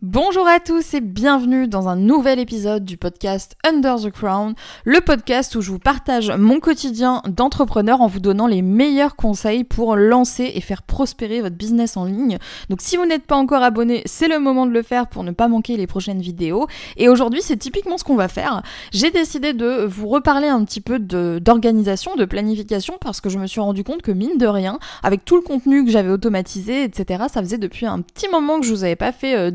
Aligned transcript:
Bonjour 0.00 0.46
à 0.46 0.60
tous 0.60 0.94
et 0.94 1.00
bienvenue 1.00 1.66
dans 1.66 1.88
un 1.88 1.96
nouvel 1.96 2.38
épisode 2.38 2.84
du 2.84 2.96
podcast 2.96 3.56
Under 3.66 3.96
the 3.96 4.12
Crown, 4.12 4.54
le 4.84 5.00
podcast 5.00 5.56
où 5.56 5.60
je 5.60 5.72
vous 5.72 5.80
partage 5.80 6.30
mon 6.30 6.60
quotidien 6.60 7.20
d'entrepreneur 7.26 8.00
en 8.00 8.06
vous 8.06 8.20
donnant 8.20 8.46
les 8.46 8.62
meilleurs 8.62 9.16
conseils 9.16 9.64
pour 9.64 9.96
lancer 9.96 10.52
et 10.54 10.60
faire 10.60 10.82
prospérer 10.82 11.40
votre 11.40 11.56
business 11.56 11.96
en 11.96 12.04
ligne. 12.04 12.38
Donc 12.68 12.80
si 12.80 12.96
vous 12.96 13.06
n'êtes 13.06 13.26
pas 13.26 13.34
encore 13.34 13.64
abonné, 13.64 14.02
c'est 14.06 14.28
le 14.28 14.38
moment 14.38 14.66
de 14.66 14.70
le 14.70 14.84
faire 14.84 15.08
pour 15.08 15.24
ne 15.24 15.32
pas 15.32 15.48
manquer 15.48 15.76
les 15.76 15.88
prochaines 15.88 16.20
vidéos. 16.20 16.68
Et 16.96 17.08
aujourd'hui, 17.08 17.42
c'est 17.42 17.56
typiquement 17.56 17.98
ce 17.98 18.04
qu'on 18.04 18.14
va 18.14 18.28
faire. 18.28 18.62
J'ai 18.92 19.10
décidé 19.10 19.52
de 19.52 19.84
vous 19.84 20.06
reparler 20.06 20.46
un 20.46 20.62
petit 20.62 20.80
peu 20.80 21.00
d'organisation, 21.00 22.14
de, 22.14 22.24
planification, 22.24 22.98
parce 23.00 23.20
que 23.20 23.30
je 23.30 23.38
me 23.40 23.48
suis 23.48 23.60
rendu 23.60 23.82
compte 23.82 24.02
que 24.02 24.12
mine 24.12 24.38
de 24.38 24.46
rien, 24.46 24.78
avec 25.02 25.24
tout 25.24 25.34
le 25.34 25.42
contenu 25.42 25.84
que 25.84 25.90
j'avais 25.90 26.10
automatisé, 26.10 26.84
etc., 26.84 27.24
ça 27.28 27.40
faisait 27.40 27.58
depuis 27.58 27.86
un 27.86 28.00
petit 28.00 28.28
moment 28.28 28.60
que 28.60 28.66
je 28.66 28.70
vous 28.70 28.84
avais 28.84 28.94
pas 28.94 29.10
fait 29.10 29.34
euh, 29.36 29.50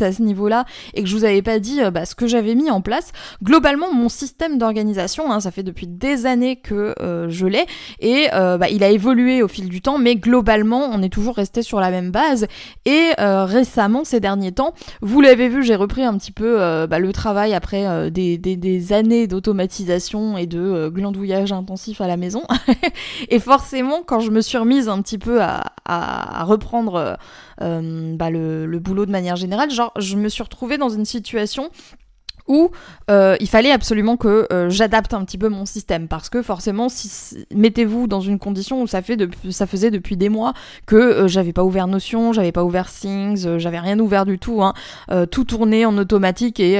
à 0.00 0.12
ce 0.12 0.22
niveau-là 0.22 0.64
et 0.94 1.02
que 1.02 1.08
je 1.08 1.16
vous 1.16 1.24
avais 1.24 1.42
pas 1.42 1.58
dit 1.58 1.80
euh, 1.80 1.90
bah, 1.90 2.04
ce 2.04 2.14
que 2.14 2.26
j'avais 2.26 2.54
mis 2.54 2.70
en 2.70 2.80
place, 2.80 3.12
globalement 3.42 3.92
mon 3.92 4.08
système 4.08 4.58
d'organisation, 4.58 5.32
hein, 5.32 5.40
ça 5.40 5.50
fait 5.50 5.62
depuis 5.62 5.86
des 5.86 6.26
années 6.26 6.56
que 6.56 6.94
euh, 7.00 7.28
je 7.28 7.46
l'ai 7.46 7.64
et 8.00 8.28
euh, 8.34 8.58
bah, 8.58 8.68
il 8.68 8.84
a 8.84 8.90
évolué 8.90 9.42
au 9.42 9.48
fil 9.48 9.68
du 9.68 9.80
temps, 9.80 9.98
mais 9.98 10.16
globalement 10.16 10.90
on 10.92 11.02
est 11.02 11.08
toujours 11.08 11.36
resté 11.36 11.62
sur 11.62 11.80
la 11.80 11.90
même 11.90 12.10
base. 12.10 12.46
Et 12.84 13.10
récemment, 13.18 14.04
ces 14.04 14.20
derniers 14.20 14.52
temps, 14.52 14.74
vous 15.00 15.20
l'avez 15.20 15.48
vu, 15.48 15.62
j'ai 15.62 15.74
repris 15.74 16.02
un 16.02 16.16
petit 16.16 16.32
peu 16.32 16.56
bah, 16.86 16.98
le 16.98 17.12
travail 17.12 17.54
après 17.54 18.10
des, 18.10 18.92
années 18.92 19.26
d'automatisation 19.26 20.36
et 20.36 20.46
de 20.46 20.88
glandouillage 20.88 21.52
intensif 21.52 22.00
à 22.00 22.06
la 22.06 22.16
maison. 22.16 22.42
et 23.28 23.38
forcément, 23.38 24.02
quand 24.04 24.20
je 24.20 24.30
me 24.30 24.40
suis 24.40 24.58
remise 24.58 24.88
un 24.88 25.00
petit 25.02 25.18
peu 25.18 25.40
à, 25.42 25.62
reprendre 26.44 27.16
bah, 27.60 28.30
le, 28.30 28.66
le, 28.66 28.78
boulot 28.78 29.06
de 29.06 29.10
manière 29.10 29.36
générale. 29.36 29.70
Genre, 29.70 29.92
je 29.98 30.16
me 30.16 30.28
suis 30.28 30.42
retrouvée 30.42 30.78
dans 30.78 30.88
une 30.88 31.04
situation 31.04 31.70
où 32.50 32.70
euh, 33.10 33.36
il 33.40 33.48
fallait 33.48 33.70
absolument 33.70 34.16
que 34.16 34.48
euh, 34.52 34.68
j'adapte 34.68 35.14
un 35.14 35.24
petit 35.24 35.38
peu 35.38 35.48
mon 35.48 35.64
système. 35.64 36.08
Parce 36.08 36.28
que 36.28 36.42
forcément 36.42 36.88
si, 36.88 37.46
mettez-vous 37.54 38.08
dans 38.08 38.20
une 38.20 38.40
condition 38.40 38.82
où 38.82 38.86
ça 38.88 39.02
fait 39.02 39.16
ça 39.50 39.66
faisait 39.66 39.92
depuis 39.92 40.16
des 40.16 40.28
mois 40.28 40.52
que 40.84 40.96
euh, 40.96 41.28
j'avais 41.28 41.52
pas 41.52 41.62
ouvert 41.62 41.86
Notion, 41.86 42.32
j'avais 42.32 42.50
pas 42.50 42.64
ouvert 42.64 42.90
Things, 42.90 43.58
j'avais 43.58 43.78
rien 43.78 43.98
ouvert 44.00 44.26
du 44.26 44.38
tout 44.38 44.62
hein, 44.62 44.74
tout 45.30 45.44
tournait 45.44 45.84
en 45.84 45.96
automatique 45.96 46.58
et 46.58 46.76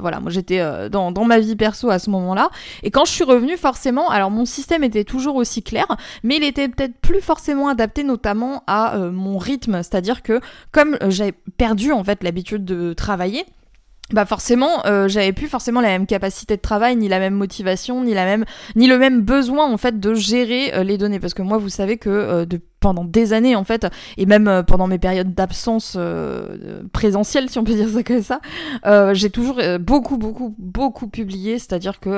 voilà, 0.00 0.20
moi 0.20 0.30
j'étais 0.30 0.88
dans, 0.88 1.12
ma 1.24 1.38
vie 1.38 1.56
perso 1.56 1.90
à 1.90 1.98
ce 1.98 2.08
moment-là. 2.10 2.50
Et 2.82 2.90
quand 2.90 3.04
je 3.04 3.12
suis 3.12 3.24
revenue 3.24 3.58
forcément, 3.58 4.08
alors 4.08 4.30
mon 4.30 4.46
système 4.46 4.82
était 4.84 5.04
toujours 5.04 5.36
aussi 5.36 5.62
clair, 5.62 5.86
mais 6.22 6.36
il 6.36 6.44
était 6.44 6.68
peut-être 6.68 6.96
plus 7.00 7.20
forcément 7.20 7.68
adapté 7.68 8.04
notamment 8.04 8.64
à 8.66 8.96
mon 8.96 9.36
rythme, 9.36 9.82
c'est-à-dire 9.82 10.22
que 10.22 10.40
comme 10.72 10.96
j'avais 11.08 11.34
perdu 11.58 11.92
en 11.92 12.02
fait 12.02 12.22
l'habitude 12.22 12.64
de 12.64 12.94
travailler 12.94 13.44
bah 14.12 14.26
forcément, 14.26 14.84
euh, 14.86 15.08
j'avais 15.08 15.32
plus 15.32 15.48
forcément 15.48 15.80
la 15.80 15.88
même 15.88 16.06
capacité 16.06 16.56
de 16.56 16.60
travail, 16.60 16.96
ni 16.96 17.08
la 17.08 17.18
même 17.18 17.34
motivation, 17.34 18.02
ni 18.04 18.14
la 18.14 18.24
même, 18.24 18.44
ni 18.76 18.86
le 18.86 18.98
même 18.98 19.22
besoin 19.22 19.70
en 19.70 19.76
fait 19.76 20.00
de 20.00 20.14
gérer 20.14 20.74
euh, 20.74 20.82
les 20.82 20.98
données, 20.98 21.20
parce 21.20 21.34
que 21.34 21.42
moi, 21.42 21.58
vous 21.58 21.68
savez 21.68 21.96
que 21.96 22.10
euh, 22.10 22.44
de 22.44 22.60
pendant 22.80 23.04
des 23.04 23.32
années 23.32 23.54
en 23.54 23.64
fait, 23.64 23.86
et 24.16 24.26
même 24.26 24.48
euh, 24.48 24.62
pendant 24.62 24.86
mes 24.86 24.98
périodes 24.98 25.34
d'absence 25.34 25.94
euh, 25.96 26.82
présentielle, 26.92 27.48
si 27.50 27.58
on 27.58 27.64
peut 27.64 27.74
dire 27.74 27.88
ça 27.88 28.02
comme 28.02 28.22
ça, 28.22 28.40
euh, 28.86 29.14
j'ai 29.14 29.30
toujours 29.30 29.60
beaucoup, 29.78 30.16
beaucoup, 30.16 30.54
beaucoup 30.58 31.06
publié, 31.06 31.58
c'est-à-dire 31.58 32.00
que 32.00 32.10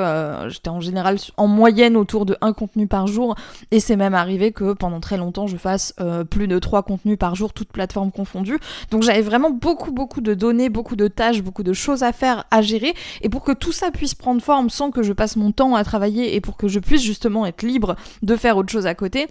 j'étais 0.49 0.69
en 0.69 0.81
général 0.81 1.19
en 1.37 1.49
moyenne 1.49 1.97
autour 1.97 2.25
de 2.27 2.37
un 2.41 2.53
contenu 2.53 2.87
par 2.87 3.07
jour, 3.07 3.35
et 3.71 3.81
c'est 3.81 3.97
même 3.97 4.15
arrivé 4.15 4.53
que 4.53 4.73
pendant 4.73 5.01
très 5.01 5.17
longtemps 5.17 5.47
je 5.47 5.57
fasse 5.57 5.95
plus 6.31 6.47
de 6.47 6.59
trois 6.59 6.83
contenus 6.83 7.19
par 7.19 7.35
jour, 7.35 7.53
toutes 7.53 7.73
plateformes 7.73 8.13
confondues. 8.13 8.59
Donc 8.91 9.03
j'avais 9.03 9.23
vraiment 9.23 9.51
beaucoup, 9.51 9.91
beaucoup 9.91 10.21
de 10.21 10.35
données, 10.35 10.69
beaucoup 10.69 10.97
de 10.97 11.09
tâches, 11.09 11.43
beaucoup 11.43 11.63
de 11.63 11.73
choses 11.73 12.03
à 12.03 12.13
faire, 12.13 12.45
à 12.51 12.63
gérer, 12.63 12.95
et 13.23 13.29
pour 13.29 13.43
que 13.43 13.53
tout 13.53 13.73
ça 13.73 13.91
puisse 13.91 14.15
prendre 14.15 14.41
forme 14.41 14.71
sans 14.71 14.91
que 14.91 15.03
je 15.03 15.13
passe 15.13 15.37
mon 15.37 15.53
temps 15.53 15.75
à 15.75 15.85
travailler 15.85 16.37
et 16.37 16.41
pour 16.41 16.57
que 16.57 16.69
je 16.69 16.79
puisse 16.79 17.03
justement 17.03 17.47
être 17.47 17.63
libre 17.63 17.97
de 18.23 18.37
faire 18.37 18.57
autre 18.57 18.71
chose 18.71 18.87
à 18.87 18.95
côté, 18.95 19.27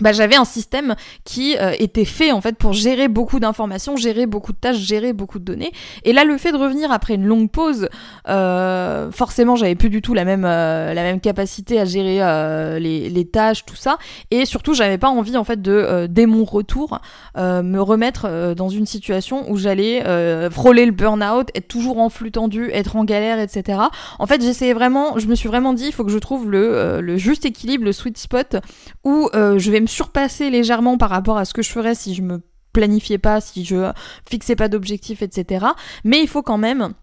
bah, 0.00 0.12
j'avais 0.12 0.36
un 0.36 0.46
système 0.46 0.94
qui 1.24 1.54
euh, 1.58 1.74
était 1.78 2.06
fait 2.06 2.32
en 2.32 2.40
fait 2.40 2.56
pour 2.56 2.72
gérer 2.72 3.08
beaucoup 3.08 3.40
d'informations, 3.40 3.94
gérer 3.94 4.24
beaucoup 4.24 4.52
de 4.52 4.56
tâches, 4.56 4.78
gérer 4.78 5.12
beaucoup 5.12 5.38
de 5.38 5.44
données. 5.44 5.70
Et 6.04 6.14
là, 6.14 6.24
le 6.24 6.38
fait 6.38 6.50
de 6.50 6.56
revenir 6.56 6.90
après 6.90 7.14
une 7.14 7.26
longue 7.26 7.50
pause, 7.50 7.90
euh, 8.26 9.10
forcément, 9.10 9.54
j'avais 9.54 9.74
plus 9.74 9.90
du 9.90 10.00
tout 10.00 10.14
la 10.14 10.24
même 10.24 10.46
euh, 10.46 10.94
la 10.94 11.02
même 11.02 11.20
capacité 11.20 11.78
à 11.78 11.84
gérer 11.84 12.20
les, 12.80 13.28
tâches, 13.30 13.64
tout 13.66 13.76
ça. 13.76 13.98
Et 14.30 14.46
surtout, 14.46 14.72
j'avais 14.74 14.98
pas 14.98 15.08
envie 15.08 15.36
en 15.36 15.44
fait 15.44 15.60
de 15.60 16.06
dès 16.10 16.26
mon 16.26 16.44
retour 16.44 17.00
me 17.36 17.78
remettre 17.78 18.54
dans 18.54 18.68
une 18.68 18.84
situation 18.84 19.50
où 19.50 19.56
j'allais 19.56 20.02
frôler 20.50 20.86
le 20.86 20.92
burn-out, 20.92 21.48
être 21.54 21.68
toujours 21.68 21.98
en 21.98 22.08
flux 22.08 22.32
tendu, 22.32 22.70
être 22.72 22.96
en 22.96 23.04
galère, 23.04 23.38
etc. 23.38 23.78
En 24.18 24.26
fait, 24.26 24.42
j'essayais 24.42 24.72
vraiment, 24.72 25.18
je 25.18 25.26
me 25.28 25.34
suis 25.34 25.48
vraiment 25.48 25.72
dit, 25.72 25.86
il 25.86 25.92
faut 25.92 26.04
que 26.04 26.10
je 26.10 26.18
trouve 26.18 26.50
le 26.50 27.00
le 27.00 27.16
juste 27.16 27.44
équilibre, 27.44 27.84
le 27.84 27.92
sweet 27.92 28.18
spot 28.18 28.56
où 29.04 29.28
je 29.32 29.70
vais 29.70 29.81
surpasser 29.88 30.50
légèrement 30.50 30.98
par 30.98 31.10
rapport 31.10 31.38
à 31.38 31.44
ce 31.44 31.54
que 31.54 31.62
je 31.62 31.70
ferais 31.70 31.94
si 31.94 32.14
je 32.14 32.22
me 32.22 32.42
planifiais 32.72 33.18
pas, 33.18 33.40
si 33.40 33.64
je 33.64 33.92
fixais 34.28 34.56
pas 34.56 34.68
d'objectifs, 34.68 35.22
etc. 35.22 35.66
Mais 36.04 36.22
il 36.22 36.28
faut 36.28 36.42
quand 36.42 36.58
même 36.58 36.94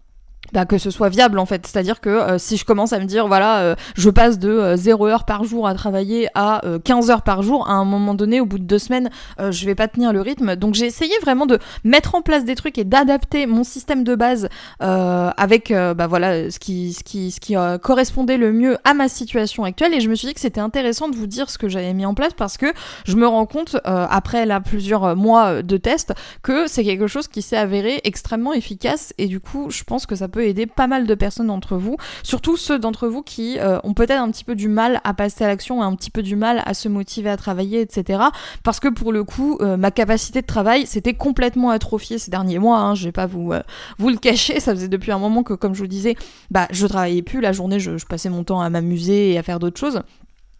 bah, 0.52 0.66
que 0.66 0.78
ce 0.78 0.90
soit 0.90 1.08
viable 1.08 1.38
en 1.38 1.46
fait. 1.46 1.66
C'est-à-dire 1.66 2.00
que 2.00 2.08
euh, 2.08 2.38
si 2.38 2.56
je 2.56 2.64
commence 2.64 2.92
à 2.92 2.98
me 2.98 3.04
dire 3.04 3.28
voilà, 3.28 3.60
euh, 3.60 3.74
je 3.96 4.10
passe 4.10 4.38
de 4.38 4.74
0 4.76 5.06
euh, 5.06 5.10
heures 5.10 5.24
par 5.24 5.44
jour 5.44 5.66
à 5.66 5.74
travailler 5.74 6.28
à 6.34 6.62
15 6.84 7.10
heures 7.10 7.22
par 7.22 7.42
jour, 7.42 7.68
à 7.68 7.72
un 7.72 7.84
moment 7.84 8.14
donné, 8.14 8.40
au 8.40 8.46
bout 8.46 8.58
de 8.58 8.64
deux 8.64 8.78
semaines, 8.78 9.10
je 9.38 9.66
vais 9.66 9.74
pas 9.74 9.88
tenir 9.88 10.12
le 10.12 10.20
rythme. 10.20 10.56
Donc 10.56 10.74
j'ai 10.74 10.86
essayé 10.86 11.12
vraiment 11.22 11.46
de 11.46 11.58
mettre 11.84 12.14
en 12.14 12.22
place 12.22 12.44
des 12.44 12.54
trucs 12.54 12.78
et 12.78 12.84
d'adapter 12.84 13.46
mon 13.46 13.64
système 13.64 14.04
de 14.04 14.14
base 14.14 14.48
avec 14.80 15.72
bah 15.72 16.06
voilà 16.06 16.50
ce 16.50 16.58
qui 16.58 16.92
ce 16.92 17.04
qui 17.04 17.30
ce 17.30 17.40
qui 17.40 17.54
correspondait 17.82 18.36
le 18.36 18.52
mieux 18.52 18.78
à 18.84 18.94
ma 18.94 19.08
situation 19.08 19.64
actuelle. 19.64 19.94
Et 19.94 20.00
je 20.00 20.08
me 20.08 20.14
suis 20.14 20.28
dit 20.28 20.34
que 20.34 20.40
c'était 20.40 20.60
intéressant 20.60 21.08
de 21.08 21.16
vous 21.16 21.26
dire 21.26 21.50
ce 21.50 21.58
que 21.58 21.68
j'avais 21.68 21.92
mis 21.92 22.06
en 22.06 22.14
place 22.14 22.32
parce 22.36 22.56
que 22.56 22.72
je 23.06 23.16
me 23.16 23.26
rends 23.26 23.46
compte 23.46 23.76
après 23.84 24.46
là 24.46 24.60
plusieurs 24.60 25.16
mois 25.16 25.62
de 25.62 25.76
tests 25.76 26.12
que 26.42 26.66
c'est 26.66 26.84
quelque 26.84 27.06
chose 27.06 27.28
qui 27.28 27.42
s'est 27.42 27.56
avéré 27.56 28.00
extrêmement 28.04 28.52
efficace 28.52 29.12
et 29.18 29.26
du 29.26 29.40
coup 29.40 29.70
je 29.70 29.84
pense 29.84 30.06
que 30.06 30.14
ça 30.14 30.28
peut 30.28 30.39
aider 30.46 30.66
pas 30.66 30.86
mal 30.86 31.06
de 31.06 31.14
personnes 31.14 31.48
d'entre 31.48 31.76
vous, 31.76 31.96
surtout 32.22 32.56
ceux 32.56 32.78
d'entre 32.78 33.08
vous 33.08 33.22
qui 33.22 33.58
euh, 33.58 33.78
ont 33.84 33.94
peut-être 33.94 34.20
un 34.20 34.30
petit 34.30 34.44
peu 34.44 34.54
du 34.54 34.68
mal 34.68 35.00
à 35.04 35.14
passer 35.14 35.44
à 35.44 35.48
l'action, 35.48 35.82
un 35.82 35.94
petit 35.94 36.10
peu 36.10 36.22
du 36.22 36.36
mal 36.36 36.62
à 36.66 36.74
se 36.74 36.88
motiver 36.88 37.30
à 37.30 37.36
travailler, 37.36 37.80
etc. 37.80 38.22
Parce 38.62 38.80
que 38.80 38.88
pour 38.88 39.12
le 39.12 39.24
coup, 39.24 39.58
euh, 39.60 39.76
ma 39.76 39.90
capacité 39.90 40.40
de 40.42 40.46
travail 40.46 40.86
s'était 40.86 41.14
complètement 41.14 41.70
atrophiée 41.70 42.18
ces 42.18 42.30
derniers 42.30 42.58
mois. 42.58 42.78
Hein, 42.78 42.94
je 42.94 43.04
vais 43.06 43.12
pas 43.12 43.26
vous 43.26 43.52
euh, 43.52 43.62
vous 43.98 44.08
le 44.08 44.16
cacher, 44.16 44.60
ça 44.60 44.74
faisait 44.74 44.88
depuis 44.88 45.12
un 45.12 45.18
moment 45.18 45.42
que, 45.42 45.54
comme 45.54 45.74
je 45.74 45.80
vous 45.80 45.86
disais, 45.86 46.16
bah 46.50 46.66
je 46.70 46.86
travaillais 46.86 47.22
plus 47.22 47.40
la 47.40 47.52
journée, 47.52 47.80
je 47.80 48.04
passais 48.06 48.30
mon 48.30 48.44
temps 48.44 48.60
à 48.60 48.70
m'amuser 48.70 49.32
et 49.32 49.38
à 49.38 49.42
faire 49.42 49.58
d'autres 49.58 49.80
choses. 49.80 50.02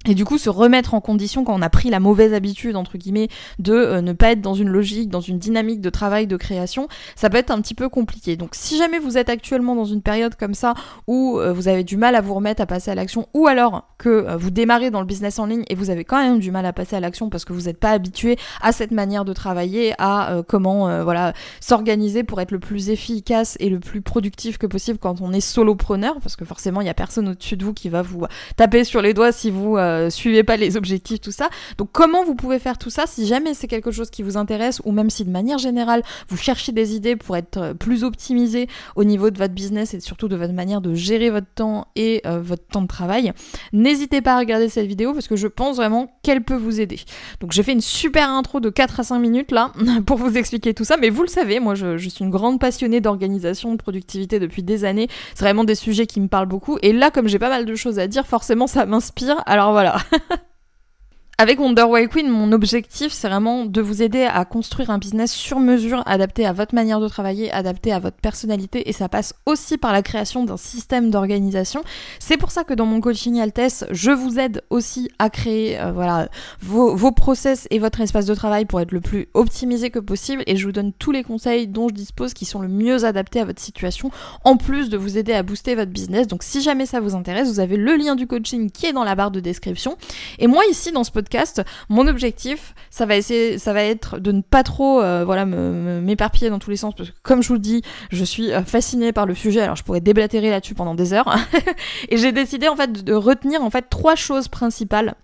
Et 0.08 0.14
du 0.14 0.24
coup, 0.24 0.38
se 0.38 0.48
remettre 0.48 0.94
en 0.94 1.02
condition 1.02 1.44
quand 1.44 1.54
on 1.54 1.60
a 1.60 1.68
pris 1.68 1.90
la 1.90 2.00
mauvaise 2.00 2.32
habitude, 2.32 2.74
entre 2.74 2.96
guillemets, 2.96 3.28
de 3.58 3.74
euh, 3.74 4.00
ne 4.00 4.14
pas 4.14 4.30
être 4.30 4.40
dans 4.40 4.54
une 4.54 4.70
logique, 4.70 5.10
dans 5.10 5.20
une 5.20 5.38
dynamique 5.38 5.82
de 5.82 5.90
travail, 5.90 6.26
de 6.26 6.38
création, 6.38 6.88
ça 7.16 7.28
peut 7.28 7.36
être 7.36 7.50
un 7.50 7.60
petit 7.60 7.74
peu 7.74 7.90
compliqué. 7.90 8.38
Donc 8.38 8.54
si 8.54 8.78
jamais 8.78 8.98
vous 8.98 9.18
êtes 9.18 9.28
actuellement 9.28 9.74
dans 9.74 9.84
une 9.84 10.00
période 10.00 10.36
comme 10.36 10.54
ça, 10.54 10.72
où 11.06 11.38
euh, 11.38 11.52
vous 11.52 11.68
avez 11.68 11.84
du 11.84 11.98
mal 11.98 12.14
à 12.14 12.22
vous 12.22 12.32
remettre 12.32 12.62
à 12.62 12.66
passer 12.66 12.90
à 12.90 12.94
l'action, 12.94 13.28
ou 13.34 13.46
alors 13.46 13.90
que 13.98 14.08
euh, 14.08 14.38
vous 14.38 14.50
démarrez 14.50 14.90
dans 14.90 15.00
le 15.00 15.06
business 15.06 15.38
en 15.38 15.44
ligne 15.44 15.64
et 15.68 15.74
vous 15.74 15.90
avez 15.90 16.04
quand 16.04 16.16
même 16.16 16.38
du 16.38 16.50
mal 16.50 16.64
à 16.64 16.72
passer 16.72 16.96
à 16.96 17.00
l'action 17.00 17.28
parce 17.28 17.44
que 17.44 17.52
vous 17.52 17.64
n'êtes 17.64 17.78
pas 17.78 17.90
habitué 17.90 18.38
à 18.62 18.72
cette 18.72 18.92
manière 18.92 19.26
de 19.26 19.34
travailler, 19.34 19.92
à 19.98 20.40
comment 20.48 21.04
voilà 21.04 21.34
s'organiser 21.60 22.24
pour 22.24 22.40
être 22.40 22.52
le 22.52 22.58
plus 22.58 22.88
efficace 22.88 23.58
et 23.60 23.68
le 23.68 23.80
plus 23.80 24.00
productif 24.00 24.56
que 24.56 24.66
possible 24.66 24.98
quand 24.98 25.20
on 25.20 25.32
est 25.34 25.40
solopreneur, 25.40 26.14
parce 26.22 26.36
que 26.36 26.46
forcément 26.46 26.80
il 26.80 26.86
y 26.86 26.90
a 26.90 26.94
personne 26.94 27.28
au-dessus 27.28 27.58
de 27.58 27.64
vous 27.66 27.74
qui 27.74 27.90
va 27.90 28.00
vous 28.00 28.24
taper 28.56 28.84
sur 28.84 29.02
les 29.02 29.12
doigts 29.12 29.32
si 29.32 29.50
vous 29.50 29.76
euh, 29.90 30.10
suivez 30.10 30.42
pas 30.42 30.56
les 30.56 30.76
objectifs, 30.76 31.20
tout 31.20 31.32
ça. 31.32 31.48
Donc 31.78 31.88
comment 31.92 32.24
vous 32.24 32.34
pouvez 32.34 32.58
faire 32.58 32.78
tout 32.78 32.90
ça 32.90 33.04
si 33.06 33.26
jamais 33.26 33.54
c'est 33.54 33.68
quelque 33.68 33.90
chose 33.90 34.10
qui 34.10 34.22
vous 34.22 34.36
intéresse 34.36 34.80
ou 34.84 34.92
même 34.92 35.10
si 35.10 35.24
de 35.24 35.30
manière 35.30 35.58
générale 35.58 36.02
vous 36.28 36.36
cherchez 36.36 36.72
des 36.72 36.94
idées 36.94 37.16
pour 37.16 37.36
être 37.36 37.56
euh, 37.58 37.74
plus 37.74 38.04
optimisé 38.04 38.68
au 38.96 39.04
niveau 39.04 39.30
de 39.30 39.38
votre 39.38 39.54
business 39.54 39.94
et 39.94 40.00
surtout 40.00 40.28
de 40.28 40.36
votre 40.36 40.52
manière 40.52 40.80
de 40.80 40.94
gérer 40.94 41.30
votre 41.30 41.46
temps 41.54 41.88
et 41.96 42.22
euh, 42.26 42.40
votre 42.40 42.66
temps 42.66 42.82
de 42.82 42.86
travail, 42.86 43.32
n'hésitez 43.72 44.20
pas 44.20 44.34
à 44.34 44.38
regarder 44.38 44.68
cette 44.68 44.86
vidéo 44.86 45.12
parce 45.12 45.28
que 45.28 45.36
je 45.36 45.46
pense 45.46 45.76
vraiment 45.76 46.12
qu'elle 46.22 46.42
peut 46.42 46.56
vous 46.56 46.80
aider. 46.80 47.00
Donc 47.40 47.52
j'ai 47.52 47.62
fait 47.62 47.72
une 47.72 47.80
super 47.80 48.28
intro 48.28 48.60
de 48.60 48.70
4 48.70 49.00
à 49.00 49.02
5 49.02 49.18
minutes 49.18 49.52
là 49.52 49.72
pour 50.06 50.16
vous 50.16 50.36
expliquer 50.36 50.74
tout 50.74 50.84
ça, 50.84 50.96
mais 50.96 51.10
vous 51.10 51.22
le 51.22 51.28
savez, 51.28 51.60
moi 51.60 51.74
je, 51.74 51.96
je 51.96 52.08
suis 52.08 52.24
une 52.24 52.30
grande 52.30 52.60
passionnée 52.60 53.00
d'organisation, 53.00 53.72
de 53.72 53.76
productivité 53.76 54.38
depuis 54.38 54.62
des 54.62 54.84
années. 54.84 55.08
C'est 55.34 55.44
vraiment 55.44 55.64
des 55.64 55.74
sujets 55.74 56.06
qui 56.06 56.20
me 56.20 56.28
parlent 56.28 56.48
beaucoup 56.48 56.78
et 56.82 56.92
là 56.92 57.10
comme 57.10 57.28
j'ai 57.28 57.38
pas 57.38 57.48
mal 57.48 57.64
de 57.64 57.74
choses 57.74 57.98
à 57.98 58.06
dire, 58.06 58.26
forcément 58.26 58.66
ça 58.66 58.86
m'inspire. 58.86 59.42
Alors 59.46 59.72
voilà, 59.72 59.79
voilà. 59.80 59.96
Avec 61.40 61.58
Wonderway 61.58 62.06
Queen, 62.06 62.28
mon 62.28 62.52
objectif, 62.52 63.14
c'est 63.14 63.26
vraiment 63.26 63.64
de 63.64 63.80
vous 63.80 64.02
aider 64.02 64.24
à 64.24 64.44
construire 64.44 64.90
un 64.90 64.98
business 64.98 65.32
sur 65.32 65.58
mesure, 65.58 66.02
adapté 66.04 66.44
à 66.44 66.52
votre 66.52 66.74
manière 66.74 67.00
de 67.00 67.08
travailler, 67.08 67.50
adapté 67.50 67.94
à 67.94 67.98
votre 67.98 68.18
personnalité, 68.18 68.90
et 68.90 68.92
ça 68.92 69.08
passe 69.08 69.32
aussi 69.46 69.78
par 69.78 69.94
la 69.94 70.02
création 70.02 70.44
d'un 70.44 70.58
système 70.58 71.10
d'organisation. 71.10 71.82
C'est 72.18 72.36
pour 72.36 72.50
ça 72.50 72.62
que 72.62 72.74
dans 72.74 72.84
mon 72.84 73.00
coaching 73.00 73.40
Altesse, 73.40 73.86
je 73.90 74.10
vous 74.10 74.38
aide 74.38 74.60
aussi 74.68 75.08
à 75.18 75.30
créer 75.30 75.80
euh, 75.80 75.92
voilà, 75.92 76.28
vos, 76.60 76.94
vos 76.94 77.10
process 77.10 77.66
et 77.70 77.78
votre 77.78 78.02
espace 78.02 78.26
de 78.26 78.34
travail 78.34 78.66
pour 78.66 78.78
être 78.82 78.92
le 78.92 79.00
plus 79.00 79.28
optimisé 79.32 79.88
que 79.88 79.98
possible, 79.98 80.42
et 80.46 80.56
je 80.56 80.66
vous 80.66 80.72
donne 80.72 80.92
tous 80.92 81.10
les 81.10 81.24
conseils 81.24 81.66
dont 81.66 81.88
je 81.88 81.94
dispose 81.94 82.34
qui 82.34 82.44
sont 82.44 82.60
le 82.60 82.68
mieux 82.68 83.06
adaptés 83.06 83.40
à 83.40 83.46
votre 83.46 83.62
situation, 83.62 84.10
en 84.44 84.58
plus 84.58 84.90
de 84.90 84.98
vous 84.98 85.16
aider 85.16 85.32
à 85.32 85.42
booster 85.42 85.74
votre 85.74 85.90
business. 85.90 86.26
Donc 86.26 86.42
si 86.42 86.60
jamais 86.60 86.84
ça 86.84 87.00
vous 87.00 87.14
intéresse, 87.14 87.48
vous 87.48 87.60
avez 87.60 87.78
le 87.78 87.96
lien 87.96 88.14
du 88.14 88.26
coaching 88.26 88.70
qui 88.70 88.84
est 88.84 88.92
dans 88.92 89.04
la 89.04 89.14
barre 89.14 89.30
de 89.30 89.40
description. 89.40 89.96
Et 90.38 90.46
moi 90.46 90.64
ici, 90.70 90.92
dans 90.92 91.02
ce 91.02 91.10
podcast, 91.10 91.29
mon 91.88 92.06
objectif, 92.06 92.74
ça 92.90 93.06
va 93.06 93.16
être 93.16 94.18
de 94.18 94.32
ne 94.32 94.40
pas 94.40 94.62
trop, 94.62 95.00
euh, 95.02 96.00
m'éparpiller 96.00 96.50
dans 96.50 96.58
tous 96.58 96.70
les 96.70 96.76
sens 96.76 96.94
parce 96.94 97.10
que 97.10 97.14
comme 97.22 97.42
je 97.42 97.48
vous 97.48 97.54
le 97.54 97.60
dis, 97.60 97.82
je 98.10 98.24
suis 98.24 98.52
euh, 98.52 98.62
fascinée 98.62 99.12
par 99.12 99.26
le 99.26 99.34
sujet. 99.34 99.60
Alors 99.60 99.76
je 99.76 99.84
pourrais 99.84 100.00
déblatérer 100.00 100.50
là-dessus 100.50 100.74
pendant 100.74 100.94
des 100.94 101.12
heures. 101.12 101.34
et 102.08 102.16
j'ai 102.16 102.32
décidé 102.32 102.68
en 102.68 102.76
fait 102.76 103.04
de 103.04 103.14
retenir 103.14 103.62
en 103.62 103.70
fait 103.70 103.86
trois 103.88 104.14
choses 104.14 104.48
principales 104.48 105.14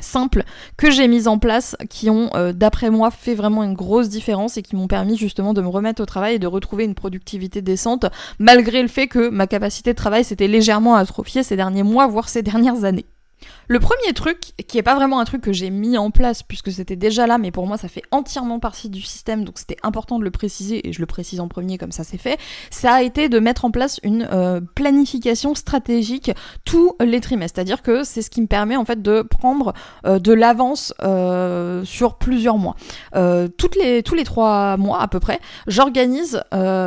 simples 0.00 0.44
que 0.76 0.90
j'ai 0.90 1.08
mises 1.08 1.28
en 1.28 1.38
place 1.38 1.76
qui 1.88 2.10
ont 2.10 2.30
euh, 2.34 2.52
d'après 2.52 2.90
moi 2.90 3.10
fait 3.10 3.34
vraiment 3.34 3.62
une 3.62 3.74
grosse 3.74 4.08
différence 4.08 4.56
et 4.56 4.62
qui 4.62 4.76
m'ont 4.76 4.88
permis 4.88 5.16
justement 5.16 5.54
de 5.54 5.62
me 5.62 5.68
remettre 5.68 6.02
au 6.02 6.06
travail 6.06 6.34
et 6.34 6.38
de 6.38 6.46
retrouver 6.46 6.84
une 6.84 6.94
productivité 6.94 7.62
décente 7.62 8.06
malgré 8.38 8.82
le 8.82 8.88
fait 8.88 9.06
que 9.06 9.28
ma 9.28 9.46
capacité 9.46 9.92
de 9.92 9.96
travail 9.96 10.24
s'était 10.24 10.48
légèrement 10.48 10.94
atrophiée 10.94 11.42
ces 11.42 11.56
derniers 11.56 11.82
mois 11.82 12.06
voire 12.06 12.28
ces 12.28 12.42
dernières 12.42 12.84
années. 12.84 13.06
Le 13.68 13.78
premier 13.78 14.12
truc, 14.14 14.52
qui 14.66 14.78
est 14.78 14.82
pas 14.82 14.94
vraiment 14.94 15.20
un 15.20 15.24
truc 15.24 15.42
que 15.42 15.52
j'ai 15.52 15.70
mis 15.70 15.96
en 15.96 16.10
place 16.10 16.42
puisque 16.42 16.72
c'était 16.72 16.96
déjà 16.96 17.26
là, 17.26 17.38
mais 17.38 17.50
pour 17.50 17.66
moi 17.66 17.76
ça 17.76 17.88
fait 17.88 18.02
entièrement 18.10 18.58
partie 18.58 18.90
du 18.90 19.00
système, 19.00 19.44
donc 19.44 19.58
c'était 19.58 19.76
important 19.82 20.18
de 20.18 20.24
le 20.24 20.30
préciser 20.30 20.86
et 20.88 20.92
je 20.92 21.00
le 21.00 21.06
précise 21.06 21.40
en 21.40 21.48
premier 21.48 21.78
comme 21.78 21.92
ça 21.92 22.04
c'est 22.04 22.18
fait, 22.18 22.38
ça 22.70 22.94
a 22.94 23.02
été 23.02 23.28
de 23.28 23.38
mettre 23.38 23.64
en 23.64 23.70
place 23.70 24.00
une 24.02 24.28
euh, 24.32 24.60
planification 24.74 25.54
stratégique 25.54 26.32
tous 26.64 26.96
les 27.00 27.20
trimestres. 27.20 27.56
C'est-à-dire 27.56 27.82
que 27.82 28.04
c'est 28.04 28.22
ce 28.22 28.30
qui 28.30 28.42
me 28.42 28.46
permet 28.46 28.76
en 28.76 28.84
fait 28.84 29.00
de 29.00 29.22
prendre 29.22 29.74
euh, 30.06 30.18
de 30.18 30.32
l'avance 30.32 30.92
euh, 31.02 31.84
sur 31.84 32.16
plusieurs 32.16 32.58
mois. 32.58 32.76
tous 33.56 33.70
les 34.14 34.24
trois 34.24 34.76
mois 34.76 35.00
à 35.00 35.08
peu 35.08 35.20
près, 35.20 35.40
j'organise 35.66 36.42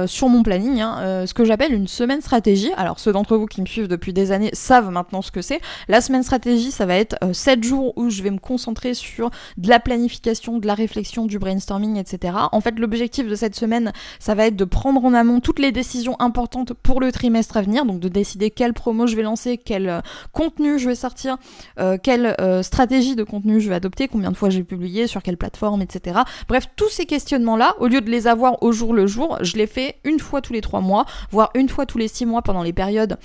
sur 0.07 0.30
mon 0.30 0.44
planning 0.44 0.81
hein, 0.81 1.25
ce 1.25 1.33
que 1.33 1.45
j'appelle 1.45 1.74
une 1.74 1.88
semaine 1.88 2.21
stratégie. 2.21 2.71
Alors 2.78 3.00
ceux 3.00 3.12
d'entre 3.12 3.38
vous 3.38 3.45
qui 3.45 3.62
me 3.62 3.66
suivent 3.66 3.88
depuis 3.88 4.13
des 4.13 4.31
années 4.31 4.50
savent 4.54 4.89
maintenant 4.89 5.21
ce 5.21 5.31
que 5.31 5.42
c'est. 5.42 5.62
La 5.88 6.01
semaine 6.01 6.24
stratégie 6.24 6.64
ça 6.71 6.85
va 6.85 6.95
être 6.95 7.15
7 7.33 7.59
euh, 7.59 7.67
jours 7.67 7.94
où 7.97 8.09
je 8.09 8.21
vais 8.23 8.31
me 8.31 8.39
concentrer 8.39 8.94
sur 8.94 9.29
de 9.57 9.69
la 9.69 9.79
planification, 9.79 10.59
de 10.59 10.67
la 10.67 10.73
réflexion, 10.73 11.25
du 11.25 11.39
brainstorming, 11.39 11.97
etc. 11.97 12.33
En 12.51 12.62
fait, 12.62 12.79
l'objectif 12.79 13.27
de 13.27 13.35
cette 13.35 13.56
semaine, 13.56 13.91
ça 14.19 14.35
va 14.35 14.47
être 14.47 14.56
de 14.56 14.65
prendre 14.65 15.03
en 15.03 15.13
amont 15.13 15.39
toutes 15.39 15.59
les 15.59 15.71
décisions 15.71 16.15
importantes 16.19 16.73
pour 16.73 17.00
le 17.00 17.12
trimestre 17.12 17.57
à 17.57 17.62
venir, 17.62 17.85
donc 17.85 18.00
de 18.00 18.09
décider 18.09 18.51
quelle 18.51 18.73
promo 18.73 19.07
je 19.07 19.15
vais 19.15 19.23
lancer, 19.23 19.57
quel 19.57 19.89
euh, 19.89 20.01
contenu 20.31 20.79
je 20.79 20.89
vais 20.89 20.95
sortir, 20.95 21.38
euh, 21.79 21.97
quelle 22.01 22.35
stratégie 22.62 23.15
de 23.15 23.23
contenu 23.23 23.59
je 23.59 23.69
vais 23.69 23.75
adopter, 23.75 24.07
combien 24.07 24.31
de 24.31 24.38
fois 24.38 24.50
je 24.50 24.57
vais 24.57 24.63
publier, 24.63 25.07
sur 25.07 25.23
quelle 25.23 25.38
plateforme, 25.38 25.81
etc. 25.81 26.19
Bref, 26.47 26.68
tous 26.75 26.89
ces 26.89 27.06
questionnements-là, 27.06 27.75
au 27.79 27.88
lieu 27.88 28.01
de 28.01 28.09
les 28.09 28.27
avoir 28.27 28.61
au 28.63 28.71
jour 28.71 28.94
le 28.94 29.07
jour, 29.07 29.38
je 29.41 29.57
les 29.57 29.68
fais 29.68 29.95
une 30.03 30.19
fois 30.19 30.41
tous 30.41 30.53
les 30.53 30.61
trois 30.61 30.81
mois, 30.81 31.06
voire 31.31 31.51
une 31.56 31.69
fois 31.69 31.85
tous 31.85 31.97
les 31.97 32.07
six 32.07 32.25
mois 32.25 32.41
pendant 32.41 32.63
les 32.63 32.73
périodes 32.73 33.18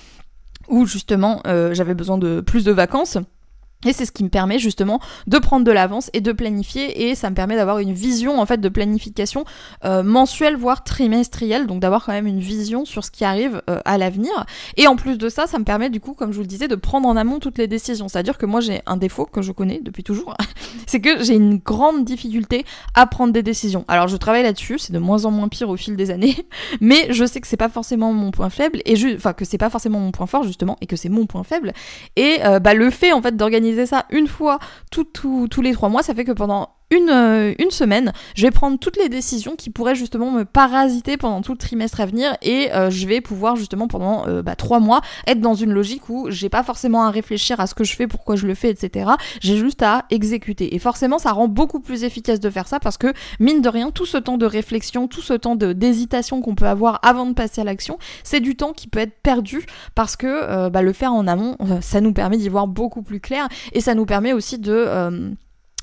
où 0.70 0.86
justement 0.86 1.42
euh, 1.46 1.74
j'avais 1.74 1.94
besoin 1.94 2.16
de 2.16 2.40
plus 2.40 2.64
de 2.64 2.72
vacances. 2.72 3.18
Et 3.86 3.94
c'est 3.94 4.04
ce 4.04 4.12
qui 4.12 4.24
me 4.24 4.28
permet 4.28 4.58
justement 4.58 5.00
de 5.26 5.38
prendre 5.38 5.64
de 5.64 5.72
l'avance 5.72 6.10
et 6.12 6.20
de 6.20 6.32
planifier. 6.32 7.08
Et 7.08 7.14
ça 7.14 7.30
me 7.30 7.34
permet 7.34 7.56
d'avoir 7.56 7.78
une 7.78 7.92
vision 7.92 8.38
en 8.38 8.44
fait 8.44 8.60
de 8.60 8.68
planification 8.68 9.44
euh, 9.84 10.02
mensuelle 10.02 10.56
voire 10.56 10.84
trimestrielle. 10.84 11.66
Donc 11.66 11.80
d'avoir 11.80 12.04
quand 12.04 12.12
même 12.12 12.26
une 12.26 12.40
vision 12.40 12.84
sur 12.84 13.04
ce 13.04 13.10
qui 13.10 13.24
arrive 13.24 13.62
euh, 13.70 13.80
à 13.86 13.96
l'avenir. 13.96 14.30
Et 14.76 14.86
en 14.86 14.96
plus 14.96 15.16
de 15.16 15.28
ça 15.30 15.46
ça 15.46 15.58
me 15.58 15.64
permet 15.64 15.88
du 15.88 16.00
coup 16.00 16.12
comme 16.12 16.30
je 16.30 16.36
vous 16.36 16.42
le 16.42 16.46
disais 16.46 16.68
de 16.68 16.74
prendre 16.74 17.08
en 17.08 17.16
amont 17.16 17.38
toutes 17.38 17.56
les 17.56 17.68
décisions. 17.68 18.08
C'est 18.08 18.18
à 18.18 18.22
dire 18.22 18.36
que 18.36 18.46
moi 18.46 18.60
j'ai 18.60 18.82
un 18.84 18.98
défaut 18.98 19.24
que 19.24 19.40
je 19.40 19.52
connais 19.52 19.80
depuis 19.82 20.04
toujours. 20.04 20.36
C'est 20.86 21.00
que 21.00 21.22
j'ai 21.24 21.34
une 21.34 21.56
grande 21.56 22.04
difficulté 22.04 22.66
à 22.94 23.06
prendre 23.06 23.32
des 23.32 23.42
décisions. 23.42 23.86
Alors 23.88 24.08
je 24.08 24.16
travaille 24.16 24.42
là-dessus. 24.42 24.78
C'est 24.78 24.92
de 24.92 24.98
moins 24.98 25.24
en 25.24 25.30
moins 25.30 25.48
pire 25.48 25.70
au 25.70 25.76
fil 25.76 25.96
des 25.96 26.10
années. 26.10 26.36
Mais 26.82 27.06
je 27.10 27.24
sais 27.24 27.40
que 27.40 27.46
c'est 27.46 27.56
pas 27.56 27.70
forcément 27.70 28.12
mon 28.12 28.30
point 28.30 28.50
faible. 28.50 28.82
Et 28.84 28.96
je 28.96 29.08
enfin 29.16 29.32
que 29.32 29.46
c'est 29.46 29.58
pas 29.58 29.70
forcément 29.70 30.00
mon 30.00 30.12
point 30.12 30.26
fort 30.26 30.44
justement 30.44 30.76
et 30.82 30.86
que 30.86 30.96
c'est 30.96 31.08
mon 31.08 31.24
point 31.24 31.44
faible. 31.44 31.72
Et 32.16 32.40
euh, 32.44 32.58
bah 32.58 32.74
le 32.74 32.90
fait 32.90 33.12
en 33.12 33.22
fait 33.22 33.36
d'organiser 33.36 33.69
ça 33.86 34.06
une 34.10 34.26
fois 34.26 34.58
tous 34.90 35.60
les 35.62 35.72
trois 35.72 35.88
mois, 35.88 36.02
ça 36.02 36.14
fait 36.14 36.24
que 36.24 36.32
pendant 36.32 36.70
une, 36.90 37.08
euh, 37.08 37.54
une, 37.58 37.70
semaine, 37.70 38.12
je 38.34 38.42
vais 38.42 38.50
prendre 38.50 38.78
toutes 38.78 38.96
les 38.96 39.08
décisions 39.08 39.54
qui 39.54 39.70
pourraient 39.70 39.94
justement 39.94 40.32
me 40.32 40.44
parasiter 40.44 41.16
pendant 41.16 41.40
tout 41.40 41.52
le 41.52 41.58
trimestre 41.58 42.00
à 42.00 42.06
venir 42.06 42.36
et 42.42 42.72
euh, 42.72 42.90
je 42.90 43.06
vais 43.06 43.20
pouvoir 43.20 43.54
justement 43.54 43.86
pendant 43.86 44.26
euh, 44.26 44.42
bah, 44.42 44.56
trois 44.56 44.80
mois 44.80 45.00
être 45.28 45.40
dans 45.40 45.54
une 45.54 45.70
logique 45.70 46.08
où 46.08 46.26
j'ai 46.30 46.48
pas 46.48 46.64
forcément 46.64 47.04
à 47.04 47.10
réfléchir 47.10 47.60
à 47.60 47.68
ce 47.68 47.74
que 47.74 47.84
je 47.84 47.94
fais, 47.94 48.08
pourquoi 48.08 48.34
je 48.34 48.46
le 48.46 48.54
fais, 48.54 48.70
etc. 48.70 49.10
J'ai 49.40 49.56
juste 49.56 49.82
à 49.82 50.04
exécuter. 50.10 50.74
Et 50.74 50.80
forcément, 50.80 51.18
ça 51.18 51.30
rend 51.30 51.46
beaucoup 51.46 51.78
plus 51.78 52.02
efficace 52.02 52.40
de 52.40 52.50
faire 52.50 52.66
ça 52.66 52.80
parce 52.80 52.98
que, 52.98 53.12
mine 53.38 53.62
de 53.62 53.68
rien, 53.68 53.92
tout 53.92 54.06
ce 54.06 54.16
temps 54.16 54.36
de 54.36 54.46
réflexion, 54.46 55.06
tout 55.06 55.22
ce 55.22 55.34
temps 55.34 55.54
d'hésitation 55.54 56.40
qu'on 56.40 56.56
peut 56.56 56.66
avoir 56.66 56.98
avant 57.02 57.26
de 57.26 57.34
passer 57.34 57.60
à 57.60 57.64
l'action, 57.64 57.98
c'est 58.24 58.40
du 58.40 58.56
temps 58.56 58.72
qui 58.72 58.88
peut 58.88 58.98
être 58.98 59.20
perdu 59.22 59.64
parce 59.94 60.16
que 60.16 60.68
bah, 60.68 60.82
le 60.82 60.92
faire 60.92 61.12
en 61.12 61.28
amont, 61.28 61.56
ça 61.80 62.00
nous 62.00 62.12
permet 62.12 62.36
d'y 62.36 62.48
voir 62.48 62.66
beaucoup 62.66 63.02
plus 63.02 63.20
clair 63.20 63.48
et 63.72 63.80
ça 63.80 63.94
nous 63.94 64.06
permet 64.06 64.32
aussi 64.32 64.58
de 64.58 65.36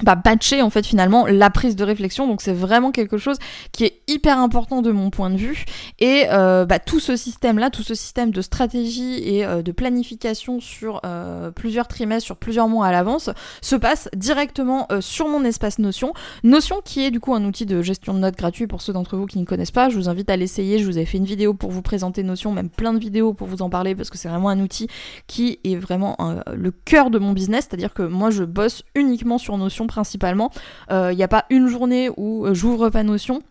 bah, 0.04 0.16
batcher 0.16 0.62
en 0.62 0.70
fait 0.70 0.86
finalement 0.86 1.26
la 1.26 1.50
prise 1.50 1.76
de 1.76 1.84
réflexion. 1.84 2.28
Donc 2.28 2.42
c'est 2.42 2.54
vraiment 2.54 2.92
quelque 2.92 3.18
chose 3.18 3.38
qui 3.72 3.84
est 3.84 4.02
hyper 4.08 4.38
important 4.38 4.82
de 4.82 4.92
mon 4.92 5.10
point 5.10 5.30
de 5.30 5.38
vue. 5.38 5.66
Et 6.00 6.26
euh, 6.32 6.66
bah, 6.66 6.80
tout 6.80 7.00
ce 7.00 7.16
système 7.16 7.58
là 7.58 7.70
tout 7.70 7.84
ce 7.84 7.96
système 7.96 8.32
de 8.32 8.42
stratégie 8.42 9.20
et 9.28 9.46
euh, 9.46 9.62
de 9.62 9.72
planification 9.72 10.60
sur 10.60 11.02
euh, 11.06 11.52
plusieurs 11.52 11.88
trimestres 11.88 12.26
sur 12.26 12.38
plusieurs 12.38 12.68
mois 12.68 12.86
à 12.88 12.92
l'avance 12.92 13.30
se 13.62 13.76
passe 13.76 14.10
directement 14.16 14.88
sur 15.00 15.28
mon 15.28 15.44
espace 15.44 15.80
Notion. 15.80 16.14
Notion 16.44 16.82
qui 16.84 17.04
est 17.04 17.12
du 17.12 17.20
coup 17.20 17.34
un 17.34 17.44
outil 17.46 17.66
de 17.66 17.82
gestion 17.82 18.14
de 18.14 18.20
notes 18.20 18.38
gratuit 18.38 18.68
pour 18.68 18.82
ceux 18.82 18.94
d'entre 18.94 19.18
vous 19.18 19.26
qui 19.26 19.40
ne 19.40 19.46
connaissent 19.46 19.72
pas. 19.72 19.90
Je 19.90 19.96
vous 19.96 20.10
invite 20.10 20.30
à 20.30 20.38
l'essayer. 20.38 20.80
Je 20.80 20.86
vous 20.86 20.98
ai 20.98 21.06
fait 21.06 21.18
une 21.18 21.26
vidéo 21.26 21.54
pour 21.54 21.72
vous 21.72 21.82
présenter 21.82 22.24
Notion 22.24 22.52
même 22.52 22.70
plein 22.70 22.94
de 22.94 23.00
vidéos 23.00 23.34
pour 23.34 23.48
vous 23.48 23.62
en 23.62 23.70
parler 23.70 23.96
parce 23.96 24.10
que 24.10 24.18
c'est 24.18 24.30
vraiment 24.30 24.50
un 24.50 24.60
outil 24.60 24.88
qui 25.28 25.60
est 25.64 25.76
vraiment 25.76 26.18
le 26.54 26.72
cœur 26.72 27.10
de 27.10 27.20
mon 27.20 27.34
business. 27.34 27.68
C'est 27.70 27.76
à 27.76 27.78
dire 27.78 27.94
que 27.94 28.04
moi 28.04 28.30
je 28.30 28.44
bosse 28.44 28.84
uniquement 28.96 29.38
sur 29.38 29.58
Notion 29.58 29.87
principalement. 29.88 30.52
Il 30.90 30.94
euh, 30.94 31.14
n'y 31.14 31.24
a 31.24 31.28
pas 31.28 31.46
une 31.50 31.68
journée 31.68 32.10
où 32.18 32.46
euh, 32.46 32.54
j'ouvre 32.54 32.90
pas 32.90 33.04
Notion. 33.04 33.42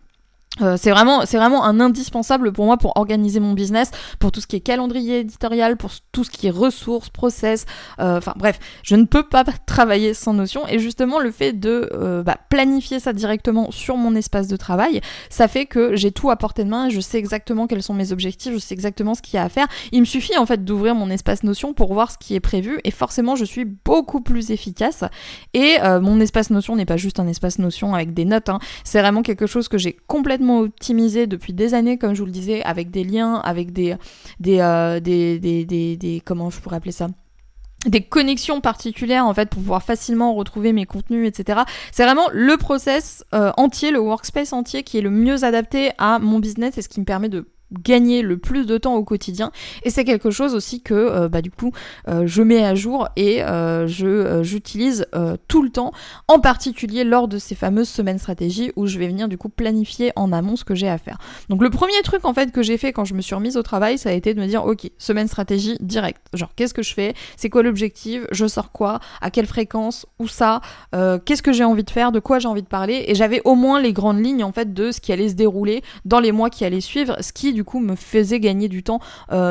Euh, 0.61 0.77
c'est 0.77 0.91
vraiment, 0.91 1.25
c'est 1.25 1.37
vraiment 1.37 1.65
un 1.65 1.79
indispensable 1.79 2.51
pour 2.51 2.65
moi 2.65 2.77
pour 2.77 2.97
organiser 2.97 3.39
mon 3.39 3.53
business, 3.53 3.91
pour 4.19 4.31
tout 4.31 4.41
ce 4.41 4.47
qui 4.47 4.55
est 4.55 4.61
calendrier 4.61 5.19
éditorial, 5.19 5.77
pour 5.77 5.91
tout 6.11 6.23
ce 6.23 6.29
qui 6.29 6.47
est 6.47 6.51
ressources, 6.51 7.09
process. 7.09 7.65
Euh, 7.99 8.17
enfin 8.17 8.33
bref, 8.37 8.59
je 8.83 8.95
ne 8.95 9.05
peux 9.05 9.23
pas 9.23 9.43
travailler 9.65 10.13
sans 10.13 10.33
Notion. 10.33 10.67
Et 10.67 10.79
justement, 10.79 11.19
le 11.19 11.31
fait 11.31 11.53
de 11.53 11.89
euh, 11.93 12.23
bah, 12.23 12.37
planifier 12.49 12.99
ça 12.99 13.13
directement 13.13 13.71
sur 13.71 13.97
mon 13.97 14.15
espace 14.15 14.47
de 14.47 14.57
travail, 14.57 15.01
ça 15.29 15.47
fait 15.47 15.65
que 15.65 15.95
j'ai 15.95 16.11
tout 16.11 16.29
à 16.29 16.35
portée 16.35 16.63
de 16.63 16.69
main. 16.69 16.89
Je 16.89 16.99
sais 16.99 17.17
exactement 17.17 17.67
quels 17.67 17.83
sont 17.83 17.93
mes 17.93 18.11
objectifs, 18.11 18.53
je 18.53 18.59
sais 18.59 18.73
exactement 18.73 19.15
ce 19.15 19.21
qu'il 19.21 19.35
y 19.35 19.39
a 19.39 19.43
à 19.43 19.49
faire. 19.49 19.67
Il 19.91 20.01
me 20.01 20.05
suffit 20.05 20.37
en 20.37 20.45
fait 20.45 20.63
d'ouvrir 20.63 20.95
mon 20.95 21.09
espace 21.09 21.43
Notion 21.43 21.73
pour 21.73 21.93
voir 21.93 22.11
ce 22.11 22.17
qui 22.17 22.35
est 22.35 22.39
prévu. 22.39 22.79
Et 22.83 22.91
forcément, 22.91 23.35
je 23.35 23.45
suis 23.45 23.65
beaucoup 23.65 24.21
plus 24.21 24.51
efficace. 24.51 25.03
Et 25.53 25.77
mon 26.01 26.19
espace 26.19 26.49
Notion 26.49 26.75
n'est 26.75 26.85
pas 26.85 26.97
juste 26.97 27.19
un 27.19 27.27
espace 27.27 27.59
Notion 27.59 27.93
avec 27.93 28.13
des 28.13 28.25
notes. 28.25 28.49
Hein. 28.49 28.59
C'est 28.83 29.01
vraiment 29.01 29.21
quelque 29.21 29.47
chose 29.47 29.67
que 29.67 29.77
j'ai 29.77 29.97
complètement 30.07 30.46
optimisé 30.49 31.27
depuis 31.27 31.53
des 31.53 31.73
années, 31.73 31.97
comme 31.97 32.13
je 32.13 32.19
vous 32.19 32.25
le 32.25 32.31
disais, 32.31 32.63
avec 32.63 32.91
des 32.91 33.03
liens, 33.03 33.35
avec 33.35 33.71
des, 33.71 33.95
des, 34.39 34.59
euh, 34.59 34.99
des, 34.99 35.39
des, 35.39 35.65
des, 35.65 36.21
comment 36.23 36.49
je 36.49 36.59
pourrais 36.59 36.77
appeler 36.77 36.91
ça? 36.91 37.07
Des 37.85 38.01
connexions 38.01 38.59
particulières 38.59 39.25
en 39.27 39.33
fait 39.33 39.49
pour 39.49 39.61
pouvoir 39.61 39.83
facilement 39.83 40.33
retrouver 40.33 40.73
mes 40.73 40.87
contenus 40.87 41.27
etc 41.27 41.61
c'est 41.91 42.03
vraiment 42.03 42.27
le 42.33 42.57
process 42.57 43.23
euh, 43.35 43.51
entier 43.55 43.91
le 43.91 43.99
workspace 43.99 44.51
entier 44.51 44.81
qui 44.81 44.97
est 44.97 45.01
le 45.01 45.11
mieux 45.11 45.43
adapté 45.43 45.91
à 45.99 46.17
mon 46.17 46.39
business 46.39 46.79
et 46.79 46.81
ce 46.81 46.89
qui 46.89 46.99
me 46.99 47.05
permet 47.05 47.29
de 47.29 47.47
gagner 47.71 48.21
le 48.21 48.37
plus 48.37 48.65
de 48.65 48.77
temps 48.77 48.95
au 48.95 49.03
quotidien. 49.03 49.51
Et 49.83 49.89
c'est 49.89 50.05
quelque 50.05 50.31
chose 50.31 50.55
aussi 50.55 50.81
que 50.81 50.93
euh, 50.93 51.29
bah, 51.29 51.41
du 51.41 51.51
coup 51.51 51.71
euh, 52.07 52.23
je 52.25 52.41
mets 52.41 52.63
à 52.63 52.75
jour 52.75 53.09
et 53.15 53.43
euh, 53.43 53.87
je 53.87 54.41
j'utilise 54.43 55.05
tout 55.47 55.61
le 55.61 55.69
temps 55.69 55.91
en 56.27 56.39
particulier 56.39 57.03
lors 57.03 57.27
de 57.27 57.37
ces 57.37 57.55
fameuses 57.55 57.89
semaines 57.89 58.19
stratégie 58.19 58.71
où 58.75 58.87
je 58.87 58.99
vais 58.99 59.07
venir 59.07 59.27
du 59.27 59.37
coup 59.37 59.49
planifier 59.49 60.11
en 60.15 60.31
amont 60.31 60.55
ce 60.55 60.63
que 60.63 60.75
j'ai 60.75 60.87
à 60.87 60.97
faire. 60.97 61.17
Donc 61.49 61.61
le 61.61 61.69
premier 61.69 62.01
truc 62.03 62.25
en 62.25 62.33
fait 62.33 62.51
que 62.51 62.61
j'ai 62.61 62.77
fait 62.77 62.93
quand 62.93 63.05
je 63.05 63.13
me 63.13 63.21
suis 63.21 63.35
remise 63.35 63.57
au 63.57 63.63
travail 63.63 63.97
ça 63.97 64.09
a 64.09 64.13
été 64.13 64.33
de 64.33 64.39
me 64.39 64.47
dire 64.47 64.65
ok 64.65 64.89
semaine 64.97 65.27
stratégie 65.27 65.77
direct 65.79 66.21
genre 66.33 66.51
qu'est-ce 66.55 66.73
que 66.73 66.83
je 66.83 66.93
fais? 66.93 67.13
C'est 67.35 67.49
quoi 67.49 67.63
l'objectif? 67.63 68.23
Je 68.31 68.47
sors 68.47 68.71
quoi? 68.71 68.99
À 69.21 69.31
quelle 69.31 69.47
fréquence? 69.47 70.05
Où 70.19 70.27
ça? 70.27 70.61
Qu'est-ce 71.25 71.41
que 71.41 71.51
j'ai 71.51 71.63
envie 71.63 71.83
de 71.83 71.89
faire? 71.89 72.11
De 72.11 72.19
quoi 72.19 72.39
j'ai 72.39 72.47
envie 72.47 72.61
de 72.61 72.67
parler? 72.67 73.05
Et 73.07 73.15
j'avais 73.15 73.41
au 73.45 73.55
moins 73.55 73.81
les 73.81 73.93
grandes 73.93 74.23
lignes 74.23 74.43
en 74.43 74.51
fait 74.51 74.73
de 74.73 74.91
ce 74.91 75.01
qui 75.01 75.11
allait 75.11 75.29
se 75.29 75.35
dérouler 75.35 75.83
dans 76.05 76.19
les 76.19 76.31
mois 76.31 76.49
qui 76.49 76.65
allaient 76.65 76.81
suivre 76.81 77.17
ce 77.21 77.33
qui 77.33 77.56
du 77.57 77.63
coup 77.63 77.79
me 77.79 77.95
faisait 77.95 78.39
gagner 78.39 78.67
du 78.67 78.83
temps 78.83 78.99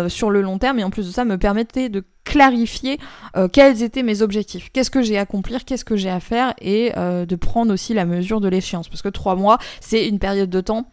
sur 0.06 0.30
le 0.30 0.40
long 0.40 0.58
terme. 0.58 0.78
Et 0.78 0.84
en 0.84 0.90
plus 0.90 1.08
de 1.08 1.10
ça 1.12 1.24
me 1.24 1.38
permettait 1.38 1.88
de 1.88 2.04
clarifier 2.22 2.98
quels 3.52 3.82
étaient 3.82 4.04
mes 4.04 4.22
objectifs, 4.22 4.70
qu'est-ce 4.72 4.92
que 4.92 5.02
j'ai 5.02 5.18
à 5.18 5.22
accomplir, 5.22 5.64
qu'est-ce 5.64 5.84
que 5.84 5.96
j'ai 5.96 6.10
à 6.10 6.20
faire 6.20 6.54
et 6.60 6.92
de 6.94 7.36
prendre 7.36 7.72
aussi 7.72 7.94
la 7.94 8.04
mesure 8.04 8.40
de 8.40 8.48
l'échéance. 8.48 8.88
Parce 8.88 9.02
que 9.02 9.08
trois 9.08 9.34
mois 9.34 9.58
c'est 9.80 10.06
une 10.06 10.20
période 10.20 10.50
de 10.50 10.60
temps 10.60 10.86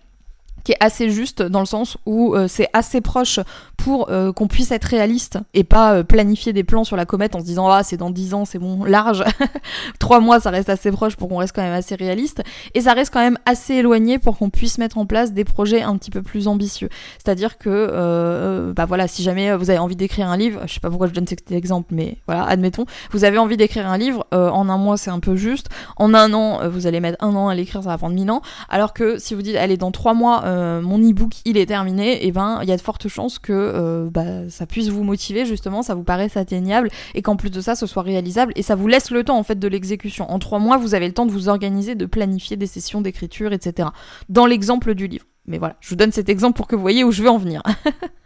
qui 0.64 0.72
est 0.72 0.78
assez 0.80 1.10
juste 1.10 1.42
dans 1.42 1.60
le 1.60 1.66
sens 1.66 1.98
où 2.06 2.36
euh, 2.36 2.48
c'est 2.48 2.70
assez 2.74 3.02
proche 3.02 3.40
pour 3.78 4.10
euh, 4.10 4.32
qu'on 4.32 4.48
puisse 4.48 4.72
être 4.72 4.86
réaliste 4.86 5.40
et 5.54 5.64
pas 5.64 5.96
euh, 5.96 6.04
planifier 6.04 6.54
des 6.54 6.64
plans 6.64 6.84
sur 6.84 6.96
la 6.96 7.06
comète 7.06 7.36
en 7.36 7.40
se 7.40 7.46
disant 7.46 7.68
ah 7.70 7.84
c'est 7.84 7.98
dans 7.98 8.10
10 8.10 8.34
ans 8.34 8.46
c'est 8.46 8.60
bon 8.60 8.84
large. 8.84 9.24
Trois 10.00 10.20
mois 10.20 10.40
ça 10.40 10.50
reste 10.50 10.70
assez 10.70 10.92
proche 10.92 11.16
pour 11.16 11.30
qu'on 11.30 11.38
reste 11.38 11.56
quand 11.56 11.62
même 11.62 11.74
assez 11.74 11.96
réaliste. 11.96 12.44
Et 12.74 12.82
ça 12.82 12.94
reste 12.94 13.14
quand 13.14 13.20
même 13.20 13.38
assez 13.46 13.76
éloigné 13.76 14.20
pour 14.20 14.38
qu'on 14.38 14.50
puisse 14.50 14.78
mettre 14.78 14.98
en 14.98 15.06
place 15.06 15.34
des 15.34 15.44
projets 15.44 15.82
un 15.82 15.98
petit 15.98 16.12
peu 16.12 16.22
plus 16.22 16.48
ambitieux. 16.48 16.90
C'est 17.18 17.30
à 17.30 17.36
dire 17.36 17.58
que 17.58 18.72
bah 18.76 18.86
voilà 18.86 19.08
si 19.08 19.24
jamais 19.24 19.56
vous 19.56 19.70
avez 19.70 19.80
envie 19.80 19.96
d'écrire 19.96 20.28
un 20.28 20.38
livre 20.38 20.62
je 20.66 20.74
sais 20.74 20.80
pas 20.80 20.90
pourquoi 20.90 21.08
je 21.08 21.14
donne 21.14 21.28
cet 21.28 21.52
exemple 21.52 21.94
mais 21.94 22.18
voilà 22.28 22.44
admettons 22.44 22.86
vous 23.12 23.24
avez 23.24 23.38
envie 23.38 23.58
d'écrire 23.58 23.88
un 23.88 23.98
livre 23.98 24.26
en 24.32 24.70
un 24.70 24.78
mois 24.78 24.98
c'est 24.98 25.12
un 25.12 25.20
peu 25.20 25.36
juste. 25.36 25.70
En 25.98 26.14
un 26.14 26.34
an 26.34 26.70
vous 26.70 26.88
allez 26.88 27.00
mettre 27.00 27.24
un 27.24 27.36
an 27.36 27.50
à 27.50 27.56
l'écrire 27.56 27.84
ça 27.84 27.90
va 27.90 27.98
prendre 27.98 28.16
mille 28.16 28.32
ans. 28.32 28.42
Alors 28.70 28.94
que 28.94 29.18
si 29.18 29.36
vous 29.36 29.42
dites 29.42 29.56
allez 29.56 29.78
dans 29.78 29.92
trois 29.92 30.14
mois 30.14 30.44
euh, 30.54 30.82
mon 30.82 31.00
e-book 31.00 31.34
il 31.46 31.58
est 31.58 31.66
terminé, 31.66 32.26
et 32.26 32.32
ben 32.32 32.60
il 32.62 32.70
y 32.70 32.72
a 32.72 32.78
de 32.78 32.82
fortes 32.82 33.08
chances 33.08 33.40
que 33.40 33.52
euh, 33.52 34.10
bah, 34.10 34.50
ça 34.50 34.66
puisse 34.66 34.90
vous 34.90 35.04
motiver 35.04 35.46
justement, 35.46 35.82
ça 35.82 35.96
vous 35.96 36.04
paraisse 36.04 36.38
atteignable 36.38 36.90
et 37.16 37.22
qu'en 37.22 37.36
plus 37.36 37.50
de 37.50 37.62
ça 37.62 37.76
ce 37.76 37.86
soit 37.86 38.04
réalisable 38.04 38.54
et 38.56 38.62
ça 38.62 38.76
vous 38.76 38.88
laisse 38.88 39.12
le 39.12 39.24
temps 39.24 39.38
en 39.38 39.44
fait 39.44 39.60
de 39.60 39.68
l'exécution. 39.68 40.30
En 40.32 40.40
trois 40.40 40.60
mois 40.60 40.78
vous 40.78 40.96
avez 40.96 41.08
le 41.08 41.14
temps 41.14 41.26
de 41.26 41.32
vous 41.32 41.50
organiser, 41.50 41.96
de 41.96 42.06
planifier 42.06 42.56
des 42.58 42.68
sessions 42.68 43.02
d'écriture, 43.02 43.54
etc. 43.54 43.90
Dans 44.30 44.46
l'exemple 44.46 44.96
du 44.96 45.08
livre. 45.08 45.26
Mais 45.46 45.58
voilà, 45.58 45.76
je 45.82 45.90
vous 45.90 45.96
donne 45.96 46.12
cet 46.12 46.30
exemple 46.30 46.56
pour 46.56 46.68
que 46.68 46.76
vous 46.76 46.82
voyez 46.82 47.04
où 47.04 47.12
je 47.12 47.24
veux 47.24 47.30
en 47.30 47.38
venir. 47.38 47.62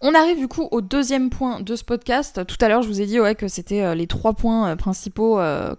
On 0.00 0.14
arrive 0.14 0.38
du 0.38 0.46
coup 0.46 0.68
au 0.70 0.80
deuxième 0.80 1.28
point 1.28 1.60
de 1.60 1.74
ce 1.74 1.82
podcast. 1.82 2.46
Tout 2.46 2.56
à 2.60 2.68
l'heure, 2.68 2.82
je 2.82 2.88
vous 2.88 3.00
ai 3.00 3.06
dit 3.06 3.18
que 3.36 3.48
c'était 3.48 3.82
euh, 3.82 3.96
les 3.96 4.06
trois 4.06 4.32
points 4.32 4.68
euh, 4.68 4.76
principaux 4.76 5.40
euh, 5.40 5.74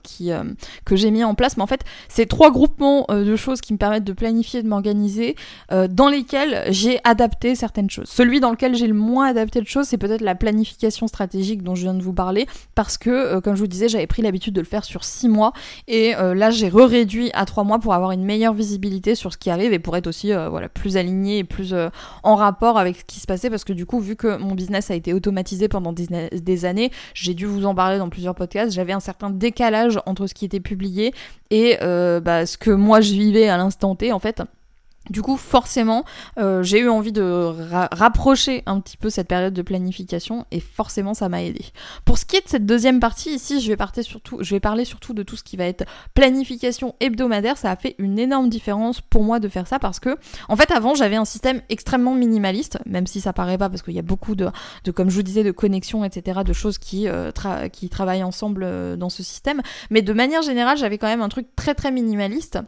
que 0.84 0.96
j'ai 0.98 1.10
mis 1.10 1.24
en 1.24 1.36
place. 1.36 1.56
Mais 1.56 1.64
en 1.64 1.68
fait, 1.68 1.86
c'est 2.10 2.26
trois 2.26 2.52
groupements 2.52 3.06
de 3.10 3.36
choses 3.38 3.62
qui 3.62 3.72
me 3.72 3.78
permettent 3.78 4.04
de 4.04 4.12
planifier, 4.12 4.62
de 4.62 4.68
m'organiser, 4.68 5.36
dans 5.72 6.10
lesquels 6.10 6.66
j'ai 6.70 7.00
adapté 7.04 7.56
certaines 7.56 7.90
choses. 7.90 8.10
Celui 8.10 8.40
dans 8.40 8.52
lequel 8.52 8.76
j'ai 8.76 8.88
le 8.88 8.94
moins 8.94 9.28
adapté 9.28 9.62
de 9.62 9.68
choses, 9.68 9.88
c'est 9.88 9.98
peut-être 9.98 10.22
la 10.22 10.36
planification 10.36 11.08
stratégique 11.08 11.64
dont 11.64 11.76
je 11.76 11.84
viens 11.84 11.94
de 11.94 12.04
vous 12.04 12.14
parler. 12.14 12.48
Parce 12.76 12.98
que, 12.98 13.40
comme 13.40 13.56
je 13.56 13.62
vous 13.62 13.68
disais, 13.68 13.88
j'avais 13.88 14.08
pris 14.08 14.22
l'habitude 14.22 14.54
de 14.54 14.62
le 14.62 14.66
faire 14.66 14.84
sur 14.84 15.04
six 15.04 15.30
mois. 15.30 15.54
Et 15.88 16.14
là, 16.14 16.52
j'ai 16.52 16.70
re-réduit 16.70 17.32
à 17.34 17.46
trois 17.46 17.64
mois 17.64 17.80
pour 17.80 17.94
avoir 17.94 18.12
une 18.12 18.24
meilleure 18.24 18.54
visibilité 18.54 19.16
sur 19.16 19.32
ce 19.32 19.38
qui 19.38 19.50
arrive 19.50 19.74
et 19.74 19.80
pour 19.80 19.96
être 19.96 20.08
aussi 20.08 20.32
voilà, 20.50 20.68
plus 20.68 20.98
aligné 20.98 21.40
et 21.40 21.44
plus 21.44 21.74
en 22.24 22.36
rapport 22.36 22.78
avec 22.78 22.98
ce 22.98 23.06
qui 23.06 23.20
se 23.20 23.28
passait. 23.28 23.50
Parce 23.50 23.64
que 23.64 23.74
du 23.74 23.86
coup, 23.86 24.00
vu 24.10 24.16
que 24.16 24.38
mon 24.38 24.56
business 24.56 24.90
a 24.92 24.96
été 24.96 25.14
automatisé 25.14 25.68
pendant 25.68 25.94
des, 25.94 26.66
années, 26.66 26.92
j'ai 27.14 27.34
dû 27.34 27.46
vous 27.46 27.66
en 27.66 27.76
parler 27.76 28.00
dans 28.00 28.10
plusieurs 28.10 28.36
podcasts, 28.36 28.74
j'avais 28.74 28.94
un 28.94 29.00
certain 29.00 29.30
décalage 29.30 30.00
entre 30.06 30.28
ce 30.28 30.34
qui 30.34 30.46
était 30.46 30.60
publié 30.60 31.14
et 31.52 31.78
euh, 31.82 32.20
bah, 32.20 32.46
ce 32.46 32.58
que 32.58 32.72
moi 32.72 33.02
je 33.02 33.14
vivais 33.14 33.48
à 33.48 33.58
l'instant 33.58 33.96
T 33.96 34.12
en 34.12 34.20
fait. 34.20 34.42
Du 35.10 35.24
coup, 35.24 35.38
forcément, 35.38 36.04
euh, 36.38 36.62
j'ai 36.62 36.82
eu 36.82 36.90
envie 36.90 37.12
de 37.12 37.52
rapprocher 37.92 38.62
un 38.68 38.80
petit 38.80 38.96
peu 38.96 39.10
cette 39.10 39.28
période 39.28 39.54
de 39.54 39.62
planification 39.64 40.46
et 40.52 40.60
forcément, 40.60 41.16
ça 41.16 41.30
m'a 41.30 41.42
aidé. 41.42 41.66
Pour 42.06 42.20
ce 42.20 42.26
qui 42.26 42.36
est 42.36 42.46
de 42.46 42.48
cette 42.48 42.68
deuxième 42.68 43.00
partie, 43.00 43.32
ici, 43.32 43.60
je 43.60 43.70
vais, 43.70 44.60
parler 44.60 44.86
surtout 44.86 45.14
de 45.14 45.24
tout 45.24 45.36
ce 45.36 45.44
qui 45.44 45.58
va 45.58 45.66
être 45.66 45.86
planification 46.14 46.94
hebdomadaire. 47.00 47.58
Ça 47.58 47.72
a 47.72 47.76
fait 47.76 47.96
une 47.98 48.20
énorme 48.20 48.50
différence 48.50 49.02
pour 49.02 49.24
moi 49.24 49.40
de 49.40 49.48
faire 49.48 49.66
ça 49.66 49.80
parce 49.80 50.00
que, 50.00 50.16
en 50.48 50.56
fait, 50.56 50.70
avant, 50.70 50.94
j'avais 50.94 51.16
un 51.16 51.26
système 51.26 51.62
extrêmement 51.70 52.14
minimaliste, 52.14 52.78
même 52.86 53.08
si 53.08 53.20
ça 53.20 53.34
paraît 53.34 53.58
pas 53.58 53.70
parce 53.70 53.82
qu'il 53.82 53.96
y 53.96 54.00
a 54.00 54.04
beaucoup 54.04 54.36
de, 54.36 54.50
comme 54.94 55.10
je 55.10 55.16
vous 55.16 55.24
disais, 55.24 55.44
de 55.44 55.52
connexions, 55.52 56.04
etc., 56.04 56.42
de 56.46 56.54
choses 56.54 56.78
qui, 56.78 57.08
euh, 57.08 57.32
travaillent 57.32 58.24
ensemble 58.24 58.62
euh, 58.64 58.96
dans 58.96 59.10
ce 59.10 59.24
système. 59.24 59.62
Mais 59.90 60.04
de 60.04 60.14
manière 60.14 60.44
générale, 60.44 60.78
j'avais 60.78 61.00
quand 61.00 61.08
même 61.08 61.22
un 61.22 61.30
truc 61.30 61.48
très 61.56 61.74
très 61.74 61.92
minimaliste 61.92 62.60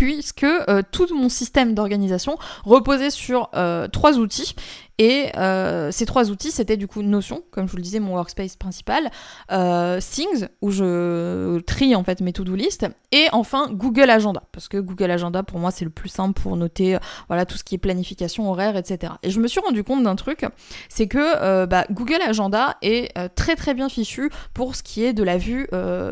puisque 0.00 0.44
euh, 0.44 0.80
tout 0.90 1.14
mon 1.14 1.28
système 1.28 1.74
d'organisation 1.74 2.38
reposait 2.64 3.10
sur 3.10 3.50
euh, 3.54 3.86
trois 3.86 4.16
outils 4.16 4.54
et 5.00 5.34
euh, 5.38 5.90
ces 5.90 6.04
trois 6.04 6.30
outils, 6.30 6.50
c'était 6.50 6.76
du 6.76 6.86
coup 6.86 7.00
Notion, 7.00 7.42
comme 7.52 7.66
je 7.66 7.70
vous 7.70 7.78
le 7.78 7.82
disais, 7.82 8.00
mon 8.00 8.16
workspace 8.16 8.56
principal, 8.56 9.10
euh, 9.50 9.98
Things, 9.98 10.46
où 10.60 10.70
je 10.70 11.58
trie 11.60 11.96
en 11.96 12.04
fait 12.04 12.20
mes 12.20 12.34
to-do 12.34 12.54
list, 12.54 12.86
et 13.10 13.28
enfin 13.32 13.70
Google 13.72 14.10
Agenda, 14.10 14.42
parce 14.52 14.68
que 14.68 14.76
Google 14.76 15.10
Agenda 15.10 15.42
pour 15.42 15.58
moi 15.58 15.70
c'est 15.70 15.86
le 15.86 15.90
plus 15.90 16.10
simple 16.10 16.38
pour 16.38 16.54
noter 16.54 16.98
voilà 17.28 17.46
tout 17.46 17.56
ce 17.56 17.64
qui 17.64 17.76
est 17.76 17.78
planification 17.78 18.50
horaire, 18.50 18.76
etc. 18.76 19.14
Et 19.22 19.30
je 19.30 19.40
me 19.40 19.48
suis 19.48 19.60
rendu 19.60 19.84
compte 19.84 20.02
d'un 20.02 20.16
truc, 20.16 20.44
c'est 20.90 21.06
que 21.06 21.64
bah, 21.64 21.86
Google 21.90 22.20
Agenda 22.20 22.76
est 22.82 23.10
très 23.34 23.56
très 23.56 23.72
bien 23.72 23.88
fichu 23.88 24.28
pour 24.52 24.76
ce 24.76 24.82
qui 24.82 25.02
est 25.02 25.14
de 25.14 25.22
la 25.22 25.38
vue 25.38 25.66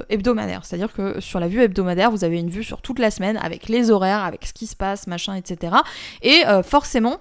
hebdomadaire, 0.09 0.64
c'est-à-dire 0.64 0.95
que 0.95 1.21
sur 1.21 1.40
la 1.40 1.49
vue 1.49 1.61
hebdomadaire, 1.61 2.11
vous 2.11 2.25
avez 2.25 2.38
une 2.38 2.49
vue 2.49 2.64
sur 2.64 2.80
toute 2.80 3.00
la 3.00 3.11
semaine 3.11 3.37
avec 3.37 3.68
les 3.68 3.90
horaires, 3.90 4.25
avec 4.25 4.47
ce 4.47 4.54
qui 4.54 4.66
se 4.66 4.76
passe, 4.76 5.07
machin, 5.07 5.35
etc. 5.35 5.76
Et 6.23 6.42
forcément, 6.62 7.18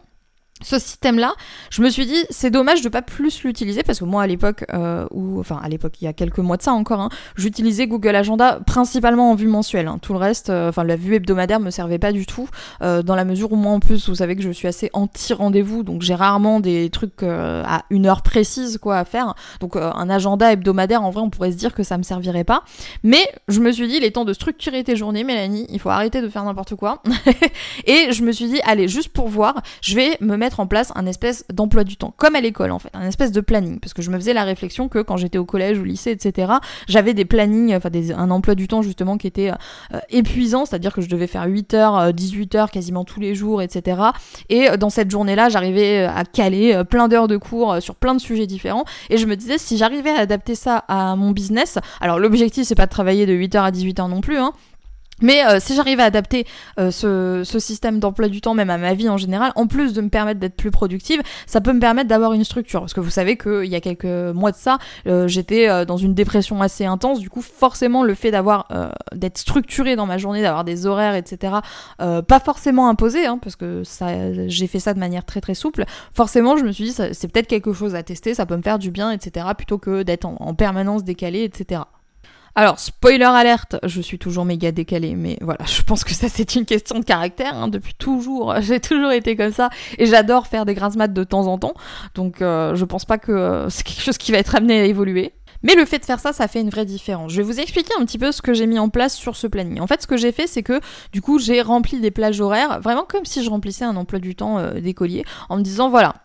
ce 0.63 0.79
système-là, 0.79 1.33
je 1.69 1.83
me 1.83 1.89
suis 1.89 2.05
dit 2.05 2.25
c'est 2.31 2.49
dommage 2.49 2.81
de 2.81 2.89
pas 2.89 3.03
plus 3.03 3.43
l'utiliser 3.43 3.83
parce 3.83 3.99
que 3.99 4.05
moi 4.05 4.23
à 4.23 4.27
l'époque 4.27 4.65
euh, 4.73 5.05
ou 5.11 5.39
enfin 5.39 5.59
à 5.61 5.69
l'époque 5.69 6.01
il 6.01 6.05
y 6.05 6.07
a 6.07 6.13
quelques 6.13 6.39
mois 6.39 6.57
de 6.57 6.63
ça 6.63 6.73
encore, 6.73 6.99
hein, 6.99 7.09
j'utilisais 7.35 7.85
Google 7.85 8.15
Agenda 8.15 8.59
principalement 8.65 9.31
en 9.31 9.35
vue 9.35 9.47
mensuelle. 9.47 9.87
Hein. 9.87 9.99
Tout 10.01 10.13
le 10.13 10.19
reste, 10.19 10.49
euh, 10.49 10.69
enfin 10.69 10.83
la 10.83 10.95
vue 10.95 11.13
hebdomadaire 11.13 11.59
me 11.59 11.69
servait 11.69 11.99
pas 11.99 12.11
du 12.11 12.25
tout 12.25 12.49
euh, 12.81 13.03
dans 13.03 13.15
la 13.15 13.23
mesure 13.23 13.51
où 13.51 13.55
moi 13.55 13.71
en 13.71 13.79
plus 13.79 14.09
vous 14.09 14.15
savez 14.15 14.35
que 14.35 14.41
je 14.41 14.49
suis 14.49 14.67
assez 14.67 14.89
anti 14.93 15.33
rendez-vous 15.33 15.83
donc 15.83 16.01
j'ai 16.01 16.15
rarement 16.15 16.59
des 16.59 16.89
trucs 16.89 17.21
à 17.21 17.83
une 17.89 18.07
heure 18.07 18.23
précise 18.23 18.79
quoi 18.79 18.97
à 18.97 19.05
faire. 19.05 19.35
Donc 19.59 19.75
un 19.75 20.09
agenda 20.09 20.51
hebdomadaire 20.51 21.03
en 21.03 21.11
vrai 21.11 21.21
on 21.21 21.29
pourrait 21.29 21.51
se 21.51 21.57
dire 21.57 21.75
que 21.75 21.83
ça 21.83 21.97
me 21.97 22.03
servirait 22.03 22.43
pas. 22.43 22.63
Mais 23.03 23.29
je 23.47 23.59
me 23.59 23.71
suis 23.71 23.87
dit 23.87 23.97
il 23.97 24.03
est 24.03 24.11
temps 24.11 24.25
de 24.25 24.33
structurer 24.33 24.83
tes 24.83 24.95
journées 24.95 25.23
Mélanie, 25.23 25.67
il 25.69 25.79
faut 25.79 25.89
arrêter 25.89 26.21
de 26.21 26.29
faire 26.29 26.43
n'importe 26.43 26.75
quoi. 26.75 27.03
et 27.85 28.11
je 28.11 28.23
me 28.23 28.31
suis 28.31 28.47
dit 28.47 28.59
allez 28.63 28.87
juste 28.87 29.09
pour 29.09 29.27
voir, 29.27 29.61
je 29.81 29.95
vais 29.95 30.17
me 30.19 30.35
mettre 30.35 30.46
en 30.55 30.67
place 30.67 30.91
un 30.95 31.05
espèce 31.05 31.45
d'emploi 31.53 31.83
du 31.83 31.97
temps, 31.97 32.13
comme 32.17 32.35
à 32.35 32.41
l'école 32.41 32.71
en 32.71 32.79
fait, 32.79 32.89
un 32.93 33.07
espèce 33.07 33.31
de 33.31 33.41
planning, 33.41 33.79
parce 33.79 33.93
que 33.93 34.01
je 34.01 34.09
me 34.09 34.17
faisais 34.17 34.33
la 34.33 34.43
réflexion 34.43 34.89
que 34.89 34.99
quand 34.99 35.17
j'étais 35.17 35.37
au 35.37 35.45
collège, 35.45 35.79
au 35.79 35.83
lycée, 35.83 36.11
etc., 36.11 36.53
j'avais 36.87 37.13
des 37.13 37.25
plannings, 37.25 37.75
enfin 37.75 37.89
des, 37.89 38.11
un 38.11 38.31
emploi 38.31 38.55
du 38.55 38.67
temps 38.67 38.81
justement 38.81 39.17
qui 39.17 39.27
était 39.27 39.51
euh, 39.93 39.99
épuisant, 40.09 40.65
c'est-à-dire 40.65 40.93
que 40.93 41.01
je 41.01 41.09
devais 41.09 41.27
faire 41.27 41.47
8h, 41.47 42.13
18h 42.13 42.71
quasiment 42.71 43.03
tous 43.03 43.19
les 43.19 43.35
jours, 43.35 43.61
etc. 43.61 44.01
Et 44.49 44.69
euh, 44.69 44.77
dans 44.77 44.89
cette 44.89 45.11
journée-là, 45.11 45.49
j'arrivais 45.49 46.05
euh, 46.05 46.09
à 46.09 46.23
caler 46.25 46.81
plein 46.89 47.07
d'heures 47.07 47.27
de 47.27 47.37
cours 47.37 47.81
sur 47.81 47.95
plein 47.95 48.15
de 48.15 48.19
sujets 48.19 48.47
différents, 48.47 48.85
et 49.09 49.17
je 49.17 49.25
me 49.25 49.35
disais 49.35 49.57
si 49.57 49.77
j'arrivais 49.77 50.11
à 50.11 50.19
adapter 50.19 50.55
ça 50.55 50.83
à 50.87 51.15
mon 51.15 51.31
business, 51.31 51.77
alors 52.01 52.19
l'objectif 52.19 52.65
c'est 52.65 52.75
pas 52.75 52.85
de 52.85 52.91
travailler 52.91 53.25
de 53.25 53.33
8h 53.33 53.57
à 53.59 53.71
18h 53.71 54.09
non 54.09 54.21
plus, 54.21 54.37
hein, 54.37 54.53
mais 55.21 55.45
euh, 55.45 55.59
si 55.59 55.75
j'arrive 55.75 56.00
à 56.00 56.05
adapter 56.05 56.45
euh, 56.79 56.91
ce, 56.91 57.59
système 57.59 58.00
d'emploi 58.00 58.27
du 58.27 58.41
temps, 58.41 58.53
même 58.53 58.69
à 58.69 58.77
ma 58.77 58.93
vie 58.93 59.09
en 59.09 59.17
général, 59.17 59.51
en 59.55 59.67
plus 59.67 59.93
de 59.93 60.01
me 60.01 60.09
permettre 60.09 60.39
d'être 60.39 60.55
plus 60.55 60.71
productive, 60.71 61.21
ça 61.47 61.59
peut 61.59 61.74
me 61.74 61.79
permettre 61.79 62.07
d'avoir 62.07 62.33
une 62.33 62.43
structure. 62.43 62.81
Parce 62.81 62.93
que 62.93 63.00
vous 63.00 63.09
savez 63.09 63.36
qu'il 63.38 63.65
y 63.65 63.75
a 63.75 63.81
quelques 63.81 64.05
mois 64.05 64.51
de 64.51 64.57
ça, 64.57 64.77
euh, 65.07 65.27
j'étais 65.27 65.86
dans 65.86 65.97
une 65.97 66.13
dépression 66.13 66.62
assez 66.62 66.86
intense. 66.86 67.19
Du 67.19 67.29
coup, 67.29 67.41
forcément, 67.41 68.03
le 68.03 68.13
fait 68.13 68.31
d'avoir 68.31 68.67
d'être 69.13 69.38
structuré 69.38 69.95
dans 69.95 70.05
ma 70.05 70.17
journée, 70.17 70.41
d'avoir 70.41 70.63
des 70.63 70.86
horaires, 70.86 71.15
etc., 71.15 71.53
pas 71.97 72.39
forcément 72.39 72.89
imposé, 72.89 73.25
hein, 73.25 73.39
parce 73.41 73.55
que 73.55 73.83
ça, 73.83 74.07
j'ai 74.47 74.67
fait 74.67 74.79
ça 74.79 74.93
de 74.93 75.00
manière 75.00 75.25
très 75.25 75.41
très 75.41 75.55
souple. 75.55 75.86
Forcément, 76.13 76.57
je 76.57 76.63
me 76.63 76.71
suis 76.71 76.86
dit, 76.86 76.91
c'est 76.91 77.27
peut-être 77.27 77.47
quelque 77.47 77.74
chose 77.74 77.95
à 77.95 78.03
tester, 78.03 78.33
ça 78.33 78.45
peut 78.45 78.57
me 78.57 78.62
faire 78.62 78.79
du 78.79 78.91
bien, 78.91 79.12
etc., 79.12 79.47
plutôt 79.55 79.77
que 79.77 80.03
d'être 80.03 80.25
en, 80.25 80.36
en 80.39 80.53
permanence 80.53 81.03
décalé, 81.03 81.43
etc. 81.43 81.81
Alors, 82.59 82.79
spoiler 82.79 83.23
alerte, 83.23 83.75
je 83.83 84.01
suis 84.01 84.17
toujours 84.17 84.43
méga 84.43 84.71
décalée, 84.71 85.15
mais 85.15 85.37
voilà, 85.41 85.63
je 85.67 85.83
pense 85.83 86.03
que 86.03 86.15
ça 86.15 86.27
c'est 86.27 86.55
une 86.55 86.65
question 86.65 86.97
de 86.97 87.05
caractère, 87.05 87.53
hein, 87.53 87.67
depuis 87.67 87.93
toujours, 87.93 88.55
j'ai 88.61 88.79
toujours 88.79 89.11
été 89.11 89.35
comme 89.35 89.53
ça, 89.53 89.69
et 89.99 90.07
j'adore 90.07 90.47
faire 90.47 90.65
des 90.65 90.73
grasses 90.73 90.95
maths 90.95 91.13
de 91.13 91.23
temps 91.23 91.45
en 91.45 91.59
temps, 91.59 91.75
donc 92.15 92.41
euh, 92.41 92.73
je 92.73 92.83
pense 92.83 93.05
pas 93.05 93.19
que 93.19 93.31
euh, 93.31 93.69
c'est 93.69 93.83
quelque 93.83 94.01
chose 94.01 94.17
qui 94.17 94.31
va 94.31 94.39
être 94.39 94.55
amené 94.55 94.79
à 94.79 94.85
évoluer. 94.85 95.33
Mais 95.61 95.75
le 95.75 95.85
fait 95.85 95.99
de 95.99 96.05
faire 96.05 96.19
ça, 96.19 96.33
ça 96.33 96.47
fait 96.47 96.61
une 96.61 96.69
vraie 96.69 96.85
différence. 96.85 97.31
Je 97.31 97.37
vais 97.37 97.43
vous 97.43 97.59
expliquer 97.59 97.91
un 97.99 98.05
petit 98.05 98.17
peu 98.17 98.31
ce 98.31 98.41
que 98.41 98.53
j'ai 98.53 98.67
mis 98.67 98.79
en 98.79 98.89
place 98.89 99.15
sur 99.15 99.35
ce 99.35 99.47
planning. 99.47 99.79
En 99.79 99.87
fait, 99.87 100.01
ce 100.01 100.07
que 100.07 100.17
j'ai 100.17 100.31
fait, 100.31 100.45
c'est 100.45 100.61
que 100.61 100.79
du 101.11 101.21
coup, 101.21 101.39
j'ai 101.39 101.61
rempli 101.61 101.99
des 101.99 102.11
plages 102.11 102.39
horaires, 102.41 102.79
vraiment 102.79 103.05
comme 103.07 103.25
si 103.25 103.43
je 103.43 103.49
remplissais 103.49 103.83
un 103.85 103.95
emploi 103.95 104.19
du 104.19 104.35
temps 104.35 104.57
euh, 104.57 104.79
d'écolier, 104.79 105.25
en 105.49 105.57
me 105.57 105.61
disant, 105.63 105.89
voilà, 105.89 106.15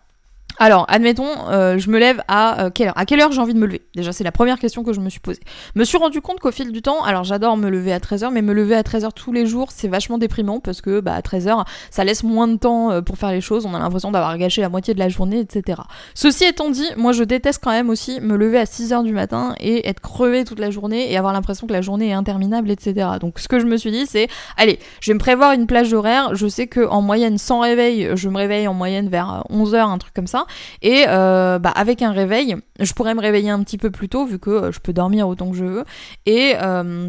Alors, 0.64 0.84
admettons, 0.86 1.26
euh, 1.48 1.76
je 1.76 1.90
me 1.90 1.98
lève 1.98 2.22
à 2.28 2.66
euh, 2.66 2.70
quelle 2.70 2.86
heure? 2.86 2.96
À 2.96 3.04
quelle 3.04 3.20
heure 3.20 3.32
j'ai 3.32 3.40
envie 3.40 3.52
de 3.52 3.58
me 3.58 3.66
lever? 3.66 3.82
Déjà, 3.96 4.12
c'est 4.12 4.22
la 4.22 4.30
première 4.30 4.60
question 4.60 4.84
que 4.84 4.92
je 4.92 5.00
me 5.00 5.10
suis 5.10 5.18
posée. 5.18 5.40
Me 5.74 5.82
suis 5.82 5.98
rendu 5.98 6.20
compte 6.20 6.38
qu'au 6.38 6.52
fil 6.52 6.70
du 6.70 6.82
temps, 6.82 7.02
alors 7.02 7.24
j'adore 7.24 7.56
me 7.56 7.68
lever 7.68 7.92
à 7.92 7.98
13h, 7.98 8.30
mais 8.30 8.42
me 8.42 8.52
lever 8.52 8.76
à 8.76 8.82
13h 8.82 9.08
tous 9.12 9.32
les 9.32 9.44
jours, 9.44 9.72
c'est 9.72 9.88
vachement 9.88 10.18
déprimant 10.18 10.60
parce 10.60 10.80
que 10.80 11.00
bah, 11.00 11.14
à 11.14 11.20
13h, 11.20 11.64
ça 11.90 12.04
laisse 12.04 12.22
moins 12.22 12.46
de 12.46 12.58
temps 12.58 12.92
euh, 12.92 13.00
pour 13.00 13.18
faire 13.18 13.32
les 13.32 13.40
choses, 13.40 13.66
on 13.66 13.74
a 13.74 13.80
l'impression 13.80 14.12
d'avoir 14.12 14.38
gâché 14.38 14.60
la 14.60 14.68
moitié 14.68 14.94
de 14.94 15.00
la 15.00 15.08
journée, 15.08 15.40
etc. 15.40 15.80
Ceci 16.14 16.44
étant 16.44 16.70
dit, 16.70 16.86
moi 16.96 17.10
je 17.10 17.24
déteste 17.24 17.60
quand 17.60 17.72
même 17.72 17.90
aussi 17.90 18.20
me 18.20 18.36
lever 18.36 18.58
à 18.58 18.64
6h 18.64 19.02
du 19.02 19.12
matin 19.12 19.56
et 19.58 19.88
être 19.88 19.98
crevé 19.98 20.44
toute 20.44 20.60
la 20.60 20.70
journée 20.70 21.10
et 21.10 21.16
avoir 21.16 21.32
l'impression 21.32 21.66
que 21.66 21.72
la 21.72 21.82
journée 21.82 22.10
est 22.10 22.12
interminable, 22.12 22.70
etc. 22.70 23.08
Donc 23.20 23.40
ce 23.40 23.48
que 23.48 23.58
je 23.58 23.66
me 23.66 23.76
suis 23.76 23.90
dit, 23.90 24.06
c'est, 24.06 24.28
allez, 24.56 24.78
je 25.00 25.10
vais 25.10 25.14
me 25.14 25.18
prévoir 25.18 25.54
une 25.54 25.66
plage 25.66 25.90
d'horaire, 25.90 26.36
je 26.36 26.46
sais 26.46 26.68
que 26.68 26.86
en 26.86 27.02
moyenne, 27.02 27.36
sans 27.36 27.58
réveil, 27.58 28.10
je 28.14 28.28
me 28.28 28.36
réveille 28.36 28.68
en 28.68 28.74
moyenne 28.74 29.08
vers 29.08 29.42
11h, 29.50 29.90
un 29.90 29.98
truc 29.98 30.14
comme 30.14 30.28
ça. 30.28 30.46
Et 30.82 31.04
euh, 31.08 31.58
bah, 31.58 31.70
avec 31.70 32.02
un 32.02 32.12
réveil, 32.12 32.56
je 32.78 32.92
pourrais 32.92 33.14
me 33.14 33.20
réveiller 33.20 33.50
un 33.50 33.62
petit 33.62 33.78
peu 33.78 33.90
plus 33.90 34.08
tôt 34.08 34.26
vu 34.26 34.38
que 34.38 34.50
euh, 34.50 34.72
je 34.72 34.80
peux 34.80 34.92
dormir 34.92 35.28
autant 35.28 35.50
que 35.50 35.56
je 35.56 35.64
veux. 35.64 35.84
Et 36.26 36.54
euh, 36.60 37.08